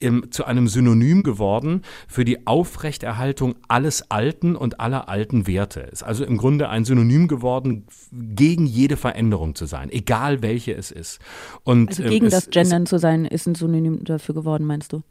ähm, 0.00 0.30
zu 0.30 0.44
einem 0.44 0.68
Synonym 0.68 1.22
geworden 1.22 1.82
für 2.08 2.24
die 2.24 2.46
Aufrechterhaltung 2.46 3.54
alles 3.68 4.10
Alten 4.10 4.56
und 4.56 4.80
aller 4.80 5.08
alten 5.08 5.46
Werte. 5.46 5.80
Ist 5.80 6.02
also 6.02 6.24
im 6.24 6.36
Grunde 6.36 6.68
ein 6.68 6.84
Synonym 6.84 7.28
geworden, 7.28 7.86
gegen 8.12 8.66
jede 8.66 8.96
Veränderung 8.96 9.54
zu 9.54 9.66
sein, 9.66 9.90
egal 9.90 10.42
welche 10.42 10.74
es 10.74 10.90
ist. 10.90 11.20
Und, 11.64 11.95
also 11.98 12.10
gegen 12.10 12.30
das 12.30 12.50
Gendern 12.50 12.86
zu 12.86 12.98
sein, 12.98 13.24
ist 13.24 13.46
ein 13.46 13.54
Synonym 13.54 14.04
dafür 14.04 14.34
geworden, 14.34 14.64
meinst 14.64 14.92
du? 14.92 15.02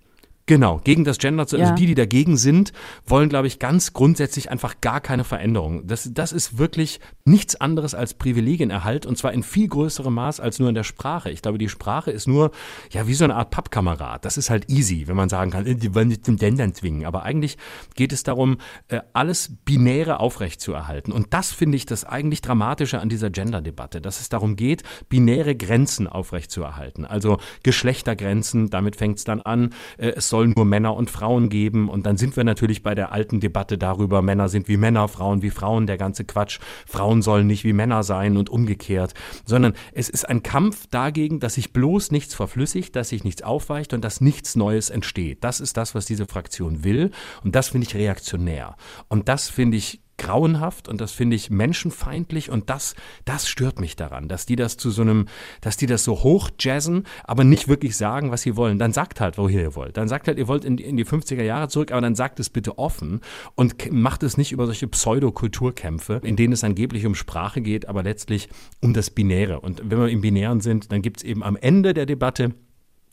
Genau, 0.47 0.79
gegen 0.84 1.05
das 1.05 1.17
Gender, 1.17 1.47
zu, 1.47 1.58
also 1.58 1.69
Ja. 1.71 1.75
die, 1.75 1.88
die 1.88 1.95
dagegen 1.95 2.38
sind, 2.38 2.71
wollen, 3.08 3.29
glaube 3.29 3.47
ich, 3.47 3.58
ganz 3.58 3.93
grundsätzlich 3.93 4.51
einfach 4.51 4.79
gar 4.79 5.01
keine 5.01 5.23
Veränderung. 5.23 5.88
Das, 5.88 6.08
das 6.13 6.31
ist 6.31 6.60
wirklich 6.60 6.99
nichts 7.23 7.55
anderes 7.60 7.95
als 7.95 8.13
Privilegienerhalt 8.13 9.08
und 9.08 9.17
zwar 9.17 9.34
in 9.34 9.41
viel 9.41 9.67
größerem 9.67 10.13
Maß 10.13 10.39
als 10.39 10.60
nur 10.60 10.69
in 10.69 10.75
der 10.75 10.84
Sprache. 10.84 11.31
Ich 11.31 11.41
glaube, 11.41 11.58
die 11.58 11.67
Sprache 11.67 12.12
ist 12.12 12.27
nur, 12.27 12.51
ja, 12.91 13.08
wie 13.08 13.15
so 13.15 13.23
eine 13.23 13.34
Art 13.36 13.49
Pappkamerad. 13.49 14.23
Das 14.23 14.38
ist 14.38 14.51
halt 14.51 14.69
easy, 14.69 15.08
wenn 15.08 15.15
man 15.15 15.29
sagen 15.29 15.49
kann, 15.49 15.65
äh, 15.65 15.73
die 15.73 15.95
wollen 15.95 16.10
nicht 16.10 16.23
zum 16.25 16.38
Gendern 16.38 16.75
zwingen. 16.75 17.05
Aber 17.08 17.23
eigentlich 17.23 17.58
geht 17.95 18.13
es 18.13 18.21
darum, 18.21 18.58
äh, 18.88 18.99
alles 19.13 19.51
Binäre 19.65 20.19
aufrechtzuerhalten. 20.19 21.12
Und 21.12 21.34
das 21.34 21.51
finde 21.53 21.77
ich 21.77 21.88
das 21.88 22.03
eigentlich 22.03 22.41
Dramatische 22.41 22.99
an 22.99 23.10
dieser 23.10 23.31
Gender-Debatte, 23.31 23.99
dass 23.99 24.21
es 24.21 24.29
darum 24.29 24.55
geht, 24.55 24.84
binäre 25.10 25.55
Grenzen 25.55 26.05
aufrechtzuerhalten. 26.08 27.03
Also 27.03 27.39
Geschlechtergrenzen, 27.63 28.69
damit 28.69 28.95
fängt 28.95 29.17
es 29.17 29.23
dann 29.23 29.41
an. 29.41 29.73
Äh, 29.97 30.10
Es 30.15 30.29
soll 30.36 30.50
nur 30.50 30.65
Männer 30.65 30.98
und 30.98 31.10
Frauen 31.10 31.48
geben. 31.48 31.88
Und 31.88 32.06
dann 32.06 32.17
sind 32.17 32.36
wir 32.36 32.43
natürlich 32.43 32.84
bei 32.84 32.93
der 32.93 33.13
alten 33.13 33.39
Debatte 33.39 33.78
darüber, 33.78 34.21
Männer 34.21 34.50
sind 34.50 34.67
wie 34.67 34.76
Männer, 34.76 35.08
Frauen 35.08 35.41
wie 35.41 35.50
Frauen, 35.50 35.88
der 35.88 35.98
ganze 35.98 36.26
Quatsch. 36.26 36.60
Frauen 36.86 37.21
sollen 37.21 37.48
nicht 37.48 37.63
wie 37.63 37.71
Männer 37.71 38.04
sein 38.04 38.36
und 38.36 38.50
umgekehrt. 38.50 39.13
Sondern 39.45 39.71
es 39.93 40.10
ist 40.10 40.28
ein 40.28 40.43
Kampf 40.43 40.88
dagegen, 40.91 41.39
dass 41.39 41.54
sich 41.54 41.71
bloß 41.71 42.12
nichts 42.12 42.34
verflüssigt, 42.34 42.98
dass 42.98 43.10
sich 43.10 43.24
nichts 43.24 43.43
aufweicht 43.43 43.93
und 43.93 44.04
dass 44.04 44.19
nichts 44.19 44.58
Neues 44.58 44.89
entsteht. 44.89 45.41
Das 45.45 45.62
ist 45.62 45.78
das, 45.78 45.95
was 45.95 46.06
diese 46.06 46.26
Fraktion 46.26 46.84
will. 46.84 47.12
Und 47.45 47.56
das 47.56 47.69
finde 47.69 47.88
ich 47.88 47.95
reaktionär. 47.95 48.76
Und 49.08 49.30
das 49.30 49.48
finde 49.48 49.78
ich 49.78 50.02
grauenhaft 50.17 50.88
und 50.88 51.01
das 51.01 51.12
finde 51.12 51.36
ich 51.36 51.49
menschenfeindlich 51.49 52.49
und 52.49 52.69
das, 52.69 52.95
das 53.25 53.47
stört 53.47 53.80
mich 53.80 53.95
daran, 53.95 54.28
dass 54.28 54.45
die 54.45 54.56
das 54.56 54.78
zu 54.78 54.89
so 54.89 55.01
einem, 55.01 55.28
dass 55.62 55.78
die 55.78 55.86
das 55.86 56.04
so 56.04 56.23
hoch 56.23 56.49
jazzen, 56.60 57.04
aber 57.23 57.43
nicht 57.43 57.67
wirklich 57.67 57.97
sagen, 57.97 58.32
was 58.32 58.41
sie 58.41 58.56
wollen. 58.56 58.80
Dann 58.80 58.93
sagt 58.93 59.19
halt, 59.21 59.38
wohin 59.38 59.60
ihr 59.60 59.75
wollt. 59.75 59.97
Dann 59.97 60.08
sagt 60.08 60.28
halt, 60.28 60.38
ihr 60.38 60.47
wollt 60.47 60.65
in, 60.65 60.78
in 60.78 60.97
die 60.97 61.06
50er 61.06 61.43
Jahre 61.43 61.67
zurück, 61.67 61.91
aber 61.91 62.01
dann 62.01 62.15
sagt 62.15 62.39
es 62.39 62.49
bitte 62.49 62.78
offen 62.78 63.21
und 63.56 63.91
macht 63.91 64.23
es 64.23 64.38
nicht 64.38 64.51
über 64.51 64.65
solche 64.65 64.88
Pseudokulturkämpfe, 64.88 66.21
in 66.23 66.36
denen 66.36 66.54
es 66.54 66.63
angeblich 66.63 67.06
um 67.06 67.15
Sprache 67.15 67.62
geht, 67.62 67.88
aber 67.88 68.04
letztlich 68.04 68.49
um 68.82 68.93
das 68.93 69.10
Binäre. 69.10 69.60
Und 69.60 69.82
wenn 69.84 69.99
wir 69.99 70.10
im 70.10 70.21
Binären 70.21 70.62
sind, 70.62 70.91
dann 70.91 71.01
gibt 71.01 71.17
es 71.17 71.23
eben 71.23 71.43
am 71.43 71.56
Ende 71.56 71.93
der 71.93 72.06
Debatte 72.06 72.54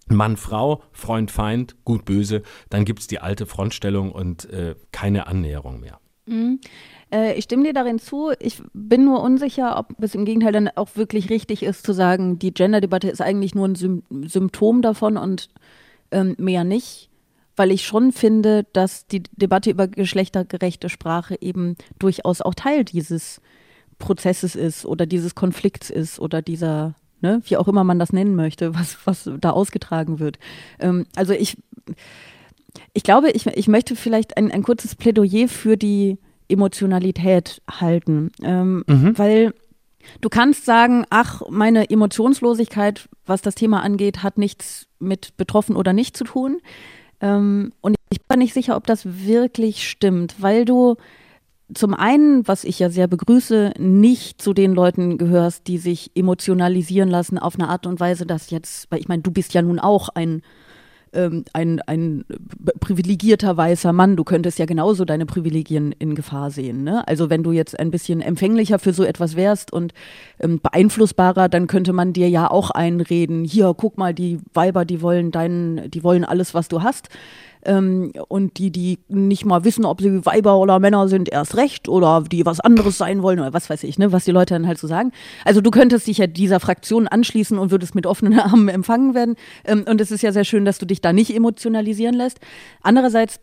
Mann, 0.09 0.37
Frau, 0.37 0.83
Freund, 0.93 1.31
Feind, 1.31 1.77
gut, 1.85 2.05
böse, 2.05 2.43
dann 2.71 2.85
gibt 2.85 3.01
es 3.01 3.07
die 3.07 3.21
alte 3.21 3.47
Frontstellung 3.47 4.13
und 4.13 4.51
äh, 4.51 4.75
keine 4.91 5.27
Annäherung 5.27 5.81
mehr. 5.81 6.02
Mhm. 6.27 6.61
Äh, 7.13 7.35
ich 7.35 7.45
stimme 7.45 7.65
dir 7.65 7.73
darin 7.73 7.99
zu. 7.99 8.31
Ich 8.39 8.63
bin 8.73 9.05
nur 9.05 9.23
unsicher, 9.23 9.79
ob 9.79 9.95
es 10.03 10.15
im 10.15 10.25
Gegenteil 10.25 10.53
dann 10.53 10.69
auch 10.69 10.97
wirklich 10.97 11.31
richtig 11.31 11.63
ist 11.63 11.85
zu 11.85 11.93
sagen, 11.93 12.39
die 12.39 12.55
Gender-Debatte 12.55 13.09
ist 13.09 13.21
eigentlich 13.21 13.55
nur 13.55 13.67
ein 13.67 13.75
Sym 13.75 14.03
Symptom 14.27 14.83
davon 14.83 15.17
und 15.17 15.49
ähm, 16.11 16.35
mehr 16.39 16.65
nicht. 16.65 17.09
Weil 17.55 17.71
ich 17.71 17.85
schon 17.85 18.13
finde, 18.13 18.65
dass 18.73 19.07
die 19.07 19.23
Debatte 19.33 19.71
über 19.71 19.87
geschlechtergerechte 19.87 20.89
Sprache 20.89 21.37
eben 21.41 21.77
durchaus 21.99 22.41
auch 22.41 22.55
Teil 22.55 22.85
dieses 22.85 23.43
Prozesses 23.99 24.57
ist 24.57 24.87
oder 24.87 25.05
dieses 25.05 25.35
Konflikts 25.35 25.91
ist 25.91 26.19
oder 26.19 26.41
dieser, 26.41 26.95
ne, 27.21 27.43
wie 27.45 27.59
auch 27.59 27.69
immer 27.69 27.85
man 27.85 27.99
das 27.99 28.13
nennen 28.13 28.35
möchte, 28.35 28.75
was, 28.75 28.97
was 29.05 29.31
da 29.39 29.51
ausgetragen 29.51 30.19
wird. 30.19 30.39
Ähm, 30.81 31.05
also 31.15 31.35
ich, 31.35 31.59
ich 32.93 33.03
glaube, 33.03 33.31
ich, 33.31 33.47
ich 33.47 33.69
möchte 33.69 33.97
vielleicht 33.97 34.37
ein, 34.37 34.51
ein 34.51 34.63
kurzes 34.63 34.95
Plädoyer 34.95 35.49
für 35.49 35.77
die 35.77 36.19
Emotionalität 36.49 37.63
halten, 37.71 38.31
ähm, 38.43 38.85
mhm. 38.87 39.17
weil 39.19 39.55
du 40.21 40.29
kannst 40.29 40.65
sagen, 40.65 41.05
ach, 41.11 41.43
meine 41.49 41.89
Emotionslosigkeit, 41.91 43.09
was 43.27 43.43
das 43.43 43.55
Thema 43.55 43.83
angeht, 43.83 44.23
hat 44.23 44.39
nichts 44.39 44.87
mit 44.99 45.37
betroffen 45.37 45.77
oder 45.77 45.93
nicht 45.93 46.17
zu 46.17 46.25
tun. 46.25 46.61
Ähm, 47.21 47.73
und 47.81 47.97
ich 48.11 48.21
bin 48.27 48.41
nicht 48.41 48.55
sicher, 48.55 48.77
ob 48.77 48.87
das 48.87 49.27
wirklich 49.27 49.89
stimmt, 49.89 50.37
weil 50.39 50.65
du 50.65 50.97
zum 51.75 51.95
einen, 51.95 52.47
was 52.47 52.65
ich 52.65 52.79
ja 52.79 52.91
sehr 52.91 53.07
begrüße, 53.07 53.75
nicht 53.79 54.43
zu 54.43 54.53
den 54.53 54.75
Leuten 54.75 55.17
gehörst, 55.17 55.69
die 55.69 55.79
sich 55.79 56.11
emotionalisieren 56.15 57.09
lassen 57.09 57.39
auf 57.39 57.55
eine 57.55 57.69
Art 57.69 57.87
und 57.87 57.99
Weise, 58.01 58.27
dass 58.27 58.51
jetzt, 58.51 58.91
weil 58.91 59.01
ich 59.01 59.09
meine, 59.09 59.23
du 59.23 59.31
bist 59.31 59.55
ja 59.55 59.63
nun 59.63 59.79
auch 59.79 60.11
ein 60.11 60.43
ähm, 61.13 61.45
ein, 61.53 61.81
ein 61.83 62.25
privilegierter 62.81 63.57
weißer 63.57 63.93
Mann, 63.93 64.17
du 64.17 64.25
könntest 64.25 64.59
ja 64.59 64.67
genauso 64.67 65.05
deine 65.05 65.27
Privilegien 65.27 65.93
in 65.99 66.15
Gefahr 66.15 66.51
sehen. 66.51 66.85
Ne? 66.85 67.07
Also 67.07 67.31
wenn 67.31 67.43
du 67.43 67.53
jetzt 67.53 67.79
ein 67.79 67.91
bisschen 67.91 68.21
empfänglicher 68.21 68.79
für 68.79 68.93
so 68.93 69.05
etwas 69.05 69.37
wärst 69.37 69.73
und 69.73 69.93
ähm, 70.41 70.61
beeinflussbarer, 70.61 71.49
dann 71.49 71.67
könnte 71.67 71.93
man 71.93 72.13
dir 72.13 72.29
ja 72.29 72.51
auch 72.51 72.71
einreden, 72.71 73.45
hier, 73.45 73.75
guck 73.77 73.99
mal, 73.99 74.15
die 74.15 74.39
Weiber, 74.55 74.85
die 74.85 75.03
wollen 75.03 75.31
deinen, 75.31 75.91
die 75.91 76.03
wollen 76.03 76.25
alles, 76.25 76.55
was 76.55 76.69
du 76.69 76.83
hast 76.83 77.09
ähm, 77.65 78.13
und 78.29 78.59
die, 78.59 78.71
die 78.71 78.99
nicht 79.09 79.45
mal 79.45 79.65
wissen, 79.65 79.85
ob 79.85 80.01
sie 80.01 80.25
Weiber 80.25 80.59
oder 80.59 80.79
Männer 80.79 81.09
sind, 81.09 81.29
erst 81.29 81.57
recht 81.57 81.89
oder 81.89 82.25
die 82.31 82.45
was 82.45 82.61
anderes 82.61 82.99
sein 82.99 83.23
wollen 83.23 83.41
oder 83.41 83.53
was 83.53 83.71
weiß 83.71 83.85
ich, 83.85 83.99
ne, 83.99 84.13
was 84.13 84.25
die 84.25 84.31
Leute 84.31 84.55
dann 84.55 84.67
halt 84.67 84.79
so 84.79 84.87
sagen. 84.87 85.13
Also 85.45 85.61
du 85.61 85.71
könntest 85.71 86.07
dich 86.07 86.19
ja 86.19 86.27
dieser 86.27 86.61
Fraktion 86.61 87.09
anschließen 87.09 87.59
und 87.59 87.71
würdest 87.71 87.95
mit 87.95 88.07
offenen 88.07 88.39
Armen 88.39 88.69
empfangen 88.69 89.15
werden. 89.15 89.37
Ähm, 89.65 89.85
und 89.89 90.01
es 90.01 90.11
ist 90.11 90.23
ja 90.23 90.33
sehr 90.33 90.45
schön, 90.45 90.65
dass 90.65 90.79
du 90.79 90.87
dich 90.87 91.01
da 91.01 91.13
nicht 91.13 91.35
emotionalisieren 91.35 92.15
lässt. 92.15 92.41
Andererseits 92.83 93.41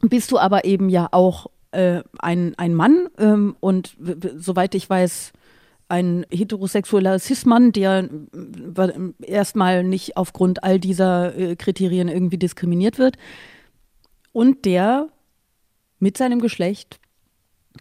bist 0.00 0.32
du 0.32 0.38
aber 0.38 0.64
eben 0.64 0.88
ja 0.88 1.08
auch 1.10 1.46
äh, 1.72 2.02
ein, 2.18 2.54
ein 2.56 2.74
Mann 2.74 3.08
ähm, 3.18 3.56
und 3.60 3.96
soweit 4.36 4.74
ich 4.74 4.88
weiß, 4.88 5.32
ein 5.90 6.26
heterosexueller 6.30 7.18
Cis-Mann, 7.18 7.72
der 7.72 8.08
äh, 8.76 8.92
erstmal 9.22 9.82
nicht 9.82 10.16
aufgrund 10.18 10.62
all 10.62 10.78
dieser 10.78 11.34
äh, 11.36 11.56
Kriterien 11.56 12.08
irgendwie 12.08 12.36
diskriminiert 12.36 12.98
wird 12.98 13.16
und 14.32 14.64
der 14.64 15.08
mit 15.98 16.16
seinem 16.16 16.40
Geschlecht 16.40 17.00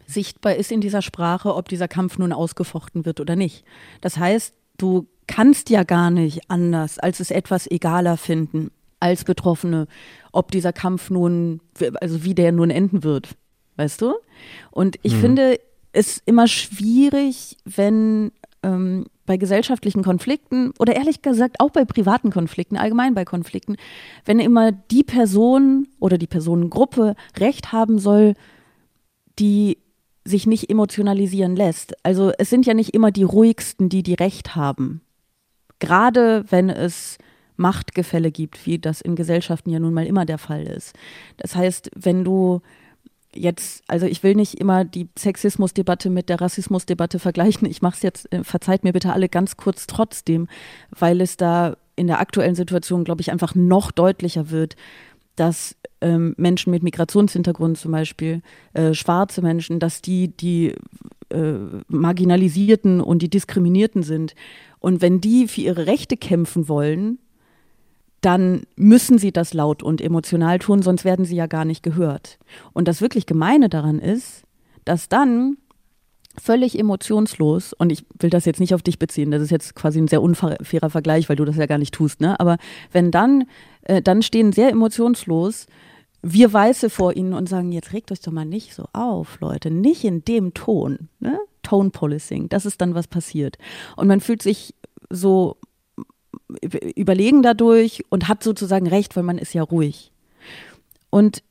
sichtbar 0.06 0.56
ist 0.56 0.72
in 0.72 0.82
dieser 0.82 1.02
Sprache, 1.02 1.56
ob 1.56 1.70
dieser 1.70 1.88
Kampf 1.88 2.18
nun 2.18 2.34
ausgefochten 2.34 3.06
wird 3.06 3.20
oder 3.20 3.36
nicht. 3.36 3.64
Das 4.02 4.18
heißt, 4.18 4.54
du 4.78 5.08
kannst 5.28 5.70
ja 5.70 5.84
gar 5.84 6.12
nicht 6.12 6.50
anders, 6.50 7.00
als 7.00 7.20
es 7.20 7.32
etwas 7.32 7.70
egaler 7.70 8.18
finden 8.18 8.72
als 9.00 9.24
Betroffene, 9.24 9.88
ob 10.32 10.52
dieser 10.52 10.74
Kampf 10.74 11.10
nun, 11.10 11.62
also 12.02 12.24
wie 12.24 12.34
der 12.34 12.52
nun 12.52 12.70
enden 12.70 13.04
wird. 13.04 13.36
Weißt 13.76 14.02
du? 14.02 14.16
Und 14.72 14.98
ich 15.04 15.14
mhm. 15.16 15.20
finde 15.20 15.60
es 15.92 16.22
immer 16.26 16.48
schwierig, 16.48 17.58
wenn 17.66 18.32
ähm, 18.64 19.06
bei 19.28 19.38
gesellschaftlichen 19.38 20.02
Konflikten 20.02 20.74
oder 20.80 20.96
ehrlich 20.96 21.22
gesagt 21.22 21.60
auch 21.60 21.70
bei 21.70 21.86
privaten 21.86 22.32
Konflikten, 22.32 22.78
allgemein 22.78 23.13
bei 23.13 23.26
Konflikten, 23.26 23.76
wenn 24.26 24.40
immer 24.40 24.72
die 24.72 25.04
Person 25.04 25.88
oder 26.00 26.18
die 26.18 26.26
Personengruppe 26.26 27.16
Recht 27.38 27.72
haben 27.72 28.00
soll, 28.00 28.34
die 29.38 29.78
sich 30.26 30.48
nicht 30.48 30.70
emotionalisieren 30.70 31.56
lässt. 31.56 31.94
Also 32.04 32.32
es 32.40 32.50
sind 32.50 32.66
ja 32.66 32.74
nicht 32.74 32.96
immer 32.96 33.12
die 33.12 33.24
ruhigsten, 33.24 33.90
die 33.90 34.02
die 34.02 34.16
Recht 34.16 34.56
haben. 34.56 35.02
Gerade 35.80 36.44
wenn 36.50 36.70
es 36.70 37.20
Machtgefälle 37.56 38.32
gibt, 38.32 38.66
wie 38.66 38.80
das 38.80 39.02
in 39.02 39.16
Gesellschaften 39.16 39.70
ja 39.70 39.80
nun 39.80 39.94
mal 39.94 40.06
immer 40.06 40.26
der 40.26 40.38
Fall 40.38 40.63
ist. 40.63 40.96
Das 41.38 41.56
heißt, 41.56 41.92
wenn 41.96 42.24
du 42.24 42.62
jetzt, 43.38 43.84
also 43.88 44.06
ich 44.06 44.23
will 44.23 44.36
nicht 44.36 44.56
immer 44.56 44.86
die 44.86 45.10
Sexismusdebatte 45.17 46.10
mit 46.10 46.30
der 46.30 46.41
Rassismusdebatte 46.41 47.19
vergleichen. 47.19 47.69
Ich 47.69 47.82
mache 47.82 47.95
es 47.95 48.02
jetzt, 48.02 48.34
äh, 48.34 48.43
verzeiht 48.43 48.84
mir 48.84 48.93
bitte 48.93 49.13
alle 49.13 49.30
ganz 49.30 49.58
kurz 49.58 49.88
trotzdem, 49.88 50.47
weil 50.91 51.21
es 51.21 51.38
da 51.38 51.78
in 51.95 52.08
der 52.08 52.19
aktuellen 52.19 52.56
Situation, 52.56 53.04
glaube 53.04 53.21
ich, 53.21 53.32
einfach 53.32 53.56
noch 53.56 53.91
deutlicher 53.91 54.50
wird, 54.50 54.76
dass 55.36 55.76
ähm, 56.02 56.34
Menschen 56.38 56.71
mit 56.71 56.84
Migrationshintergrund 56.84 57.78
zum 57.78 57.91
Beispiel, 57.91 58.41
äh, 58.73 58.93
schwarze 58.93 59.41
Menschen, 59.41 59.80
dass 59.80 60.02
die 60.02 60.30
die 60.36 60.76
äh, 61.30 61.54
Marginalisierten 61.88 63.02
und 63.02 63.21
die 63.21 63.30
Diskriminierten 63.30 64.04
sind. 64.04 64.36
Und 64.80 65.02
wenn 65.02 65.21
die 65.21 65.47
für 65.47 65.62
ihre 65.62 65.88
Rechte 65.88 66.17
kämpfen 66.17 66.67
wollen, 66.69 67.19
dann 68.28 68.63
müssen 68.76 69.18
sie 69.18 69.32
das 69.32 69.54
laut 69.54 69.82
und 69.82 70.02
emotional 70.02 70.60
tun, 70.60 70.82
sonst 70.82 71.06
werden 71.06 71.24
sie 71.24 71.38
ja 71.38 71.48
gar 71.48 71.63
nicht 71.63 71.82
gehört. 71.82 72.40
Und 72.74 72.90
das 72.90 73.00
wirklich 73.00 73.26
Gemeine 73.26 73.70
daran 73.70 74.00
ist, 74.00 74.44
dass 74.84 75.08
dann 75.08 75.56
völlig 76.38 76.78
emotionslos, 76.78 77.72
und 77.72 77.90
ich 77.90 78.06
will 78.20 78.30
das 78.30 78.44
jetzt 78.44 78.60
nicht 78.60 78.74
auf 78.74 78.82
dich 78.82 79.00
beziehen, 79.00 79.32
das 79.32 79.42
ist 79.42 79.50
jetzt 79.50 79.76
quasi 79.76 80.02
ein 80.02 80.10
sehr 80.10 80.22
unfairer 80.22 80.90
Vergleich, 80.90 81.30
weil 81.30 81.38
du 81.38 81.46
das 81.46 81.56
ja 81.56 81.68
gar 81.68 81.78
nicht 81.78 81.94
tust, 81.94 82.20
ne? 82.20 82.38
Aber 82.38 82.58
wenn 82.92 83.12
dann, 83.12 83.46
äh, 83.84 84.02
dann 84.02 84.22
stehen 84.22 84.52
sehr 84.52 84.72
emotionslos 84.72 85.68
wir 86.24 86.52
Weiße 86.52 86.90
vor 86.90 87.16
ihnen 87.16 87.34
und 87.34 87.48
sagen, 87.48 87.72
jetzt 87.72 87.94
regt 87.94 88.12
euch 88.12 88.20
doch 88.20 88.34
mal 88.34 88.44
nicht 88.44 88.74
so 88.74 88.86
auf, 88.92 89.40
Leute, 89.40 89.72
nicht 89.72 90.04
in 90.04 90.26
dem 90.26 90.54
Ton, 90.54 91.08
ne? 91.20 91.40
Tone 91.63 91.92
Policing, 91.92 92.50
das 92.50 92.66
ist 92.66 92.82
dann 92.82 92.96
was 92.96 93.08
passiert. 93.08 93.58
Und 93.96 94.08
man 94.08 94.20
fühlt 94.20 94.42
sich 94.42 94.74
so 95.10 95.56
überlegen 96.96 97.44
dadurch 97.44 98.04
und 98.10 98.28
hat 98.28 98.44
sozusagen 98.44 98.88
recht, 98.88 99.16
weil 99.16 99.24
man 99.24 99.38
ist 99.38 99.54
ja 99.54 99.63
ruhig. 99.63 100.12
Und 101.10 101.44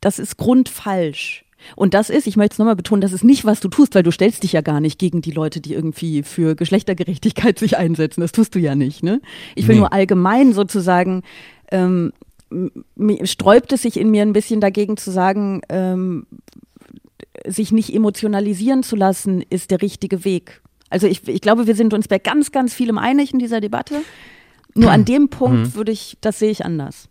das 0.00 0.18
ist 0.18 0.36
grundfalsch. 0.36 1.44
Und 1.76 1.94
das 1.94 2.10
ist, 2.10 2.26
ich 2.26 2.36
möchte 2.36 2.54
es 2.54 2.58
nochmal 2.58 2.76
betonen, 2.76 3.00
das 3.00 3.12
ist 3.12 3.24
nicht, 3.24 3.44
was 3.44 3.60
du 3.60 3.68
tust, 3.68 3.94
weil 3.94 4.02
du 4.02 4.10
stellst 4.10 4.42
dich 4.42 4.52
ja 4.52 4.60
gar 4.60 4.80
nicht 4.80 4.98
gegen 4.98 5.22
die 5.22 5.30
Leute, 5.30 5.60
die 5.60 5.72
irgendwie 5.72 6.22
für 6.22 6.54
Geschlechtergerechtigkeit 6.54 7.58
sich 7.58 7.76
einsetzen. 7.76 8.20
Das 8.20 8.32
tust 8.32 8.54
du 8.54 8.58
ja 8.58 8.74
nicht. 8.74 9.02
Ne? 9.02 9.20
Ich 9.54 9.66
will 9.66 9.76
nee. 9.76 9.80
nur 9.80 9.92
allgemein 9.92 10.52
sozusagen, 10.52 11.22
ähm, 11.70 12.12
sträubt 13.24 13.72
es 13.72 13.82
sich 13.82 13.98
in 13.98 14.10
mir 14.10 14.22
ein 14.22 14.32
bisschen 14.32 14.60
dagegen 14.60 14.96
zu 14.96 15.10
sagen, 15.10 15.62
ähm, 15.68 16.26
sich 17.46 17.72
nicht 17.72 17.92
emotionalisieren 17.92 18.82
zu 18.82 18.96
lassen, 18.96 19.42
ist 19.48 19.70
der 19.70 19.82
richtige 19.82 20.24
Weg. 20.24 20.62
Also 20.94 21.08
ich, 21.08 21.26
ich 21.26 21.40
glaube, 21.40 21.66
wir 21.66 21.74
sind 21.74 21.92
uns 21.92 22.06
bei 22.06 22.20
ganz, 22.20 22.52
ganz 22.52 22.72
vielem 22.72 22.98
einig 22.98 23.32
in 23.32 23.40
dieser 23.40 23.60
Debatte. 23.60 24.02
Nur 24.76 24.92
an 24.92 25.04
dem 25.04 25.28
Punkt 25.28 25.58
mhm. 25.58 25.74
würde 25.74 25.90
ich, 25.90 26.16
das 26.20 26.38
sehe 26.38 26.52
ich 26.52 26.64
anders. 26.64 27.08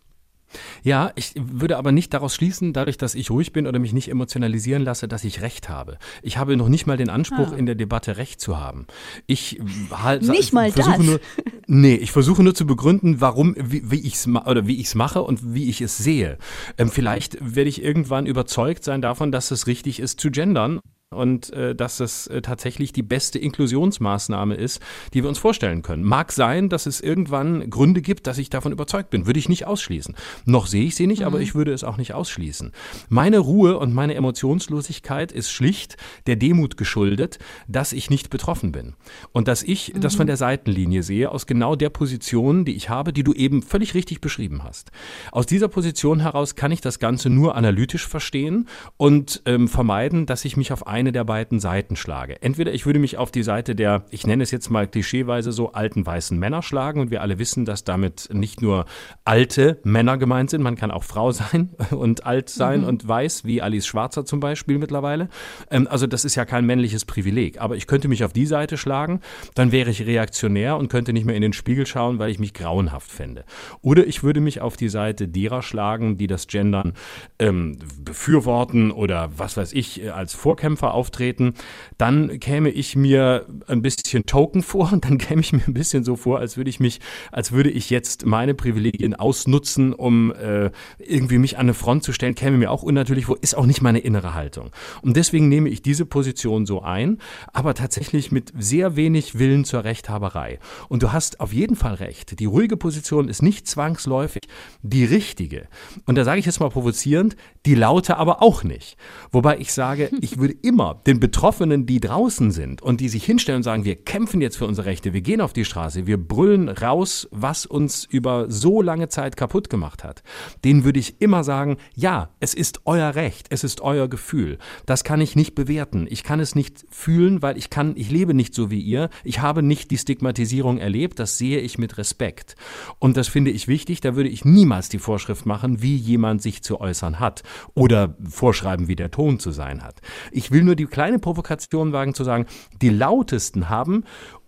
Ja, 0.83 1.11
ich 1.15 1.33
würde 1.35 1.77
aber 1.77 1.91
nicht 1.91 2.13
daraus 2.13 2.33
schließen, 2.33 2.71
dadurch, 2.71 2.97
dass 2.97 3.13
ich 3.13 3.29
ruhig 3.29 3.51
bin 3.51 3.67
oder 3.67 3.79
mich 3.79 3.91
nicht 3.91 4.09
emotionalisieren 4.09 4.83
lasse, 4.83 5.09
dass 5.09 5.25
ich 5.25 5.41
Recht 5.41 5.67
habe. 5.67 5.97
Ich 6.21 6.37
habe 6.37 6.55
noch 6.55 6.69
nicht 6.69 6.87
mal 6.87 6.95
den 6.95 7.09
Anspruch, 7.09 7.51
ah. 7.51 7.57
in 7.57 7.65
der 7.65 7.75
Debatte 7.75 8.15
Recht 8.15 8.39
zu 8.39 8.57
haben. 8.57 8.87
Ich 9.27 9.59
halt, 9.91 10.21
nicht 10.21 10.53
mal 10.53 10.71
versuche 10.71 10.97
das. 10.97 11.05
nur, 11.05 11.19
nee, 11.67 11.95
ich 11.95 12.13
versuche 12.13 12.41
nur 12.41 12.55
zu 12.55 12.65
begründen, 12.65 13.19
warum, 13.19 13.53
wie, 13.59 13.91
wie 13.91 14.07
ich 14.07 14.13
es 14.13 14.27
oder 14.27 14.65
wie 14.65 14.79
ich 14.79 14.85
es 14.85 14.95
mache 14.95 15.23
und 15.23 15.53
wie 15.53 15.69
ich 15.69 15.81
es 15.81 15.97
sehe. 15.97 16.37
Ähm, 16.77 16.89
vielleicht 16.89 17.37
werde 17.41 17.69
ich 17.69 17.83
irgendwann 17.83 18.27
überzeugt 18.27 18.85
sein 18.85 19.01
davon, 19.01 19.33
dass 19.33 19.51
es 19.51 19.67
richtig 19.67 19.99
ist 19.99 20.21
zu 20.21 20.31
gendern 20.31 20.79
und 21.13 21.52
äh, 21.54 21.76
dass 21.76 21.99
es 21.99 22.28
äh, 22.28 22.41
tatsächlich 22.41 22.93
die 22.93 23.04
beste 23.04 23.39
Inklusionsmaßnahme 23.39 24.56
ist, 24.56 24.82
die 25.13 25.23
wir 25.23 25.30
uns 25.30 25.39
vorstellen 25.39 25.82
können. 25.82 26.03
Mag 26.03 26.32
sein, 26.32 26.70
dass 26.70 26.86
es 26.86 27.01
irgendwann 27.01 27.70
Gründe 27.70 28.01
gibt, 28.01 28.28
dass 28.28 28.38
ich 28.38 28.49
davon 28.49 28.72
überzeugt 28.72 29.09
bin. 29.09 29.26
Würde 29.26 29.39
ich 29.39 29.49
nicht 29.49 29.66
ausschließen. 29.66 30.16
Noch 30.45 30.68
sehe 30.68 30.86
ich 30.86 30.95
sie 30.95 31.07
nicht, 31.07 31.22
mhm. 31.22 31.28
aber 31.28 31.39
ich 31.39 31.55
würde 31.55 31.74
es 31.74 31.84
auch 31.84 31.97
nicht 31.97 32.14
ausschließen. 32.14 32.72
Meine 33.09 33.39
Ruhe 33.39 33.78
und 33.78 33.93
meine 33.93 34.16
Emotionslosigkeit 34.16 35.32
ist 35.32 35.51
schlicht 35.51 35.97
der 36.28 36.36
Demut 36.36 36.78
geschuldet, 36.78 37.39
dass 37.68 37.93
ich 37.93 38.09
nicht 38.09 38.30
betroffen 38.30 38.72
bin. 38.72 38.93
Und 39.32 39.47
dass 39.47 39.64
ich 39.64 39.93
mhm. 39.93 40.01
das 40.01 40.16
von 40.16 40.28
der 40.28 40.38
Seitenlinie 40.38 41.03
sehe, 41.03 41.32
aus 41.32 41.47
genau 41.47 41.76
der 41.76 41.89
Position, 41.89 42.66
die 42.66 42.76
ich 42.76 42.89
habe, 42.89 43.14
die 43.14 43.24
du 43.24 43.34
eben 43.34 43.61
völlig 43.61 43.93
richtig 43.93 44.22
beschrieben 44.22 44.64
hast. 44.64 44.91
Aus 45.32 45.45
dieser 45.45 45.68
Position 45.68 46.20
heraus 46.20 46.55
kann 46.55 46.72
ich 46.72 46.82
das 46.82 46.99
Ganze 46.99 47.30
nur 47.30 47.55
analytisch 47.55 48.07
verstehen 48.07 48.68
und 48.97 49.41
ähm, 49.45 49.68
vermeiden, 49.68 50.26
dass 50.26 50.45
ich 50.45 50.57
mich 50.57 50.72
auf 50.72 50.88
eine 51.04 51.12
der 51.12 51.24
beiden 51.26 51.60
Seiten 51.60 51.95
schlage. 51.95 52.41
Entweder 52.41 52.74
ich 52.74 52.86
würde 52.86 52.99
mich 52.99 53.18
auf 53.18 53.32
die 53.32 53.43
Seite 53.43 53.76
der, 53.76 54.06
ich 54.10 54.26
nenne 54.26 54.43
es 54.43 54.51
jetzt 54.51 54.70
mal 54.70 54.88
klischeeweise 54.88 55.51
so, 55.51 55.74
alten 55.74 56.06
weißen 56.06 56.38
Männer 56.39 56.62
schlagen 56.62 57.01
und 57.01 57.12
wir 57.12 57.22
alle 57.22 57.39
wissen, 57.39 57.66
dass 57.66 57.84
damit 57.84 58.30
nicht 58.32 58.62
nur 58.62 58.86
alte 59.26 59.80
Männer 59.84 60.18
gemeint 60.18 60.49
sind, 60.49 60.62
man 60.62 60.76
kann 60.76 60.91
auch 60.91 61.04
Frau 61.04 61.32
sein 61.32 61.70
und 61.91 62.26
alt 62.26 62.49
sein 62.49 62.82
mhm. 62.82 62.88
und 62.88 63.08
weiß, 63.08 63.45
wie 63.45 63.62
Alice 63.62 63.86
Schwarzer 63.86 64.26
zum 64.26 64.39
Beispiel 64.39 64.78
mittlerweile. 64.78 65.30
Ähm, 65.70 65.88
also 65.89 66.08
das 66.08 66.26
ist 66.26 66.36
ja 66.36 66.45
kein 66.45 66.66
männliches 66.66 67.06
Privileg. 67.06 67.60
Aber 67.60 67.76
ich 67.76 67.88
könnte 67.88 68.08
mich 68.08 68.24
auf 68.24 68.34
die 68.34 68.45
Seite 68.45 68.78
schlagen, 68.78 69.20
dann 69.56 69.72
wäre 69.72 69.89
ich 69.89 70.06
reaktionär 70.06 70.78
und 70.78 70.88
könnte 70.88 71.12
nicht 71.12 71.26
mehr 71.26 71.36
in 71.36 71.41
den 71.41 71.54
Spiegel 71.54 71.86
schauen, 71.86 72.20
weil 72.20 72.32
ich 72.32 72.39
mich 72.39 72.54
grauenhaft 72.54 73.12
fände. 73.12 73.43
Oder 73.82 74.08
ich 74.08 74.24
würde 74.24 74.39
mich 74.39 74.62
auf 74.62 74.78
die 74.78 74.89
Seite 74.89 75.28
derer 75.28 75.62
schlagen, 75.62 76.18
die 76.18 76.28
das 76.28 76.47
Gendern 76.47 76.93
ähm, 77.39 77.80
befürworten 77.99 78.91
oder 78.91 79.30
was 79.38 79.58
weiß 79.58 79.74
ich, 79.74 80.14
als 80.14 80.34
Vorkämpfer 80.34 80.92
auftreten. 80.93 81.53
Dann 81.97 82.39
käme 82.39 82.69
ich 82.69 82.95
mir 82.95 83.45
ein 83.67 83.81
bisschen 83.81 84.25
Token 84.25 84.63
vor 84.63 84.91
und 84.93 85.05
dann 85.05 85.17
käme 85.23 85.41
ich 85.41 85.53
mir 85.53 85.63
ein 85.67 85.73
bisschen 85.73 86.03
so 86.03 86.15
vor, 86.15 86.39
als 86.39 86.57
würde 86.57 86.69
ich 86.69 86.79
mich, 86.79 86.99
als 87.31 87.51
würde 87.51 87.69
ich 87.69 87.89
jetzt 87.89 88.25
meine 88.25 88.53
Privilegien 88.53 89.15
ausnutzen, 89.15 89.93
um 89.93 90.31
äh, 90.33 90.71
irgendwie 90.99 91.37
mich 91.37 91.57
an 91.57 91.61
eine 91.61 91.73
Front 91.73 92.03
zu 92.03 92.13
stellen, 92.13 92.35
käme 92.35 92.57
mir 92.57 92.71
auch 92.71 92.83
unnatürlich 92.83 93.25
vor, 93.25 93.37
ist 93.41 93.55
auch 93.55 93.65
nicht 93.65 93.81
meine 93.81 93.99
innere 93.99 94.33
Haltung. 94.33 94.71
Und 95.01 95.17
deswegen 95.17 95.49
nehme 95.49 95.69
ich 95.69 95.81
diese 95.81 96.05
Position 96.05 96.65
so 96.65 96.81
ein, 96.81 97.19
aber 97.51 97.73
tatsächlich 97.73 98.31
mit 98.31 98.53
sehr 98.57 98.95
wenig 98.95 99.39
Willen 99.39 99.65
zur 99.65 99.83
Rechthaberei. 99.83 100.59
Und 100.89 101.03
du 101.03 101.11
hast 101.11 101.39
auf 101.39 101.53
jeden 101.53 101.75
Fall 101.75 101.95
recht. 101.95 102.39
Die 102.39 102.45
ruhige 102.45 102.77
Position 102.77 103.29
ist 103.29 103.41
nicht 103.41 103.67
zwangsläufig 103.67 104.41
die 104.81 105.05
richtige. 105.05 105.67
Und 106.05 106.15
da 106.15 106.23
sage 106.23 106.39
ich 106.39 106.45
jetzt 106.45 106.59
mal 106.59 106.69
provozierend, 106.69 107.35
die 107.65 107.75
laute 107.75 108.17
aber 108.17 108.41
auch 108.41 108.63
nicht. 108.63 108.97
Wobei 109.31 109.57
ich 109.57 109.73
sage, 109.73 110.09
ich 110.21 110.37
würde 110.37 110.55
immer 110.61 110.72
den 111.05 111.19
Betroffenen, 111.19 111.86
die 111.86 111.99
draußen 111.99 112.51
sind 112.51 112.82
und 112.82 112.99
die 113.01 113.09
sich 113.09 113.24
hinstellen 113.26 113.57
und 113.57 113.63
sagen, 113.63 113.86
wir 113.86 113.95
kämpfen 113.95 114.41
jetzt 114.41 114.57
für 114.57 114.65
unsere 114.65 114.88
Rechte, 114.88 115.13
wir 115.13 115.21
gehen 115.21 115.41
auf 115.41 115.53
die 115.53 115.65
Straße, 115.65 116.07
wir 116.07 116.17
brüllen 116.17 116.69
raus, 116.69 117.28
was 117.32 117.65
uns 117.65 118.05
über 118.05 118.49
so 118.49 118.82
lange 118.82 119.09
Zeit 119.09 119.38
kaputt 119.38 119.69
gemacht 119.69 120.03
hat, 120.03 120.24
denen 120.63 120.84
würde 120.84 120.99
ich 120.99 121.21
immer 121.21 121.43
sagen, 121.43 121.78
ja, 121.95 122.30
es 122.39 122.53
ist 122.53 122.82
euer 122.86 123.15
Recht, 123.15 123.47
es 123.49 123.63
ist 123.63 123.82
euer 123.82 124.07
Gefühl. 124.07 124.57
Das 124.86 125.03
kann 125.03 125.21
ich 125.21 125.36
nicht 125.36 125.55
bewerten. 125.55 126.07
Ich 126.09 126.24
kann 126.24 126.39
es 126.39 126.55
nicht 126.55 126.86
fühlen, 126.89 127.41
weil 127.41 127.57
ich 127.57 127.69
kann, 127.69 127.93
ich 127.95 128.09
lebe 128.09 128.34
nicht 128.34 128.53
so 128.53 128.69
wie 128.69 128.82
ihr. 128.82 129.09
Ich 129.24 129.39
habe 129.39 129.63
nicht 129.63 129.91
die 129.91 129.97
Stigmatisierung 129.97 130.78
erlebt. 130.78 131.19
Das 131.19 131.38
sehe 131.38 131.59
ich 131.59 131.78
mit 131.78 131.97
Respekt. 131.97 132.55
Und 132.99 133.17
das 133.17 133.28
finde 133.28 133.51
ich 133.51 133.67
wichtig. 133.67 134.01
Da 134.01 134.15
würde 134.15 134.30
ich 134.30 134.45
niemals 134.45 134.89
die 134.89 134.99
Vorschrift 134.99 135.45
machen, 135.45 135.82
wie 135.82 135.95
jemand 135.95 136.41
sich 136.41 136.63
zu 136.63 136.80
äußern 136.80 137.19
hat 137.19 137.43
oder 137.74 138.15
vorschreiben, 138.28 138.88
wie 138.88 138.95
der 138.95 139.11
Ton 139.11 139.39
zu 139.39 139.51
sein 139.51 139.84
hat. 139.84 140.01
Ich 140.32 140.51
will 140.51 140.62
nur 140.64 140.76
die 140.76 140.86
kleine 140.86 141.20
Provokation 141.20 141.93
wagen 141.93 142.14
zu 142.14 142.24
sagen, 142.24 142.45
die 142.82 142.89
lautesten 142.89 143.70
haben 143.70 144.03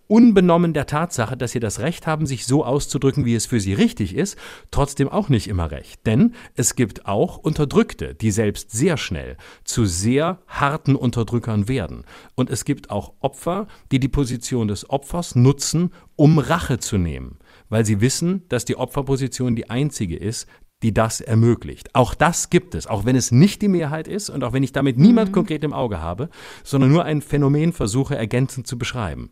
unbenommen 0.08 0.72
der 0.72 0.86
Tatsache, 0.86 1.36
dass 1.36 1.52
sie 1.52 1.60
das 1.60 1.80
Recht 1.80 2.06
haben, 2.06 2.26
sich 2.26 2.46
so 2.46 2.64
auszudrücken, 2.64 3.24
wie 3.24 3.34
es 3.34 3.46
für 3.46 3.60
sie 3.60 3.74
richtig 3.74 4.14
ist, 4.14 4.36
trotzdem 4.70 5.08
auch 5.08 5.28
nicht 5.28 5.48
immer 5.48 5.70
recht. 5.70 6.06
Denn 6.06 6.34
es 6.54 6.76
gibt 6.76 7.06
auch 7.06 7.38
Unterdrückte, 7.38 8.14
die 8.14 8.30
selbst 8.30 8.70
sehr 8.70 8.96
schnell 8.96 9.36
zu 9.64 9.84
sehr 9.84 10.38
harten 10.46 10.96
Unterdrückern 10.96 11.68
werden. 11.68 12.04
Und 12.34 12.50
es 12.50 12.64
gibt 12.64 12.90
auch 12.90 13.14
Opfer, 13.20 13.66
die 13.90 14.00
die 14.00 14.08
Position 14.08 14.68
des 14.68 14.88
Opfers 14.88 15.34
nutzen, 15.34 15.92
um 16.14 16.38
Rache 16.38 16.78
zu 16.78 16.98
nehmen, 16.98 17.38
weil 17.68 17.84
sie 17.84 18.00
wissen, 18.00 18.44
dass 18.48 18.64
die 18.64 18.76
Opferposition 18.76 19.56
die 19.56 19.70
einzige 19.70 20.16
ist, 20.16 20.46
die 20.86 20.94
das 20.94 21.20
ermöglicht. 21.20 21.92
Auch 21.96 22.14
das 22.14 22.48
gibt 22.48 22.76
es, 22.76 22.86
auch 22.86 23.04
wenn 23.04 23.16
es 23.16 23.32
nicht 23.32 23.60
die 23.60 23.66
Mehrheit 23.66 24.06
ist 24.06 24.30
und 24.30 24.44
auch 24.44 24.52
wenn 24.52 24.62
ich 24.62 24.70
damit 24.70 24.98
niemand 24.98 25.30
mhm. 25.30 25.34
konkret 25.34 25.64
im 25.64 25.72
Auge 25.72 26.00
habe, 26.00 26.28
sondern 26.62 26.92
nur 26.92 27.04
ein 27.04 27.22
Phänomen 27.22 27.72
versuche 27.72 28.14
ergänzend 28.14 28.68
zu 28.68 28.78
beschreiben. 28.78 29.30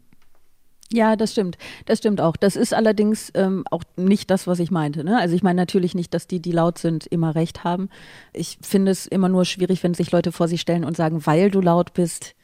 Ja, 0.93 1.15
das 1.15 1.31
stimmt. 1.31 1.57
Das 1.87 1.99
stimmt 1.99 2.21
auch. 2.21 2.37
Das 2.37 2.57
ist 2.57 2.75
allerdings 2.75 3.31
ähm, 3.35 3.63
auch 3.71 3.85
nicht 3.95 4.33
das, 4.33 4.49
was 4.49 4.59
ich 4.59 4.73
meinte. 4.73 5.05
Ne? 5.05 5.17
Also 5.17 5.37
ich 5.37 5.45
meine 5.45 5.61
natürlich 5.61 5.95
nicht, 5.95 6.13
dass 6.13 6.27
die, 6.27 6.43
die 6.43 6.51
laut 6.51 6.79
sind, 6.79 7.07
immer 7.07 7.37
recht 7.37 7.63
haben. 7.63 7.89
Ich 8.33 8.59
finde 8.61 8.91
es 8.91 9.07
immer 9.07 9.29
nur 9.29 9.45
schwierig, 9.45 9.85
wenn 9.85 9.95
sich 9.95 10.11
Leute 10.11 10.33
vor 10.33 10.49
sich 10.49 10.61
stellen 10.61 10.85
und 10.85 10.97
sagen, 10.97 11.25
weil 11.25 11.53
du 11.53 11.61
laut 11.61 11.95
bist, 11.95 12.35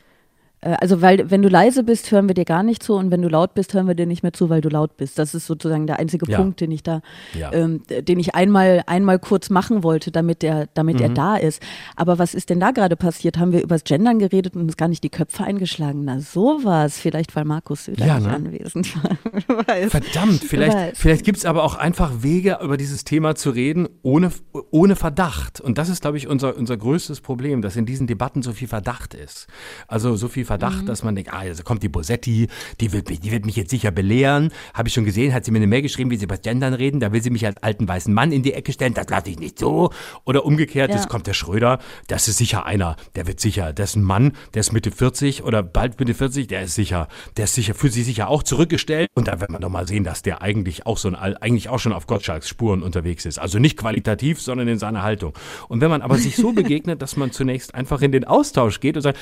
also, 0.62 1.00
weil, 1.00 1.30
wenn 1.30 1.40
du 1.40 1.48
leise 1.48 1.82
bist, 1.84 2.11
hören 2.11 2.28
wir 2.28 2.34
dir 2.34 2.44
gar 2.44 2.62
nicht 2.62 2.82
zu 2.82 2.94
und 2.94 3.11
wenn 3.11 3.22
du 3.22 3.28
laut 3.28 3.54
bist, 3.54 3.72
hören 3.72 3.86
wir 3.86 3.94
dir 3.94 4.04
nicht 4.04 4.22
mehr 4.22 4.34
zu, 4.34 4.50
weil 4.50 4.61
du 4.61 4.68
laut 4.68 4.98
bist. 4.98 5.18
Das 5.18 5.34
ist 5.34 5.46
sozusagen 5.46 5.86
der 5.86 5.98
einzige 5.98 6.30
ja. 6.30 6.36
Punkt, 6.36 6.61
den 6.61 6.70
ich 6.70 6.82
da, 6.82 7.00
ja. 7.32 7.50
ähm, 7.52 7.82
den 7.88 8.18
ich 8.18 8.34
einmal, 8.34 8.82
einmal 8.86 9.18
kurz 9.18 9.48
machen 9.48 9.82
wollte, 9.82 10.11
damit 10.11 10.44
er, 10.44 10.68
damit 10.74 10.96
mhm. 10.96 11.02
er 11.02 11.08
da 11.08 11.36
ist. 11.36 11.62
Aber 11.96 12.18
was 12.18 12.34
ist 12.34 12.50
denn 12.50 12.61
da 12.61 12.72
gerade 12.72 12.96
passiert? 12.96 13.38
Haben 13.38 13.52
wir 13.52 13.62
über 13.62 13.74
das 13.74 13.84
Gendern 13.84 14.18
geredet 14.18 14.54
und 14.54 14.62
uns 14.62 14.76
gar 14.76 14.88
nicht 14.88 15.02
die 15.02 15.08
Köpfe 15.08 15.44
eingeschlagen? 15.44 16.02
Na, 16.04 16.20
sowas. 16.20 16.98
Vielleicht, 16.98 17.34
weil 17.36 17.46
Markus 17.46 17.86
Söder 17.86 18.04
ja, 18.04 18.18
nicht 18.18 18.28
ne? 18.28 18.34
anwesend 18.34 18.94
war. 19.48 19.88
Verdammt, 19.88 20.44
vielleicht, 20.44 20.98
vielleicht 20.98 21.24
gibt 21.24 21.38
es 21.38 21.46
aber 21.46 21.64
auch 21.64 21.76
einfach 21.76 22.22
Wege, 22.22 22.58
über 22.62 22.76
dieses 22.76 23.04
Thema 23.04 23.34
zu 23.34 23.48
reden, 23.48 23.88
ohne, 24.02 24.30
ohne 24.70 24.94
Verdacht. 24.94 25.58
Und 25.58 25.78
das 25.78 25.88
ist, 25.88 26.02
glaube 26.02 26.18
ich, 26.18 26.28
unser, 26.28 26.54
unser 26.54 26.76
größtes 26.76 27.22
Problem, 27.22 27.62
dass 27.62 27.76
in 27.76 27.86
diesen 27.86 28.06
Debatten 28.06 28.42
so 28.42 28.52
viel 28.52 28.68
Verdacht 28.68 29.14
ist. 29.14 29.46
Also 29.88 30.16
so 30.16 30.28
viel 30.28 30.49
Verdacht, 30.51 30.82
mhm. 30.82 30.86
dass 30.86 31.05
man 31.05 31.14
denkt, 31.14 31.32
ah, 31.32 31.38
also 31.38 31.62
kommt 31.62 31.84
die 31.84 31.88
Bosetti, 31.88 32.48
die 32.80 32.92
wird, 32.92 33.09
die 33.09 33.30
wird 33.30 33.46
mich 33.46 33.55
jetzt 33.55 33.70
sicher 33.70 33.92
belehren. 33.92 34.51
Habe 34.74 34.88
ich 34.88 34.94
schon 34.94 35.05
gesehen, 35.05 35.32
hat 35.32 35.44
sie 35.44 35.53
mir 35.53 35.59
eine 35.59 35.68
Mail 35.68 35.82
geschrieben, 35.82 36.11
wie 36.11 36.16
sie 36.16 36.24
über 36.24 36.38
Gendern 36.38 36.74
reden. 36.74 36.98
Da 36.98 37.12
will 37.12 37.22
sie 37.22 37.30
mich 37.30 37.46
als 37.46 37.57
alten 37.62 37.86
weißen 37.86 38.12
Mann 38.12 38.32
in 38.32 38.42
die 38.42 38.53
Ecke 38.53 38.72
stellen. 38.72 38.92
Das 38.92 39.09
lasse 39.09 39.30
ich 39.30 39.38
nicht 39.38 39.61
so. 39.61 39.90
Oder 40.24 40.44
umgekehrt, 40.44 40.90
ja. 40.90 40.96
jetzt 40.96 41.09
kommt 41.09 41.28
der 41.28 41.34
Schröder. 41.34 41.78
Das 42.09 42.26
ist 42.26 42.38
sicher 42.38 42.66
einer. 42.66 42.96
Der 43.14 43.28
wird 43.28 43.38
sicher, 43.38 43.72
der 43.72 43.84
ist 43.84 43.94
ein 43.94 44.03
Mann, 44.03 44.32
der 44.53 44.61
ist 44.62 44.72
Mitte 44.72 44.90
40 44.90 45.44
oder 45.44 45.62
bald 45.62 46.01
Mitte 46.01 46.14
40. 46.14 46.48
Der 46.48 46.62
ist 46.62 46.74
sicher, 46.74 47.07
der 47.36 47.44
ist 47.44 47.55
sicher, 47.55 47.74
fühlt 47.74 47.92
sich 47.92 48.05
sicher 48.05 48.28
auch 48.28 48.42
zurückgestellt. 48.42 49.09
Und 49.14 49.28
da 49.28 49.40
wird 49.40 49.51
man 49.51 49.61
doch 49.61 49.70
mal 49.70 49.86
sehen, 49.86 50.03
dass 50.03 50.22
der 50.22 50.42
eigentlich 50.42 50.84
auch 50.84 50.98
so 50.98 51.07
ein, 51.07 51.14
eigentlich 51.14 51.68
auch 51.68 51.78
schon 51.78 51.92
auf 51.92 52.09
Gottschalks 52.09 52.48
Spuren 52.48 52.82
unterwegs 52.82 53.24
ist. 53.24 53.38
Also 53.38 53.61
nicht 53.61 53.76
qualitativ, 53.76 54.40
sondern 54.40 54.66
in 54.66 54.80
seiner 54.80 55.05
Haltung. 55.05 55.32
Und 55.68 55.80
wenn 55.80 55.90
man 55.90 56.03
aber 56.03 56.18
sich 56.18 56.34
so 56.34 56.51
begegnet, 56.61 57.01
dass 57.03 57.16
man 57.16 57.30
zunächst 57.30 57.72
einfach 57.72 58.03
in 58.03 58.11
den 58.11 58.24
Austausch 58.24 58.80
geht 58.80 58.96
und 58.96 59.03
sagt, 59.03 59.16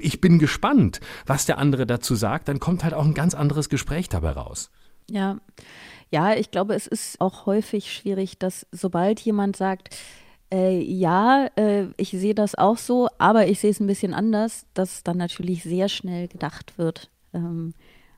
ich 0.00 0.22
bin 0.22 0.38
gespannt, 0.38 0.61
gespannt, 0.62 1.00
was 1.26 1.44
der 1.44 1.58
andere 1.58 1.86
dazu 1.86 2.14
sagt, 2.14 2.48
dann 2.48 2.60
kommt 2.60 2.84
halt 2.84 2.94
auch 2.94 3.04
ein 3.04 3.14
ganz 3.14 3.34
anderes 3.34 3.68
Gespräch 3.68 4.08
dabei 4.08 4.30
raus. 4.30 4.70
Ja. 5.10 5.38
Ja, 6.10 6.34
ich 6.34 6.50
glaube, 6.50 6.74
es 6.74 6.86
ist 6.86 7.20
auch 7.20 7.46
häufig 7.46 7.92
schwierig, 7.92 8.38
dass 8.38 8.66
sobald 8.70 9.18
jemand 9.20 9.56
sagt, 9.56 9.96
äh, 10.52 10.78
ja, 10.78 11.48
äh, 11.56 11.86
ich 11.96 12.10
sehe 12.10 12.34
das 12.34 12.54
auch 12.54 12.76
so, 12.76 13.08
aber 13.18 13.48
ich 13.48 13.58
sehe 13.58 13.70
es 13.70 13.80
ein 13.80 13.86
bisschen 13.86 14.14
anders, 14.14 14.66
dass 14.74 15.02
dann 15.02 15.16
natürlich 15.16 15.62
sehr 15.62 15.88
schnell 15.88 16.28
gedacht 16.28 16.76
wird. 16.76 17.10
Ähm, 17.32 17.72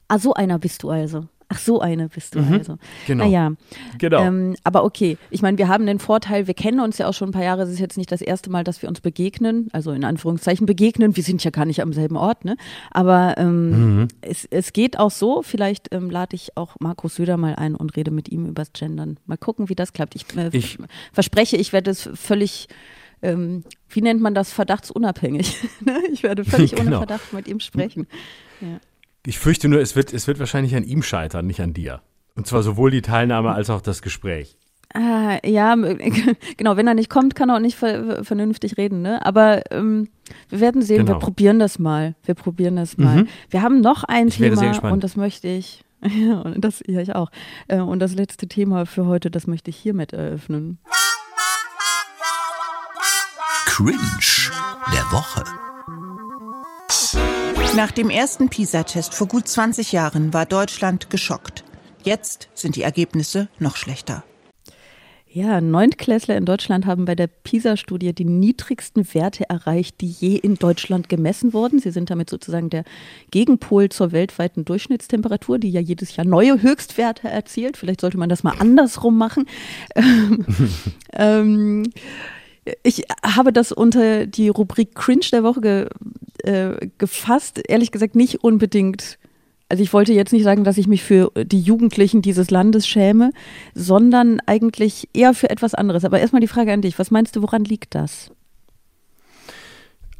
ah, 0.09 0.18
so 0.18 0.34
einer 0.34 0.59
bist 0.59 0.82
du 0.82 0.90
also. 0.90 1.28
Ach, 1.49 1.59
so 1.59 1.80
eine 1.80 2.09
bist 2.09 2.34
du 2.34 2.40
mhm, 2.40 2.53
also. 2.55 2.76
Genau. 3.07 3.24
Naja. 3.24 3.53
Genau. 3.99 4.22
Ähm, 4.22 4.57
aber 4.64 4.84
okay, 4.84 5.18
ich 5.30 5.42
meine, 5.42 5.59
wir 5.59 5.68
haben 5.68 5.86
den 5.86 5.99
Vorteil, 5.99 6.47
wir 6.47 6.55
kennen 6.55 6.80
uns 6.80 6.99
ja 6.99 7.09
auch 7.09 7.14
schon 7.14 7.28
ein 7.28 7.32
paar 7.32 7.45
Jahre. 7.45 7.62
Es 7.62 7.70
ist 7.70 7.78
jetzt 7.78 7.97
nicht 7.97 8.11
das 8.11 8.22
erste 8.22 8.51
Mal, 8.51 8.64
dass 8.64 8.82
wir 8.82 8.88
uns 8.88 9.01
begegnen, 9.01 9.68
also 9.72 9.92
in 9.92 10.05
Anführungszeichen 10.05 10.66
begegnen. 10.66 11.16
Wir 11.16 11.22
sind 11.22 11.42
ja 11.45 11.51
gar 11.51 11.64
nicht 11.64 11.82
am 11.82 11.92
selben 11.92 12.16
Ort, 12.16 12.45
ne? 12.45 12.57
Aber 12.90 13.34
ähm, 13.38 13.99
mhm. 13.99 14.09
es, 14.20 14.47
es 14.51 14.72
geht 14.72 14.99
auch 14.99 15.11
so. 15.11 15.42
Vielleicht 15.42 15.95
ähm, 15.95 16.11
lade 16.11 16.34
ich 16.34 16.57
auch 16.57 16.76
Markus 16.80 17.16
Söder 17.16 17.36
mal 17.36 17.55
ein 17.57 17.74
und 17.74 17.97
rede 17.97 18.11
mit 18.11 18.28
ihm 18.30 18.47
übers 18.47 18.72
Gendern. 18.72 19.18
Mal 19.26 19.36
gucken, 19.38 19.68
wie 19.68 19.74
das 19.74 19.92
klappt. 19.92 20.14
Ich, 20.14 20.24
äh, 20.36 20.51
ich 20.53 20.78
verspreche, 21.12 21.57
ich 21.57 21.72
werde 21.72 21.90
es 21.90 22.09
völlig 22.14 22.68
ähm, 23.24 23.64
wie 23.88 24.03
nennt 24.03 24.20
man 24.20 24.34
das, 24.34 24.53
verdachtsunabhängig. 24.53 25.57
Ne? 25.80 25.99
ich 26.12 26.22
werde 26.22 26.45
völlig 26.45 26.70
genau. 26.74 26.82
ohne 26.82 26.97
Verdacht 26.99 27.32
mit 27.32 27.49
ihm 27.49 27.61
sprechen. 27.61 28.07
Ja. 28.61 28.80
Ich 29.26 29.38
fürchte 29.38 29.68
nur, 29.68 29.80
es 29.80 29.96
wird, 29.96 30.12
es 30.12 30.26
wird 30.26 30.38
wahrscheinlich 30.38 30.76
an 30.76 30.84
ihm 30.84 31.02
scheitern, 31.02 31.46
nicht 31.46 31.60
an 31.60 31.72
dir. 31.72 32.02
Und 32.34 32.46
zwar 32.46 32.62
sowohl 32.62 32.90
die 32.90 33.02
Teilnahme 33.02 33.52
als 33.52 33.70
auch 33.70 33.80
das 33.80 34.02
Gespräch. 34.02 34.58
Ah, 34.92 35.38
ja, 35.44 35.74
genau, 36.56 36.76
wenn 36.76 36.86
er 36.86 36.94
nicht 36.94 37.10
kommt, 37.10 37.34
kann 37.34 37.48
er 37.48 37.56
auch 37.56 37.60
nicht 37.60 37.76
ver 37.76 38.24
vernünftig 38.24 38.76
reden, 38.76 39.02
ne? 39.02 39.24
Aber 39.24 39.62
ähm, 39.72 40.08
wir 40.50 40.60
werden 40.60 40.82
sehen, 40.82 41.06
genau. 41.06 41.18
wir 41.18 41.18
probieren 41.18 41.58
das 41.58 41.78
mal. 41.78 42.14
Wir 42.24 42.34
probieren 42.34 42.76
das 42.76 42.96
mal. 42.96 43.22
Mhm. 43.22 43.28
Wir 43.50 43.62
haben 43.62 43.80
noch 43.80 44.04
ein 44.04 44.28
ich 44.28 44.36
Thema 44.36 44.92
und 44.92 45.02
das 45.02 45.16
möchte 45.16 45.48
ich. 45.48 45.84
Ja, 46.02 46.40
und 46.42 46.60
das, 46.60 46.82
ja, 46.86 47.00
ich 47.00 47.14
auch. 47.14 47.30
Äh, 47.66 47.80
und 47.80 47.98
das 47.98 48.14
letzte 48.14 48.46
Thema 48.46 48.86
für 48.86 49.06
heute, 49.06 49.30
das 49.30 49.46
möchte 49.46 49.70
ich 49.70 49.76
hiermit 49.76 50.12
eröffnen. 50.12 50.78
Cringe 53.66 53.98
der 54.92 55.02
Woche. 55.10 55.42
Nach 57.76 57.90
dem 57.90 58.08
ersten 58.08 58.50
PISA-Test 58.50 59.14
vor 59.14 59.26
gut 59.26 59.48
20 59.48 59.90
Jahren 59.90 60.32
war 60.32 60.46
Deutschland 60.46 61.10
geschockt. 61.10 61.64
Jetzt 62.04 62.48
sind 62.54 62.76
die 62.76 62.82
Ergebnisse 62.82 63.48
noch 63.58 63.74
schlechter. 63.74 64.22
Ja, 65.28 65.60
Neuntklässler 65.60 66.36
in 66.36 66.44
Deutschland 66.44 66.86
haben 66.86 67.04
bei 67.04 67.16
der 67.16 67.26
PISA-Studie 67.26 68.14
die 68.14 68.24
niedrigsten 68.24 69.12
Werte 69.12 69.50
erreicht, 69.50 70.00
die 70.00 70.08
je 70.08 70.36
in 70.36 70.54
Deutschland 70.54 71.08
gemessen 71.08 71.52
wurden. 71.52 71.80
Sie 71.80 71.90
sind 71.90 72.10
damit 72.10 72.30
sozusagen 72.30 72.70
der 72.70 72.84
Gegenpol 73.32 73.88
zur 73.88 74.12
weltweiten 74.12 74.64
Durchschnittstemperatur, 74.64 75.58
die 75.58 75.70
ja 75.70 75.80
jedes 75.80 76.14
Jahr 76.14 76.26
neue 76.26 76.62
Höchstwerte 76.62 77.28
erzielt. 77.28 77.76
Vielleicht 77.76 78.02
sollte 78.02 78.18
man 78.18 78.28
das 78.28 78.44
mal 78.44 78.54
andersrum 78.60 79.18
machen. 79.18 79.46
ähm, 81.12 81.90
ich 82.84 83.02
habe 83.26 83.52
das 83.52 83.72
unter 83.72 84.26
die 84.26 84.48
Rubrik 84.48 84.94
Cringe 84.94 85.26
der 85.32 85.42
Woche 85.42 85.60
ge, 85.60 85.88
äh, 86.45 86.88
gefasst. 86.99 87.61
Ehrlich 87.68 87.90
gesagt 87.90 88.16
nicht 88.16 88.45
unbedingt 88.45 89.18
also 89.68 89.82
ich 89.82 89.92
wollte 89.92 90.12
jetzt 90.12 90.32
nicht 90.32 90.45
sagen, 90.45 90.62
dass 90.62 90.78
ich 90.78 90.86
mich 90.86 91.03
für 91.03 91.32
die 91.34 91.61
Jugendlichen 91.61 92.22
dieses 92.22 92.51
Landes 92.51 92.86
schäme, 92.86 93.32
sondern 93.74 94.40
eigentlich 94.47 95.09
eher 95.14 95.34
für 95.34 95.51
etwas 95.51 95.74
anderes. 95.74 96.05
Aber 96.05 96.20
erstmal 96.20 96.40
die 96.40 96.49
Frage 96.49 96.72
an 96.72 96.82
dich, 96.82 96.99
was 96.99 97.11
meinst 97.11 97.34
du, 97.34 97.42
woran 97.42 97.64
liegt 97.64 97.95
das? 97.95 98.30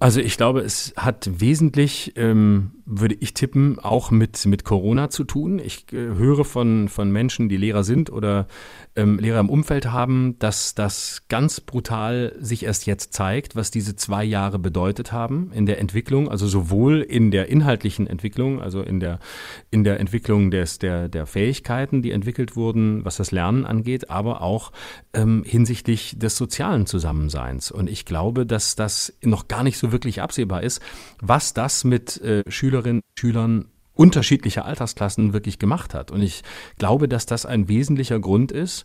Also 0.05 0.21
ich 0.21 0.37
glaube, 0.37 0.61
es 0.61 0.93
hat 0.99 1.31
wesentlich, 1.41 2.13
ähm, 2.17 2.73
würde 2.85 3.17
ich 3.19 3.33
tippen, 3.33 3.79
auch 3.79 4.11
mit, 4.11 4.45
mit 4.45 4.63
Corona 4.63 5.09
zu 5.09 5.25
tun. 5.25 5.59
Ich 5.59 5.91
äh, 5.95 5.97
höre 5.97 6.45
von, 6.45 6.91
von 6.91 7.11
Menschen, 7.11 7.49
die 7.49 7.57
Lehrer 7.57 7.85
sind 7.85 8.13
oder 8.13 8.47
ähm, 8.97 9.19
Lehrer 9.19 9.41
im 9.41 9.49
Umfeld 9.49 9.91
haben, 9.91 10.39
dass 10.39 10.75
das 10.75 11.23
ganz 11.29 11.63
brutal 11.63 12.37
sich 12.39 12.67
erst 12.67 12.85
jetzt 12.85 13.15
zeigt, 13.15 13.57
was 13.57 13.71
diese 13.71 13.97
zwei 13.97 14.25
Jahre 14.25 14.59
bedeutet 14.59 15.11
haben 15.11 15.51
in 15.55 15.65
der 15.65 15.79
Entwicklung, 15.79 16.29
also 16.29 16.47
sowohl 16.47 17.01
in 17.01 17.31
der 17.31 17.49
inhaltlichen 17.49 18.07
Entwicklung, 18.07 18.61
also 18.61 18.83
in 18.83 19.01
der, 19.01 19.21
in 19.71 19.85
der 19.85 20.01
Entwicklung 20.01 20.51
des, 20.51 20.79
der, 20.79 21.09
der 21.09 21.25
Fähigkeiten, 21.25 22.03
die 22.03 22.11
entwickelt 22.11 22.57
wurden, 22.57 23.07
was 23.07 23.17
das 23.17 23.33
Lernen 23.33 23.65
angeht, 23.65 24.11
aber 24.11 24.43
auch 24.43 24.71
ähm, 25.15 25.45
hinsichtlich 25.47 26.19
des 26.19 26.37
sozialen 26.37 26.85
Zusammenseins. 26.85 27.71
Und 27.71 27.89
ich 27.89 28.05
glaube, 28.05 28.45
dass 28.45 28.77
das 28.77 29.15
noch 29.23 29.49
gar 29.49 29.63
nicht 29.63 29.79
so 29.79 29.94
wirklich 29.95 30.21
absehbar 30.21 30.63
ist, 30.63 30.83
was 31.23 31.55
das 31.55 31.85
mit 31.85 32.21
äh, 32.21 32.43
Schülerinnen 32.51 33.01
und 33.01 33.21
Schülern 33.21 33.69
unterschiedliche 33.95 34.65
Altersklassen 34.65 35.33
wirklich 35.33 35.59
gemacht 35.59 35.95
hat. 35.95 36.11
Und 36.11 36.21
ich 36.21 36.43
glaube, 36.79 37.09
dass 37.09 37.27
das 37.27 37.47
ein 37.47 37.69
wesentlicher 37.69 38.19
Grund 38.19 38.53
ist, 38.53 38.85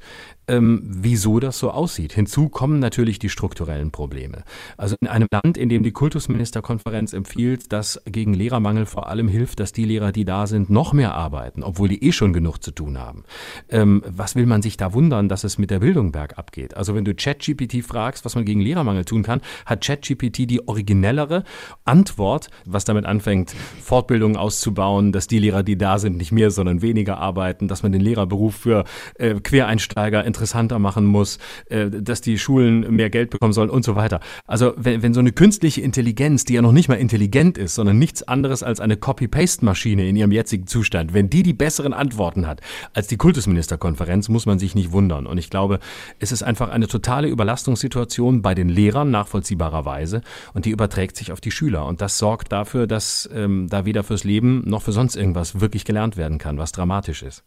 ähm, 0.49 0.81
wieso 0.83 1.39
das 1.39 1.59
so 1.59 1.71
aussieht. 1.71 2.13
Hinzu 2.13 2.49
kommen 2.49 2.79
natürlich 2.79 3.19
die 3.19 3.29
strukturellen 3.29 3.91
Probleme. 3.91 4.43
Also 4.77 4.95
in 4.99 5.07
einem 5.07 5.27
Land, 5.31 5.57
in 5.57 5.69
dem 5.69 5.83
die 5.83 5.91
Kultusministerkonferenz 5.91 7.13
empfiehlt, 7.13 7.71
dass 7.71 8.01
gegen 8.05 8.33
Lehrermangel 8.33 8.85
vor 8.85 9.07
allem 9.07 9.27
hilft, 9.27 9.59
dass 9.59 9.71
die 9.71 9.85
Lehrer, 9.85 10.11
die 10.11 10.25
da 10.25 10.47
sind, 10.47 10.69
noch 10.69 10.91
mehr 10.93 11.13
arbeiten, 11.13 11.63
obwohl 11.63 11.87
die 11.87 12.03
eh 12.03 12.11
schon 12.11 12.33
genug 12.33 12.63
zu 12.63 12.71
tun 12.71 12.97
haben. 12.97 13.23
Ähm, 13.69 14.03
was 14.05 14.35
will 14.35 14.47
man 14.47 14.61
sich 14.61 14.75
da 14.75 14.93
wundern, 14.93 15.29
dass 15.29 15.43
es 15.43 15.57
mit 15.57 15.69
der 15.69 15.79
Bildung 15.79 16.11
bergab 16.11 16.51
geht? 16.51 16.75
Also 16.75 16.95
wenn 16.95 17.05
du 17.05 17.13
ChatGPT 17.13 17.83
fragst, 17.85 18.25
was 18.25 18.35
man 18.35 18.45
gegen 18.45 18.61
Lehrermangel 18.61 19.05
tun 19.05 19.23
kann, 19.23 19.41
hat 19.65 19.85
ChatGPT 19.85 20.49
die 20.49 20.67
originellere 20.67 21.43
Antwort, 21.85 22.49
was 22.65 22.85
damit 22.85 23.05
anfängt, 23.05 23.53
Fortbildungen 23.81 24.35
auszubauen, 24.35 25.11
dass 25.11 25.27
die 25.27 25.39
Lehrer, 25.39 25.63
die 25.63 25.77
da 25.77 25.99
sind, 25.99 26.17
nicht 26.17 26.31
mehr, 26.31 26.49
sondern 26.49 26.81
weniger 26.81 27.19
arbeiten, 27.19 27.67
dass 27.67 27.83
man 27.83 27.91
den 27.91 28.01
Lehrerberuf 28.01 28.55
für 28.55 28.85
äh, 29.15 29.35
Quereinsteiger 29.35 30.25
interessanter 30.39 30.79
machen 30.79 31.05
muss, 31.05 31.37
äh, 31.69 31.89
dass 31.89 32.21
die 32.21 32.39
Schulen 32.39 32.95
mehr 32.95 33.09
Geld 33.09 33.29
bekommen 33.29 33.51
sollen 33.51 33.69
und 33.69 33.83
so 33.83 33.95
weiter. 33.95 34.21
Also 34.47 34.73
wenn, 34.77 35.03
wenn 35.03 35.13
so 35.13 35.19
eine 35.19 35.33
künstliche 35.33 35.81
Intelligenz, 35.81 36.45
die 36.45 36.53
ja 36.53 36.61
noch 36.61 36.71
nicht 36.71 36.87
mal 36.87 36.95
intelligent 36.95 37.57
ist, 37.57 37.75
sondern 37.75 37.99
nichts 37.99 38.23
anderes 38.23 38.63
als 38.63 38.79
eine 38.79 38.95
Copy-Paste-Maschine 38.95 40.07
in 40.07 40.15
ihrem 40.15 40.31
jetzigen 40.31 40.65
Zustand, 40.65 41.13
wenn 41.13 41.29
die 41.29 41.43
die 41.43 41.53
besseren 41.53 41.93
Antworten 41.93 42.47
hat 42.47 42.61
als 42.93 43.07
die 43.07 43.17
Kultusministerkonferenz, 43.17 44.29
muss 44.29 44.45
man 44.45 44.59
sich 44.59 44.75
nicht 44.75 44.93
wundern. 44.93 45.27
Und 45.27 45.37
ich 45.37 45.49
glaube, 45.49 45.79
es 46.19 46.31
ist 46.31 46.43
einfach 46.43 46.69
eine 46.69 46.87
totale 46.87 47.27
Überlastungssituation 47.27 48.41
bei 48.41 48.55
den 48.55 48.69
Lehrern 48.69 49.11
nachvollziehbarerweise 49.11 50.21
und 50.53 50.65
die 50.65 50.71
überträgt 50.71 51.17
sich 51.17 51.33
auf 51.33 51.41
die 51.41 51.51
Schüler. 51.51 51.85
Und 51.85 51.99
das 51.99 52.17
sorgt 52.17 52.53
dafür, 52.53 52.87
dass 52.87 53.29
ähm, 53.33 53.67
da 53.69 53.83
weder 53.85 54.03
fürs 54.03 54.23
Leben 54.23 54.63
noch 54.65 54.83
für 54.83 54.93
sonst 54.93 55.17
irgendwas 55.17 55.59
wirklich 55.59 55.83
gelernt 55.83 56.15
werden 56.15 56.37
kann, 56.37 56.57
was 56.57 56.71
dramatisch 56.71 57.23
ist. 57.23 57.43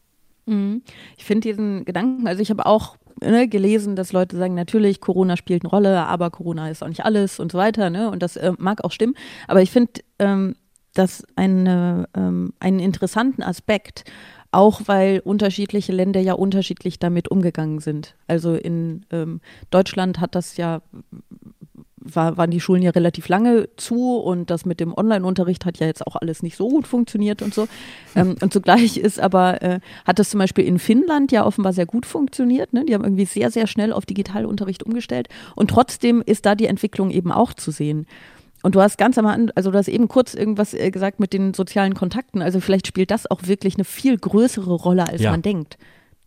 Mhm. 0.47 0.82
Ich 1.16 1.24
finde 1.24 1.49
diesen 1.49 1.84
Gedanken, 1.84 2.26
also 2.26 2.43
ich 2.43 2.51
habe 2.51 2.66
auch 2.66 2.97
ne, 3.20 3.49
gelesen, 3.49 3.97
dass 3.97 4.12
Leute 4.12 4.36
sagen, 4.36 4.55
natürlich, 4.55 5.01
Corona 5.01 5.36
spielt 5.36 5.62
eine 5.64 5.70
Rolle, 5.70 6.07
aber 6.07 6.30
Corona 6.30 6.70
ist 6.70 6.82
auch 6.82 6.88
nicht 6.88 7.05
alles 7.05 7.40
und 7.40 7.53
so 7.53 7.59
weiter, 7.59 7.90
ne? 7.90 8.11
Und 8.11 8.22
das 8.22 8.36
äh, 8.36 8.53
mag 8.59 8.84
auch 8.84 8.93
stimmen. 8.93 9.14
Aber 9.49 9.62
ich 9.62 9.70
finde 9.70 9.93
ähm, 10.18 10.57
das 10.95 11.24
eine, 11.36 12.09
ähm, 12.14 12.53
einen 12.61 12.80
interessanten 12.80 13.43
Aspekt, 13.43 14.05
auch 14.51 14.82
weil 14.86 15.20
unterschiedliche 15.20 15.93
Länder 15.93 16.20
ja 16.20 16.34
unterschiedlich 16.34 16.99
damit 16.99 17.28
umgegangen 17.28 17.78
sind. 17.78 18.14
Also 18.26 18.55
in 18.55 19.07
ähm, 19.11 19.40
Deutschland 19.70 20.20
hat 20.20 20.34
das 20.34 20.59
ja 20.59 20.82
war, 22.05 22.36
waren 22.36 22.50
die 22.50 22.61
Schulen 22.61 22.82
ja 22.82 22.90
relativ 22.90 23.28
lange 23.28 23.68
zu 23.76 24.16
und 24.16 24.50
das 24.50 24.64
mit 24.64 24.80
dem 24.80 24.96
Online-Unterricht 24.96 25.64
hat 25.64 25.78
ja 25.78 25.86
jetzt 25.86 26.07
auch 26.07 26.16
alles 26.16 26.42
nicht 26.42 26.57
so 26.57 26.68
gut 26.68 26.86
funktioniert 26.86 27.42
und 27.42 27.55
so. 27.55 27.68
Ähm, 28.14 28.36
und 28.42 28.53
zugleich 28.53 28.98
ist 28.98 29.18
aber, 29.18 29.62
äh, 29.62 29.80
hat 30.05 30.18
das 30.18 30.28
zum 30.28 30.38
Beispiel 30.38 30.66
in 30.66 30.78
Finnland 30.78 31.32
ja 31.32 31.46
offenbar 31.46 31.72
sehr 31.72 31.86
gut 31.86 32.05
funktioniert. 32.05 32.74
Ne? 32.74 32.84
Die 32.84 32.92
haben 32.92 33.05
irgendwie 33.05 33.24
sehr, 33.24 33.50
sehr 33.50 33.66
schnell 33.66 33.90
auf 33.90 34.05
Digitalunterricht 34.05 34.82
umgestellt 34.82 35.28
und 35.57 35.70
trotzdem 35.70 36.22
ist 36.24 36.44
da 36.44 36.55
die 36.55 36.66
Entwicklung 36.66 37.11
eben 37.11 37.32
auch 37.32 37.55
zu 37.55 37.70
sehen. 37.70 38.07
Und 38.62 38.74
du 38.74 38.80
hast 38.80 38.96
ganz 38.96 39.18
am 39.18 39.26
Anfang, 39.26 39.53
also 39.57 39.70
du 39.70 39.78
hast 39.78 39.88
eben 39.88 40.09
kurz 40.09 40.34
irgendwas 40.34 40.74
äh, 40.74 40.90
gesagt 40.90 41.20
mit 41.20 41.32
den 41.32 41.55
sozialen 41.55 41.94
Kontakten. 41.94 42.42
Also 42.42 42.61
vielleicht 42.61 42.86
spielt 42.86 43.11
das 43.11 43.30
auch 43.30 43.40
wirklich 43.44 43.74
eine 43.74 43.84
viel 43.84 44.16
größere 44.16 44.72
Rolle, 44.72 45.09
als 45.09 45.22
ja. 45.22 45.30
man 45.30 45.42
denkt. 45.42 45.78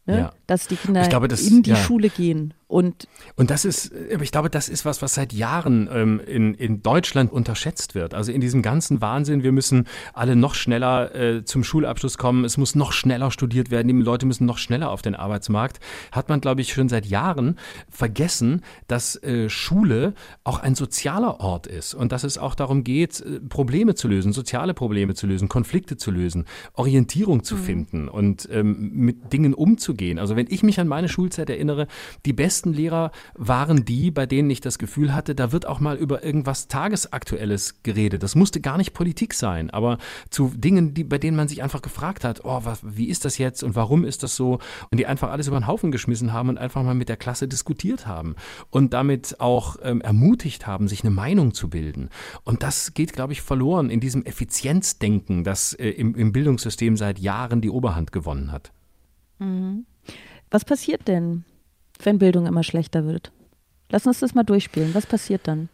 Ne? 0.06 0.18
Ja. 0.18 0.34
Dass 0.48 0.68
die 0.68 0.76
Kinder 0.76 1.08
glaube, 1.08 1.28
das, 1.28 1.42
in 1.42 1.64
die 1.64 1.72
ja. 1.72 1.76
Schule 1.76 2.10
gehen. 2.10 2.54
Und, 2.68 3.08
und 3.36 3.52
das 3.52 3.64
ist, 3.64 3.92
ich 4.20 4.32
glaube, 4.32 4.50
das 4.50 4.70
ist 4.70 4.86
was, 4.86 5.04
was 5.04 5.14
seit 5.14 5.34
Jahren 5.34 5.88
ähm, 5.92 6.20
in, 6.26 6.56
in 6.56 6.82
Deutschland 6.82 7.32
unterschätzt 7.32 7.94
wird. 7.94 8.16
Also 8.16 8.32
in 8.32 8.42
diesem 8.42 8.64
ganzen 8.64 9.02
Wahnsinn, 9.02 9.44
wir 9.44 9.52
müssen 9.52 9.86
alle 10.14 10.36
noch 10.36 10.56
schneller 10.56 11.14
äh, 11.14 11.46
zum 11.46 11.64
Schulabschluss 11.64 12.18
kommen, 12.18 12.44
es 12.44 12.58
muss 12.58 12.74
noch 12.74 12.92
schneller 12.92 13.30
studiert 13.30 13.70
werden, 13.70 13.88
die 13.88 13.94
Leute 13.94 14.26
müssen 14.26 14.46
noch 14.46 14.58
schneller 14.58 14.90
auf 14.90 15.04
den 15.04 15.14
Arbeitsmarkt, 15.14 15.80
hat 16.12 16.28
man, 16.28 16.42
glaube 16.42 16.62
ich, 16.62 16.74
schon 16.74 16.90
seit 16.90 17.06
Jahren 17.06 17.60
vergessen, 17.88 18.62
dass 18.88 19.16
äh, 19.22 19.48
Schule 19.48 20.16
auch 20.44 20.60
ein 20.60 20.74
sozialer 20.74 21.40
Ort 21.40 21.68
ist 21.68 21.94
und 21.94 22.12
dass 22.12 22.24
es 22.24 22.40
auch 22.40 22.56
darum 22.56 22.84
geht, 22.84 23.22
äh, 23.22 23.40
Probleme 23.42 23.94
zu 23.94 24.08
lösen, 24.08 24.34
soziale 24.34 24.74
Probleme 24.74 25.14
zu 25.14 25.28
lösen, 25.28 25.50
Konflikte 25.50 25.98
zu 25.98 26.10
lösen, 26.10 26.46
Orientierung 26.74 27.44
zu 27.44 27.56
mhm. 27.56 27.64
finden 27.64 28.10
und 28.10 28.50
ähm, 28.52 28.92
mit 28.92 29.32
Dingen 29.32 29.54
umzugehen. 29.54 30.18
Also 30.18 30.35
wenn 30.36 30.48
ich 30.50 30.64
mich 30.64 30.80
an 30.80 30.88
meine 30.88 31.10
Schulzeit 31.10 31.50
erinnere, 31.50 31.88
die 32.26 32.34
besten 32.34 32.56
besten 32.66 32.74
Lehrer 32.74 33.12
waren 33.34 33.86
die, 33.86 34.12
bei 34.12 34.26
denen 34.26 34.50
ich 34.50 34.62
das 34.62 34.78
Gefühl 34.78 35.14
hatte, 35.14 35.36
da 35.36 35.52
wird 35.52 35.66
auch 35.66 35.80
mal 35.80 35.98
über 35.98 36.24
irgendwas 36.24 36.68
Tagesaktuelles 36.68 37.84
geredet. 37.84 38.24
Das 38.24 38.36
musste 38.36 38.62
gar 38.62 38.78
nicht 38.78 38.94
Politik 38.94 39.34
sein, 39.34 39.70
aber 39.70 39.98
zu 40.30 40.54
Dingen, 40.56 40.94
die, 40.94 41.04
bei 41.04 41.18
denen 41.18 41.36
man 41.36 41.48
sich 41.48 41.62
einfach 41.62 41.82
gefragt 41.82 42.24
hat, 42.24 42.46
oh, 42.46 42.62
was, 42.64 42.80
wie 42.84 43.10
ist 43.10 43.26
das 43.26 43.38
jetzt 43.38 43.64
und 43.64 43.76
warum 43.76 44.06
ist 44.06 44.24
das 44.24 44.36
so? 44.36 44.60
Und 44.90 45.00
die 45.00 45.06
einfach 45.06 45.32
alles 45.32 45.48
über 45.48 45.60
den 45.60 45.68
Haufen 45.68 45.92
geschmissen 45.92 46.34
haben 46.34 46.50
und 46.50 46.58
einfach 46.58 46.82
mal 46.82 46.96
mit 46.96 47.10
der 47.10 47.18
Klasse 47.18 47.48
diskutiert 47.48 48.08
haben 48.08 48.36
und 48.70 48.94
damit 48.94 49.40
auch 49.40 49.76
ähm, 49.82 50.02
ermutigt 50.02 50.66
haben, 50.66 50.88
sich 50.88 51.04
eine 51.04 51.12
Meinung 51.12 51.54
zu 51.54 51.70
bilden. 51.70 52.10
Und 52.44 52.64
das 52.64 52.94
geht, 52.94 53.14
glaube 53.14 53.34
ich, 53.34 53.42
verloren 53.42 53.90
in 53.90 54.00
diesem 54.00 54.24
Effizienzdenken, 54.24 55.44
das 55.44 55.74
äh, 55.74 55.90
im, 55.90 56.16
im 56.16 56.32
Bildungssystem 56.32 56.96
seit 56.96 57.20
Jahren 57.20 57.60
die 57.60 57.70
Oberhand 57.70 58.12
gewonnen 58.12 58.52
hat. 58.52 58.72
Mhm. 59.40 59.86
Was 60.56 60.64
passiert 60.64 61.10
denn, 61.10 61.44
wenn 62.02 62.18
Bildung 62.18 62.46
immer 62.46 62.64
schlechter 62.64 63.06
wird? 63.06 63.34
Lass 63.90 64.08
uns 64.08 64.22
das 64.22 64.36
mal 64.36 64.46
durchspielen. 64.46 64.96
Was 64.96 65.06
passiert 65.06 65.50
dann? 65.50 65.68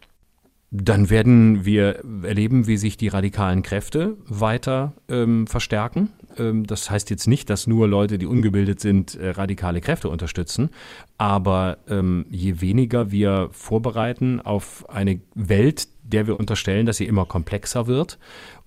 Dann 0.72 1.08
werden 1.08 1.64
wir 1.64 2.02
erleben, 2.24 2.66
wie 2.66 2.76
sich 2.76 2.96
die 2.96 3.06
radikalen 3.06 3.62
Kräfte 3.62 4.16
weiter 4.24 4.94
ähm, 5.08 5.46
verstärken. 5.46 6.10
Ähm, 6.36 6.66
das 6.66 6.90
heißt 6.90 7.10
jetzt 7.10 7.28
nicht, 7.28 7.48
dass 7.48 7.68
nur 7.68 7.86
Leute, 7.86 8.18
die 8.18 8.26
ungebildet 8.26 8.80
sind, 8.80 9.14
äh, 9.14 9.28
radikale 9.30 9.80
Kräfte 9.80 10.08
unterstützen. 10.08 10.70
Aber 11.16 11.78
ähm, 11.88 12.26
je 12.28 12.60
weniger 12.60 13.12
wir 13.12 13.50
vorbereiten 13.52 14.40
auf 14.40 14.90
eine 14.90 15.20
Welt, 15.36 15.86
der 16.02 16.26
wir 16.26 16.40
unterstellen, 16.40 16.86
dass 16.86 16.96
sie 16.96 17.06
immer 17.06 17.24
komplexer 17.24 17.86
wird 17.86 18.18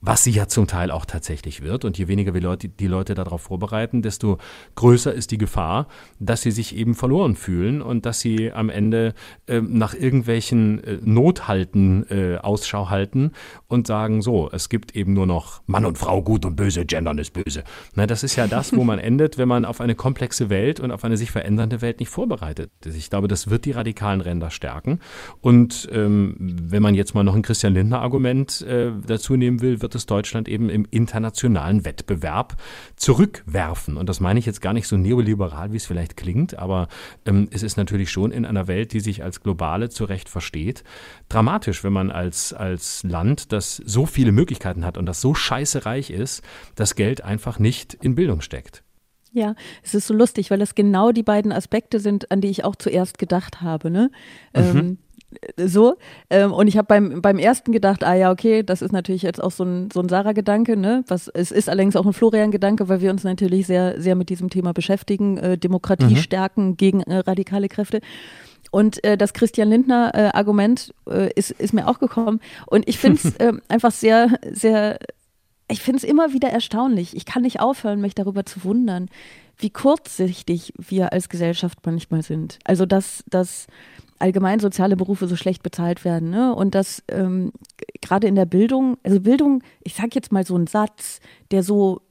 was 0.05 0.23
sie 0.23 0.31
ja 0.31 0.47
zum 0.47 0.67
Teil 0.67 0.91
auch 0.91 1.05
tatsächlich 1.05 1.61
wird. 1.61 1.83
Und 1.83 1.97
je 1.97 2.07
weniger 2.07 2.33
wir 2.33 2.41
Leute, 2.41 2.69
die 2.69 2.87
Leute 2.87 3.15
darauf 3.15 3.41
vorbereiten, 3.41 4.03
desto 4.03 4.37
größer 4.75 5.11
ist 5.11 5.31
die 5.31 5.39
Gefahr, 5.39 5.87
dass 6.19 6.43
sie 6.43 6.51
sich 6.51 6.75
eben 6.75 6.93
verloren 6.93 7.35
fühlen 7.35 7.81
und 7.81 8.05
dass 8.05 8.19
sie 8.19 8.51
am 8.51 8.69
Ende 8.69 9.13
äh, 9.47 9.61
nach 9.61 9.95
irgendwelchen 9.95 10.83
äh, 10.83 10.99
Nothalten 11.03 12.05
äh, 12.09 12.37
Ausschau 12.37 12.89
halten 12.89 13.31
und 13.67 13.87
sagen, 13.87 14.21
so, 14.21 14.49
es 14.51 14.69
gibt 14.69 14.95
eben 14.95 15.13
nur 15.13 15.25
noch 15.25 15.61
Mann 15.65 15.85
und 15.85 15.97
Frau, 15.97 16.21
gut 16.21 16.45
und 16.45 16.55
böse, 16.55 16.85
gendern 16.85 17.17
ist 17.17 17.33
böse. 17.33 17.63
Na, 17.95 18.05
das 18.05 18.23
ist 18.23 18.35
ja 18.35 18.45
das, 18.45 18.75
wo 18.75 18.83
man 18.83 18.99
endet, 18.99 19.39
wenn 19.39 19.47
man 19.47 19.65
auf 19.65 19.81
eine 19.81 19.95
komplexe 19.95 20.49
Welt 20.49 20.79
und 20.79 20.91
auf 20.91 21.03
eine 21.03 21.17
sich 21.17 21.31
verändernde 21.31 21.81
Welt 21.81 21.99
nicht 21.99 22.09
vorbereitet. 22.09 22.69
Ich 22.85 23.09
glaube, 23.09 23.27
das 23.27 23.49
wird 23.49 23.65
die 23.65 23.71
radikalen 23.71 24.21
Ränder 24.21 24.51
stärken. 24.51 24.99
Und 25.41 25.89
ähm, 25.91 26.35
wenn 26.39 26.83
man 26.83 26.93
jetzt 26.93 27.15
mal 27.15 27.23
noch 27.23 27.35
ein 27.35 27.41
Christian 27.41 27.73
Lindner-Argument 27.73 28.61
äh, 28.61 28.91
dazu 29.07 29.35
nehmen 29.35 29.61
will, 29.61 29.81
wird 29.81 29.94
es 29.95 30.05
Deutschland 30.05 30.47
eben 30.47 30.69
im 30.69 30.85
internationalen 30.91 31.85
Wettbewerb 31.85 32.57
zurückwerfen. 32.95 33.97
Und 33.97 34.07
das 34.07 34.19
meine 34.19 34.39
ich 34.39 34.45
jetzt 34.45 34.61
gar 34.61 34.73
nicht 34.73 34.87
so 34.87 34.97
neoliberal, 34.97 35.71
wie 35.71 35.77
es 35.77 35.85
vielleicht 35.85 36.17
klingt, 36.17 36.57
aber 36.57 36.87
ähm, 37.25 37.47
es 37.51 37.63
ist 37.63 37.77
natürlich 37.77 38.11
schon 38.11 38.31
in 38.31 38.45
einer 38.45 38.67
Welt, 38.67 38.93
die 38.93 38.99
sich 38.99 39.23
als 39.23 39.41
globale 39.41 39.89
zu 39.89 40.05
Recht 40.05 40.29
versteht, 40.29 40.83
dramatisch, 41.29 41.83
wenn 41.83 41.93
man 41.93 42.11
als, 42.11 42.53
als 42.53 43.03
Land, 43.03 43.51
das 43.51 43.77
so 43.77 44.05
viele 44.05 44.31
Möglichkeiten 44.31 44.85
hat 44.85 44.97
und 44.97 45.05
das 45.05 45.21
so 45.21 45.33
scheiße 45.33 45.85
reich 45.85 46.09
ist, 46.09 46.43
das 46.75 46.95
Geld 46.95 47.23
einfach 47.23 47.59
nicht 47.59 47.93
in 47.93 48.15
Bildung 48.15 48.41
steckt. 48.41 48.83
Ja, 49.35 49.53
es 49.83 49.93
ist 49.93 50.07
so 50.07 50.13
lustig, 50.13 50.49
weil 50.49 50.59
das 50.59 50.75
genau 50.75 51.11
die 51.11 51.21
beiden 51.21 51.51
Aspekte 51.51 51.99
sind, 51.99 52.31
an 52.31 52.39
die 52.39 52.47
ich 52.47 52.63
auch 52.63 52.77
zuerst 52.77 53.17
gedacht 53.17 53.61
habe. 53.61 53.91
Ne? 53.91 54.09
Mhm. 54.55 54.61
Ähm, 54.61 54.97
so. 55.57 55.95
Ähm, 56.29 56.53
und 56.53 56.67
ich 56.67 56.77
habe 56.77 56.88
beim, 56.88 57.21
beim 57.21 57.38
ersten 57.38 57.71
gedacht, 57.71 58.03
ah 58.03 58.13
ja, 58.13 58.31
okay, 58.31 58.63
das 58.63 58.81
ist 58.81 58.91
natürlich 58.91 59.21
jetzt 59.21 59.41
auch 59.41 59.51
so 59.51 59.63
ein, 59.63 59.89
so 59.91 60.01
ein 60.01 60.09
Sarah-Gedanke, 60.09 60.77
ne? 60.77 61.03
Was, 61.07 61.27
es 61.27 61.51
ist 61.51 61.69
allerdings 61.69 61.95
auch 61.95 62.05
ein 62.05 62.13
Florian-Gedanke, 62.13 62.89
weil 62.89 63.01
wir 63.01 63.11
uns 63.11 63.23
natürlich 63.23 63.67
sehr, 63.67 63.99
sehr 63.99 64.15
mit 64.15 64.29
diesem 64.29 64.49
Thema 64.49 64.73
beschäftigen, 64.73 65.38
äh, 65.38 65.57
Demokratie 65.57 66.15
mhm. 66.15 66.17
stärken 66.17 66.77
gegen 66.77 67.01
äh, 67.01 67.17
radikale 67.17 67.69
Kräfte. 67.69 68.01
Und 68.71 69.03
äh, 69.03 69.17
das 69.17 69.33
Christian 69.33 69.69
Lindner-Argument 69.69 70.93
äh, 71.09 71.31
ist, 71.36 71.51
ist 71.51 71.73
mir 71.73 71.88
auch 71.88 71.99
gekommen. 71.99 72.41
Und 72.65 72.88
ich 72.89 72.97
finde 72.97 73.19
es 73.23 73.36
äh, 73.38 73.53
einfach 73.69 73.91
sehr, 73.91 74.38
sehr 74.51 74.97
ich 75.67 75.81
finde 75.81 75.97
es 75.97 76.03
immer 76.03 76.31
wieder 76.33 76.49
erstaunlich. 76.49 77.15
Ich 77.15 77.25
kann 77.25 77.41
nicht 77.41 77.59
aufhören, 77.59 77.99
mich 77.99 78.13
darüber 78.13 78.45
zu 78.45 78.63
wundern, 78.63 79.09
wie 79.57 79.69
kurzsichtig 79.69 80.73
wir 80.77 81.13
als 81.13 81.29
Gesellschaft 81.29 81.79
manchmal 81.86 82.21
sind. 82.21 82.59
Also, 82.65 82.86
dass, 82.86 83.23
dass 83.27 83.67
allgemein 84.20 84.59
soziale 84.59 84.95
Berufe 84.95 85.28
so 85.28 85.36
schlecht 85.36 85.63
bezahlt 85.63 86.05
werden. 86.05 86.30
Ne? 86.30 86.55
Und 86.55 86.76
dass 86.76 87.03
ähm, 87.09 87.51
gerade 88.01 88.28
in 88.28 88.36
der 88.36 88.45
Bildung, 88.45 88.97
also 89.03 89.20
Bildung, 89.20 89.63
ich 89.84 89.95
sage 89.95 90.11
jetzt 90.13 90.32
mal 90.32 90.45
so 90.45 90.55
einen 90.55 90.68
Satz, 90.68 91.20
der 91.51 91.63
so 91.63 92.01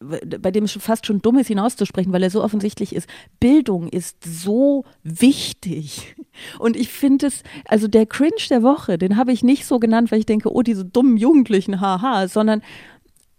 bei 0.00 0.50
dem 0.50 0.64
es 0.64 0.72
fast 0.72 1.06
schon 1.06 1.20
dumm 1.20 1.38
ist, 1.38 1.48
hinauszusprechen, 1.48 2.12
weil 2.12 2.22
er 2.22 2.30
so 2.30 2.42
offensichtlich 2.42 2.94
ist. 2.94 3.08
Bildung 3.40 3.88
ist 3.88 4.16
so 4.24 4.84
wichtig. 5.02 6.16
Und 6.58 6.76
ich 6.76 6.88
finde 6.90 7.28
es, 7.28 7.42
also 7.66 7.88
der 7.88 8.06
Cringe 8.06 8.32
der 8.50 8.62
Woche, 8.62 8.98
den 8.98 9.16
habe 9.16 9.32
ich 9.32 9.42
nicht 9.42 9.64
so 9.66 9.78
genannt, 9.78 10.12
weil 10.12 10.18
ich 10.18 10.26
denke, 10.26 10.52
oh, 10.52 10.62
diese 10.62 10.84
dummen 10.84 11.16
Jugendlichen, 11.16 11.80
haha, 11.80 12.28
sondern 12.28 12.62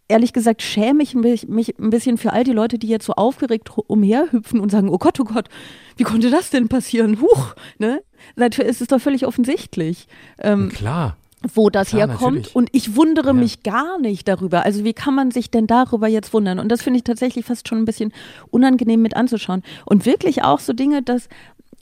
ehrlich 0.07 0.33
gesagt 0.33 0.61
schäme 0.61 1.03
ich 1.03 1.15
mich, 1.15 1.47
mich 1.47 1.77
ein 1.79 1.89
bisschen 1.89 2.17
für 2.17 2.33
all 2.33 2.43
die 2.43 2.53
Leute, 2.53 2.77
die 2.79 2.87
jetzt 2.87 3.05
so 3.05 3.13
aufgeregt 3.13 3.69
umherhüpfen 3.87 4.59
und 4.59 4.71
sagen, 4.71 4.89
oh 4.89 4.97
Gott, 4.97 5.19
oh 5.19 5.25
Gott, 5.25 5.49
wie 5.97 6.03
konnte 6.03 6.29
das 6.29 6.49
denn 6.49 6.69
passieren? 6.69 7.21
Huch, 7.21 7.55
ne? 7.77 8.01
Natürlich 8.35 8.71
ist 8.71 8.81
es 8.81 8.87
doch 8.87 8.99
völlig 8.99 9.25
offensichtlich. 9.27 10.07
Ähm, 10.39 10.69
Klar 10.69 11.17
wo 11.53 11.69
das 11.69 11.89
Klar, 11.89 12.09
herkommt. 12.09 12.35
Natürlich. 12.37 12.55
Und 12.55 12.69
ich 12.71 12.95
wundere 12.95 13.27
ja. 13.27 13.33
mich 13.33 13.63
gar 13.63 13.99
nicht 13.99 14.27
darüber. 14.27 14.65
Also 14.65 14.83
wie 14.83 14.93
kann 14.93 15.13
man 15.13 15.31
sich 15.31 15.51
denn 15.51 15.67
darüber 15.67 16.07
jetzt 16.07 16.33
wundern? 16.33 16.59
Und 16.59 16.69
das 16.69 16.81
finde 16.81 16.97
ich 16.97 17.03
tatsächlich 17.03 17.45
fast 17.45 17.67
schon 17.67 17.77
ein 17.77 17.85
bisschen 17.85 18.11
unangenehm 18.49 19.01
mit 19.01 19.15
anzuschauen. 19.15 19.63
Und 19.85 20.05
wirklich 20.05 20.43
auch 20.43 20.59
so 20.59 20.73
Dinge, 20.73 21.03
dass, 21.03 21.29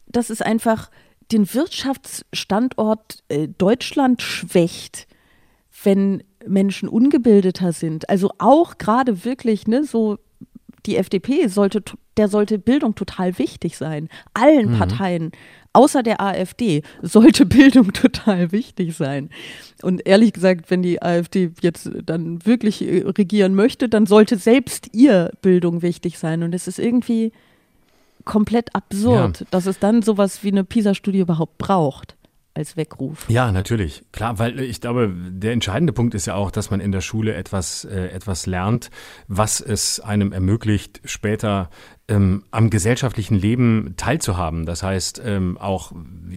dass 0.07 0.29
es 0.29 0.41
einfach 0.41 0.89
den 1.31 1.51
Wirtschaftsstandort 1.53 3.23
äh, 3.29 3.47
Deutschland 3.47 4.21
schwächt, 4.21 5.07
wenn 5.83 6.21
Menschen 6.47 6.89
ungebildeter 6.89 7.71
sind. 7.71 8.09
Also 8.09 8.31
auch 8.37 8.77
gerade 8.77 9.25
wirklich, 9.25 9.67
ne, 9.67 9.83
so 9.83 10.17
die 10.85 10.97
FDP 10.97 11.47
sollte, 11.47 11.83
der 12.17 12.27
sollte 12.27 12.59
Bildung 12.59 12.95
total 12.95 13.37
wichtig 13.39 13.77
sein. 13.77 14.09
Allen 14.33 14.73
mhm. 14.73 14.77
Parteien 14.77 15.31
außer 15.73 16.03
der 16.03 16.21
AfD 16.21 16.81
sollte 17.01 17.45
Bildung 17.45 17.91
total 17.93 18.51
wichtig 18.51 18.95
sein. 18.95 19.29
Und 19.81 20.07
ehrlich 20.07 20.33
gesagt, 20.33 20.71
wenn 20.71 20.81
die 20.81 21.01
AfD 21.01 21.51
jetzt 21.61 21.89
dann 22.05 22.45
wirklich 22.45 22.81
äh, 22.81 23.03
regieren 23.05 23.55
möchte, 23.55 23.89
dann 23.89 24.05
sollte 24.05 24.37
selbst 24.37 24.89
ihr 24.93 25.31
Bildung 25.41 25.81
wichtig 25.81 26.17
sein. 26.17 26.43
Und 26.43 26.55
es 26.55 26.67
ist 26.67 26.79
irgendwie 26.79 27.31
komplett 28.23 28.73
absurd, 28.73 29.41
ja. 29.41 29.47
dass 29.51 29.65
es 29.65 29.77
dann 29.79 30.01
sowas 30.01 30.43
wie 30.43 30.47
eine 30.51 30.63
PISA-Studie 30.63 31.19
überhaupt 31.19 31.57
braucht 31.57 32.14
als 32.55 32.77
Weckruf. 32.77 33.29
Ja, 33.29 33.51
natürlich. 33.51 34.03
Klar, 34.11 34.39
weil 34.39 34.59
ich 34.61 34.81
glaube, 34.81 35.13
der 35.13 35.51
entscheidende 35.51 35.93
Punkt 35.93 36.15
ist 36.15 36.25
ja 36.25 36.35
auch, 36.35 36.51
dass 36.51 36.71
man 36.71 36.79
in 36.79 36.91
der 36.91 37.01
Schule 37.01 37.35
etwas, 37.35 37.83
äh, 37.85 38.07
etwas 38.07 38.45
lernt, 38.45 38.89
was 39.27 39.59
es 39.59 39.99
einem 39.99 40.31
ermöglicht, 40.31 41.01
später 41.03 41.69
ähm, 42.07 42.43
am 42.51 42.69
gesellschaftlichen 42.69 43.35
Leben 43.35 43.95
teilzuhaben. 43.97 44.65
Das 44.65 44.83
heißt, 44.83 45.21
ähm, 45.25 45.57
auch 45.57 45.91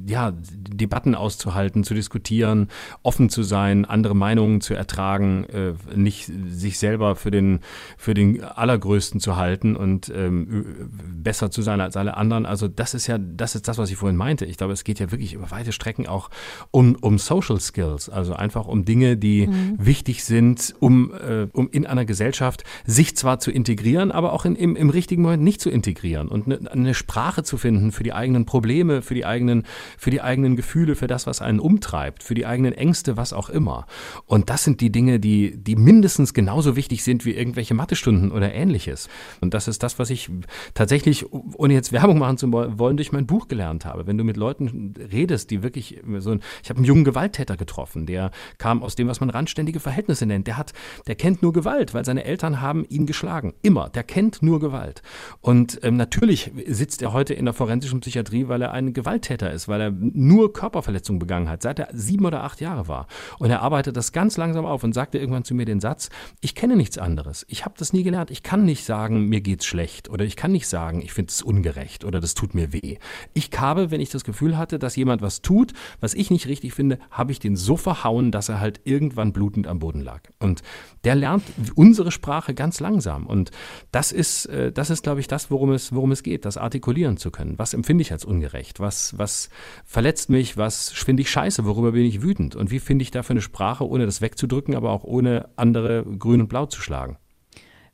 ja, 0.07 0.33
Debatten 0.33 1.14
auszuhalten, 1.14 1.85
zu 1.85 1.93
diskutieren, 1.93 2.69
offen 3.03 3.29
zu 3.29 3.43
sein, 3.43 3.85
andere 3.85 4.16
Meinungen 4.16 4.61
zu 4.62 4.75
ertragen, 4.75 5.45
äh, 5.45 5.75
nicht 5.95 6.31
sich 6.49 6.79
selber 6.79 7.16
für 7.16 7.31
den, 7.31 7.61
für 7.99 8.14
den 8.14 8.43
Allergrößten 8.43 9.21
zu 9.21 9.37
halten 9.37 9.77
und 9.77 10.11
ähm, 10.14 10.91
besser 11.12 11.51
zu 11.51 11.61
sein 11.61 11.81
als 11.83 11.97
alle 11.97 12.16
anderen. 12.16 12.47
Also 12.47 12.66
das 12.69 12.95
ist 12.95 13.07
ja, 13.07 13.19
das 13.19 13.55
ist 13.55 13.69
das, 13.69 13.77
was 13.77 13.91
ich 13.91 13.97
vorhin 13.97 14.16
meinte. 14.16 14.47
Ich 14.47 14.57
glaube, 14.57 14.73
es 14.73 14.85
geht 14.85 14.99
ja 14.99 15.11
wirklich 15.11 15.35
über 15.35 15.51
weite 15.51 15.73
Strecken 15.73 16.07
auch 16.07 16.31
um, 16.71 16.97
um 17.01 17.19
Social 17.19 17.61
Skills, 17.61 18.09
also 18.09 18.33
einfach 18.33 18.66
um 18.66 18.87
Dinge, 18.87 19.19
die 19.19 19.49
mhm. 19.49 19.75
wichtig 19.79 20.25
sind, 20.25 20.75
um, 20.81 21.12
äh, 21.12 21.47
um 21.53 21.69
in 21.71 21.87
einer 21.87 22.07
Gesellschaft 22.07 22.64
sich 22.87 23.16
zwar 23.16 23.39
zu 23.39 23.51
integrieren, 23.51 24.12
aber 24.12 24.33
auch 24.33 24.47
in, 24.47 24.57
im, 24.57 24.75
im 24.75 24.89
richtigen 24.89 25.23
Moment 25.23 25.43
nicht 25.43 25.58
zu 25.59 25.71
integrieren 25.71 26.29
und 26.29 26.47
eine, 26.47 26.71
eine 26.71 26.95
Sprache 26.95 27.43
zu 27.43 27.57
finden 27.57 27.93
für 27.93 28.03
die 28.03 28.13
eigenen 28.13 28.47
Probleme, 28.47 29.03
für 29.03 29.15
die 29.15 29.27
eigenen, 29.27 29.65
für 29.97 30.11
die 30.11 30.21
eigenen 30.21 30.57
Gefühle, 30.57 30.95
für 30.95 31.07
das, 31.07 31.27
was 31.27 31.43
einen 31.43 31.61
umtreibt, 31.61 32.23
für 32.23 32.35
die 32.35 32.47
eigenen 32.47 32.73
Ängste, 32.73 33.17
was 33.17 33.33
auch 33.33 33.51
immer. 33.51 33.87
Und 34.27 34.51
das 34.51 34.65
sind 34.65 34.81
die 34.81 34.91
Dinge, 34.91 35.21
die, 35.21 35.57
die 35.57 35.77
mindestens 35.77 36.35
genauso 36.35 36.77
wichtig 36.77 37.05
sind 37.05 37.25
wie 37.25 37.33
irgendwelche 37.33 37.75
Mathestunden 37.75 38.33
oder 38.33 38.53
ähnliches. 38.53 39.09
Und 39.41 39.55
das 39.55 39.69
ist 39.69 39.83
das, 39.83 39.99
was 39.99 40.11
ich 40.11 40.31
tatsächlich, 40.75 41.27
ohne 41.33 41.75
jetzt 41.75 41.93
Werbung 41.93 42.19
machen 42.19 42.39
zu 42.39 42.51
wollen, 42.53 42.97
durch 42.97 43.13
mein 43.13 43.27
Buch 43.27 43.49
gelernt 43.49 43.85
habe. 43.85 44.07
Wenn 44.07 44.19
du 44.19 44.25
mit 44.25 44.37
Leuten 44.37 44.95
redest, 45.13 45.51
die 45.51 45.63
wirklich 45.63 46.01
so 46.19 46.31
ein, 46.31 46.41
ich 46.63 46.71
habe 46.71 46.79
einen 46.79 46.87
jungen 46.87 47.05
Gewalttäter 47.05 47.57
getroffen, 47.57 48.07
der 48.07 48.31
kam 48.59 48.83
aus 48.83 48.95
dem, 48.95 49.09
was 49.09 49.21
man 49.21 49.31
randständige 49.31 49.81
Verhältnisse 49.81 50.27
nennt. 50.27 50.47
Der 50.47 50.57
hat, 50.57 50.73
der 51.07 51.15
kennt 51.15 51.43
nur 51.43 51.53
Gewalt, 51.53 51.95
weil 51.95 52.05
seine 52.05 52.25
Eltern 52.25 52.61
haben 52.61 52.85
ihn 52.89 53.07
geschlagen. 53.07 53.55
Immer. 53.63 53.89
Der 53.89 54.03
kennt 54.03 54.43
nur 54.43 54.61
Gewalt. 54.61 55.03
Ähm, 55.83 55.97
natürlich 55.97 56.51
sitzt 56.67 57.01
er 57.01 57.13
heute 57.13 57.33
in 57.33 57.45
der 57.45 57.55
forensischen 57.55 58.01
Psychiatrie, 58.01 58.49
weil 58.49 58.61
er 58.61 58.73
ein 58.73 58.93
Gewalttäter 58.93 59.53
ist, 59.53 59.69
weil 59.69 59.81
er 59.81 59.91
nur 59.91 60.53
Körperverletzungen 60.53 61.21
begangen 61.21 61.49
hat, 61.49 61.63
seit 61.63 61.79
er 61.79 61.89
sieben 61.93 62.27
oder 62.27 62.43
acht 62.43 62.61
Jahre 62.61 62.89
war. 62.89 63.07
Und 63.39 63.49
er 63.51 63.63
arbeitet 63.63 63.97
das 63.97 64.13
ganz 64.13 64.37
langsam 64.37 64.67
auf 64.67 64.83
und 64.83 64.95
sagte 64.95 65.17
irgendwann 65.19 65.45
zu 65.45 65.55
mir 65.55 65.65
den 65.65 65.81
Satz, 65.81 66.11
ich 66.41 66.55
kenne 66.55 66.77
nichts 66.77 66.99
anderes. 66.99 67.47
Ich 67.49 67.65
habe 67.65 67.77
das 67.79 67.93
nie 67.93 68.03
gelernt. 68.03 68.31
Ich 68.31 68.43
kann 68.43 68.65
nicht 68.65 68.85
sagen, 68.85 69.29
mir 69.29 69.41
geht's 69.41 69.65
schlecht. 69.65 70.11
Oder 70.11 70.25
ich 70.25 70.35
kann 70.35 70.51
nicht 70.51 70.67
sagen, 70.67 71.01
ich 71.01 71.13
finde 71.13 71.31
es 71.31 71.41
ungerecht 71.41 72.05
oder 72.05 72.21
das 72.21 72.35
tut 72.35 72.55
mir 72.55 72.73
weh. 72.73 72.99
Ich 73.33 73.51
habe, 73.57 73.91
wenn 73.91 74.01
ich 74.01 74.11
das 74.11 74.25
Gefühl 74.25 74.59
hatte, 74.59 74.79
dass 74.79 74.97
jemand 74.97 75.23
was 75.23 75.41
tut, 75.41 75.73
was 76.01 76.15
ich 76.15 76.31
nicht 76.31 76.49
richtig 76.49 76.75
finde, 76.75 76.99
habe 77.11 77.31
ich 77.31 77.39
den 77.39 77.55
so 77.55 77.77
verhauen, 77.77 78.33
dass 78.33 78.49
er 78.49 78.61
halt 78.61 78.81
irgendwann 78.85 79.33
blutend 79.33 79.67
am 79.69 79.79
Boden 79.79 80.01
lag. 80.01 80.23
Und 80.41 80.63
der 81.05 81.15
lernt 81.15 81.45
unsere 81.77 82.11
Sprache 82.11 82.55
ganz 82.55 82.81
langsam. 82.81 83.25
Und 83.25 83.53
das 83.93 84.11
ist, 84.11 84.47
äh, 84.47 84.73
das 84.73 84.91
ist, 84.91 85.05
glaube 85.05 85.21
ich, 85.21 85.29
das, 85.29 85.38
worum 85.51 85.72
es, 85.72 85.95
worum 85.95 86.12
es 86.12 86.22
geht, 86.22 86.45
das 86.45 86.57
artikulieren 86.57 87.16
zu 87.16 87.30
können. 87.30 87.59
Was 87.59 87.74
empfinde 87.74 88.03
ich 88.03 88.12
als 88.12 88.24
ungerecht? 88.24 88.80
Was, 88.80 89.16
was 89.18 89.49
verletzt 89.84 90.30
mich? 90.30 90.57
Was 90.57 90.91
finde 90.91 91.22
ich 91.22 91.30
scheiße? 91.30 91.64
Worüber 91.64 91.93
bin 91.93 92.05
ich 92.05 92.22
wütend? 92.22 92.57
Und 92.57 92.70
wie 92.70 92.80
finde 92.80 93.03
ich 93.03 93.11
dafür 93.11 93.34
eine 93.34 93.41
Sprache, 93.41 93.89
ohne 93.89 94.07
das 94.07 94.20
wegzudrücken, 94.20 94.74
aber 94.74 94.91
auch 94.91 95.05
ohne 95.05 95.49
andere 95.57 96.05
grün 96.05 96.41
und 96.41 96.49
blau 96.49 96.66
zu 96.66 96.80
schlagen? 96.80 97.16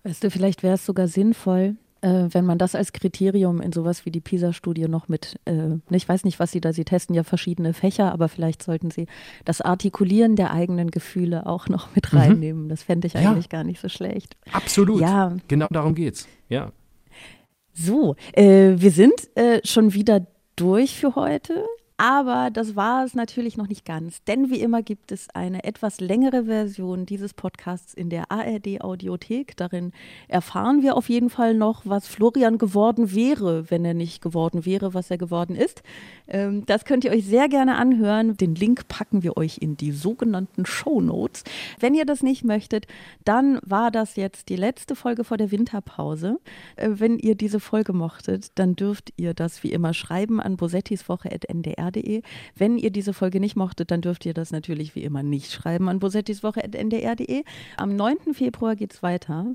Weißt 0.03 0.25
du, 0.25 0.31
vielleicht 0.31 0.63
wäre 0.63 0.75
es 0.75 0.85
sogar 0.85 1.09
sinnvoll, 1.09 1.77
äh, 2.05 2.29
wenn 2.33 2.45
man 2.45 2.59
das 2.59 2.75
als 2.75 2.93
Kriterium 2.93 3.63
in 3.63 3.73
sowas 3.73 4.05
wie 4.05 4.11
die 4.11 4.21
PISA-Studie 4.21 4.89
noch 4.89 5.09
mit, 5.09 5.41
äh, 5.47 5.77
ich 5.89 6.07
weiß 6.07 6.25
nicht, 6.25 6.39
was 6.39 6.53
Sie 6.53 6.61
da, 6.61 6.75
Sie 6.75 6.85
testen 6.85 7.15
ja 7.15 7.25
verschiedene 7.25 7.73
Fächer, 7.73 8.13
aber 8.13 8.29
vielleicht 8.29 8.63
sollten 8.63 8.91
Sie 8.91 9.07
das 9.47 9.63
Artikulieren 9.63 10.37
der 10.37 10.53
eigenen 10.53 10.91
Gefühle 10.91 11.47
auch 11.47 11.69
noch 11.69 11.95
mit 11.95 12.13
mhm. 12.13 12.19
reinnehmen. 12.19 12.65
Mhm. 12.65 12.69
Das 12.69 12.83
fände 12.83 13.07
ich 13.07 13.17
eigentlich 13.17 13.47
ja. 13.47 13.59
gar 13.59 13.65
nicht 13.65 13.81
so 13.81 13.89
schlecht. 13.89 14.37
Absolut. 14.53 15.01
Ja. 15.01 15.35
Genau 15.49 15.67
darum 15.71 15.95
geht's. 15.95 16.29
Ja. 16.51 16.73
So, 17.75 18.15
äh, 18.33 18.75
wir 18.77 18.91
sind 18.91 19.15
äh, 19.35 19.61
schon 19.65 19.95
wieder 19.95 20.27
durch 20.57 20.97
für 20.97 21.17
heute. 21.17 21.67
Aber 21.97 22.51
das 22.51 22.75
war 22.75 23.05
es 23.05 23.15
natürlich 23.15 23.57
noch 23.57 23.69
nicht 23.69 23.85
ganz, 23.85 24.25
denn 24.25 24.51
wie 24.51 24.59
immer 24.59 24.83
gibt 24.83 25.13
es 25.13 25.29
eine 25.33 25.63
etwas 25.63 26.01
längere 26.01 26.47
Version 26.47 27.07
dieses 27.07 27.35
Podcasts 27.35 27.95
in 27.95 28.11
der 28.11 28.33
ARD 28.33 28.81
Audiothek. 28.81 29.57
Darin 29.57 29.93
erfahren 30.27 30.83
wir 30.83 30.97
auf 30.97 31.09
jeden 31.09 31.31
Fall 31.31 31.55
noch, 31.55 31.83
was 31.85 32.09
Florian 32.09 32.59
geworden 32.59 33.15
wäre, 33.15 33.71
wenn 33.71 33.85
er 33.85 33.95
nicht 33.95 34.21
geworden 34.21 34.67
wäre, 34.67 34.93
was 34.93 35.09
er 35.09 35.19
geworden 35.19 35.55
ist. 35.55 35.85
Ähm, 36.27 36.67
das 36.67 36.85
könnt 36.85 37.05
ihr 37.05 37.13
euch 37.13 37.27
sehr 37.27 37.49
gerne 37.49 37.77
anhören. 37.77 38.37
Den 38.37 38.57
Link 38.57 38.89
packen 38.89 39.23
wir 39.23 39.37
euch 39.37 39.59
in 39.59 39.77
die 39.77 39.93
sogenannten 39.93 40.67
Show 40.67 41.01
Notes. 41.01 41.45
Wenn 41.79 41.95
ihr 41.95 42.07
das 42.07 42.25
nicht 42.25 42.43
möchtet, 42.43 42.89
dann 43.25 43.61
war 43.65 43.93
das 43.93 44.17
jetzt 44.17 44.49
die 44.49 44.57
letzte 44.57 44.97
Folge 44.97 45.23
vor 45.23 45.37
der 45.37 45.53
Winterpause. 45.53 46.41
Äh, 46.75 46.91
wenn 46.95 47.21
ihr 47.21 47.37
diese 47.37 47.61
Folge 47.61 47.93
mochtet, 47.93 48.49
dann 48.57 48.75
dürft 48.75 49.13
ihr 49.17 49.33
das 49.33 49.63
wie 49.63 49.71
immer 49.71 49.95
schreiben 49.95 50.41
an 50.41 50.57
bosettiswoche.ndr 50.57 51.84
ndr.de. 51.85 52.23
Wenn 52.57 52.79
ihr 52.79 52.91
diese 52.91 53.13
Folge 53.13 53.41
nicht 53.41 53.57
mochtet, 53.57 53.91
dann 53.91 54.01
dürft 54.01 54.27
ihr 54.27 54.35
das 54.35 54.51
natürlich 54.51 54.95
wie 54.95 55.03
immer 55.03 55.23
nicht 55.23 55.53
schreiben 55.53 55.89
an 55.89 55.99
bosettiswoche.ndr.de. 55.99 57.45
Am 57.77 57.97
9. 57.97 58.35
Februar 58.35 58.77
geht's 58.77 59.03
weiter. 59.03 59.47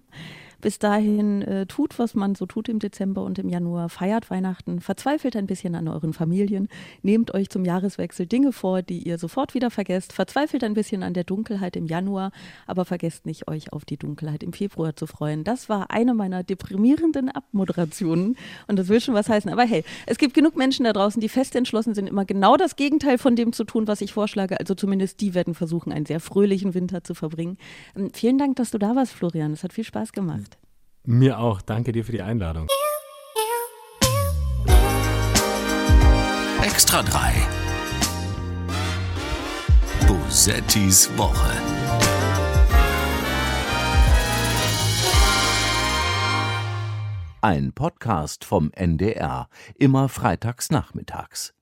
Bis 0.62 0.78
dahin 0.78 1.42
äh, 1.42 1.66
tut, 1.66 1.98
was 2.00 2.16
man 2.16 2.36
so 2.36 2.46
tut 2.46 2.68
im 2.68 2.80
Dezember 2.80 3.24
und 3.24 3.40
im 3.40 3.48
Januar, 3.48 3.88
feiert 3.88 4.30
Weihnachten, 4.30 4.82
verzweifelt 4.82 5.36
ein 5.38 5.48
bisschen 5.48 5.74
an 5.76 5.88
euren 5.88 6.12
Familien, 6.12 6.68
nehmt 7.02 7.34
euch 7.34 7.50
zum 7.50 7.64
Jahreswechsel 7.64 8.26
Dinge 8.26 8.52
vor, 8.52 8.82
die 8.82 9.08
ihr 9.08 9.18
sofort 9.18 9.54
wieder 9.54 9.72
vergesst, 9.72 10.12
verzweifelt 10.12 10.64
ein 10.64 10.74
bisschen 10.74 11.02
an 11.02 11.14
der 11.14 11.24
Dunkelheit 11.24 11.76
im 11.78 11.86
Januar, 11.86 12.32
aber 12.68 12.84
vergesst 12.84 13.26
nicht, 13.26 13.48
euch 13.48 13.72
auf 13.72 13.86
die 13.86 13.98
Dunkelheit 13.98 14.44
im 14.44 14.52
Februar 14.52 14.96
zu 14.96 15.08
freuen. 15.08 15.46
Das 15.46 15.70
war 15.70 15.92
eine 15.92 16.14
meiner 16.14 16.44
deprimierenden 16.44 17.30
Abmoderationen 17.30 18.36
und 18.68 18.78
das 18.78 18.90
will 18.90 19.00
schon 19.00 19.14
was 19.14 19.30
heißen. 19.30 19.52
Aber 19.52 19.64
hey, 19.64 19.86
es 20.08 20.18
gibt 20.18 20.34
genug 20.34 20.58
Menschen 20.58 20.84
da 20.84 20.92
draußen, 20.92 21.22
die 21.22 21.30
fest 21.30 21.56
entschlossen 21.56 21.94
sind, 21.94 22.08
immer 22.08 22.26
genau 22.26 22.58
das 22.58 22.76
Gegenteil 22.76 23.18
von 23.18 23.36
dem 23.38 23.54
zu 23.54 23.64
tun, 23.64 23.88
was 23.88 24.02
ich 24.02 24.12
vorschlage. 24.12 24.60
Also 24.60 24.76
zumindest 24.76 25.22
die 25.22 25.34
werden 25.34 25.54
versuchen, 25.54 25.94
einen 25.94 26.06
sehr 26.06 26.20
fröhlichen 26.20 26.74
Winter 26.74 27.04
zu 27.04 27.14
verbringen. 27.14 27.58
Ähm, 27.96 28.12
vielen 28.14 28.38
Dank, 28.38 28.58
dass 28.58 28.72
du 28.72 28.78
da 28.78 28.96
warst, 28.96 29.14
Florian. 29.14 29.54
Es 29.54 29.64
hat 29.64 29.74
viel 29.74 29.86
Spaß 29.86 30.12
gemacht. 30.12 30.49
Mir 31.10 31.40
auch. 31.40 31.64
Danke 31.64 31.92
dir 31.92 32.06
für 32.06 32.12
die 32.12 32.22
Einladung. 32.22 32.68
Extra 36.62 37.02
3. 37.02 37.34
Bosettis 40.06 41.10
Woche. 41.18 41.52
Ein 47.42 47.74
Podcast 47.74 48.46
vom 48.46 48.72
NDR, 48.72 49.50
immer 49.80 50.10
freitags 50.10 50.70
nachmittags. 50.70 51.56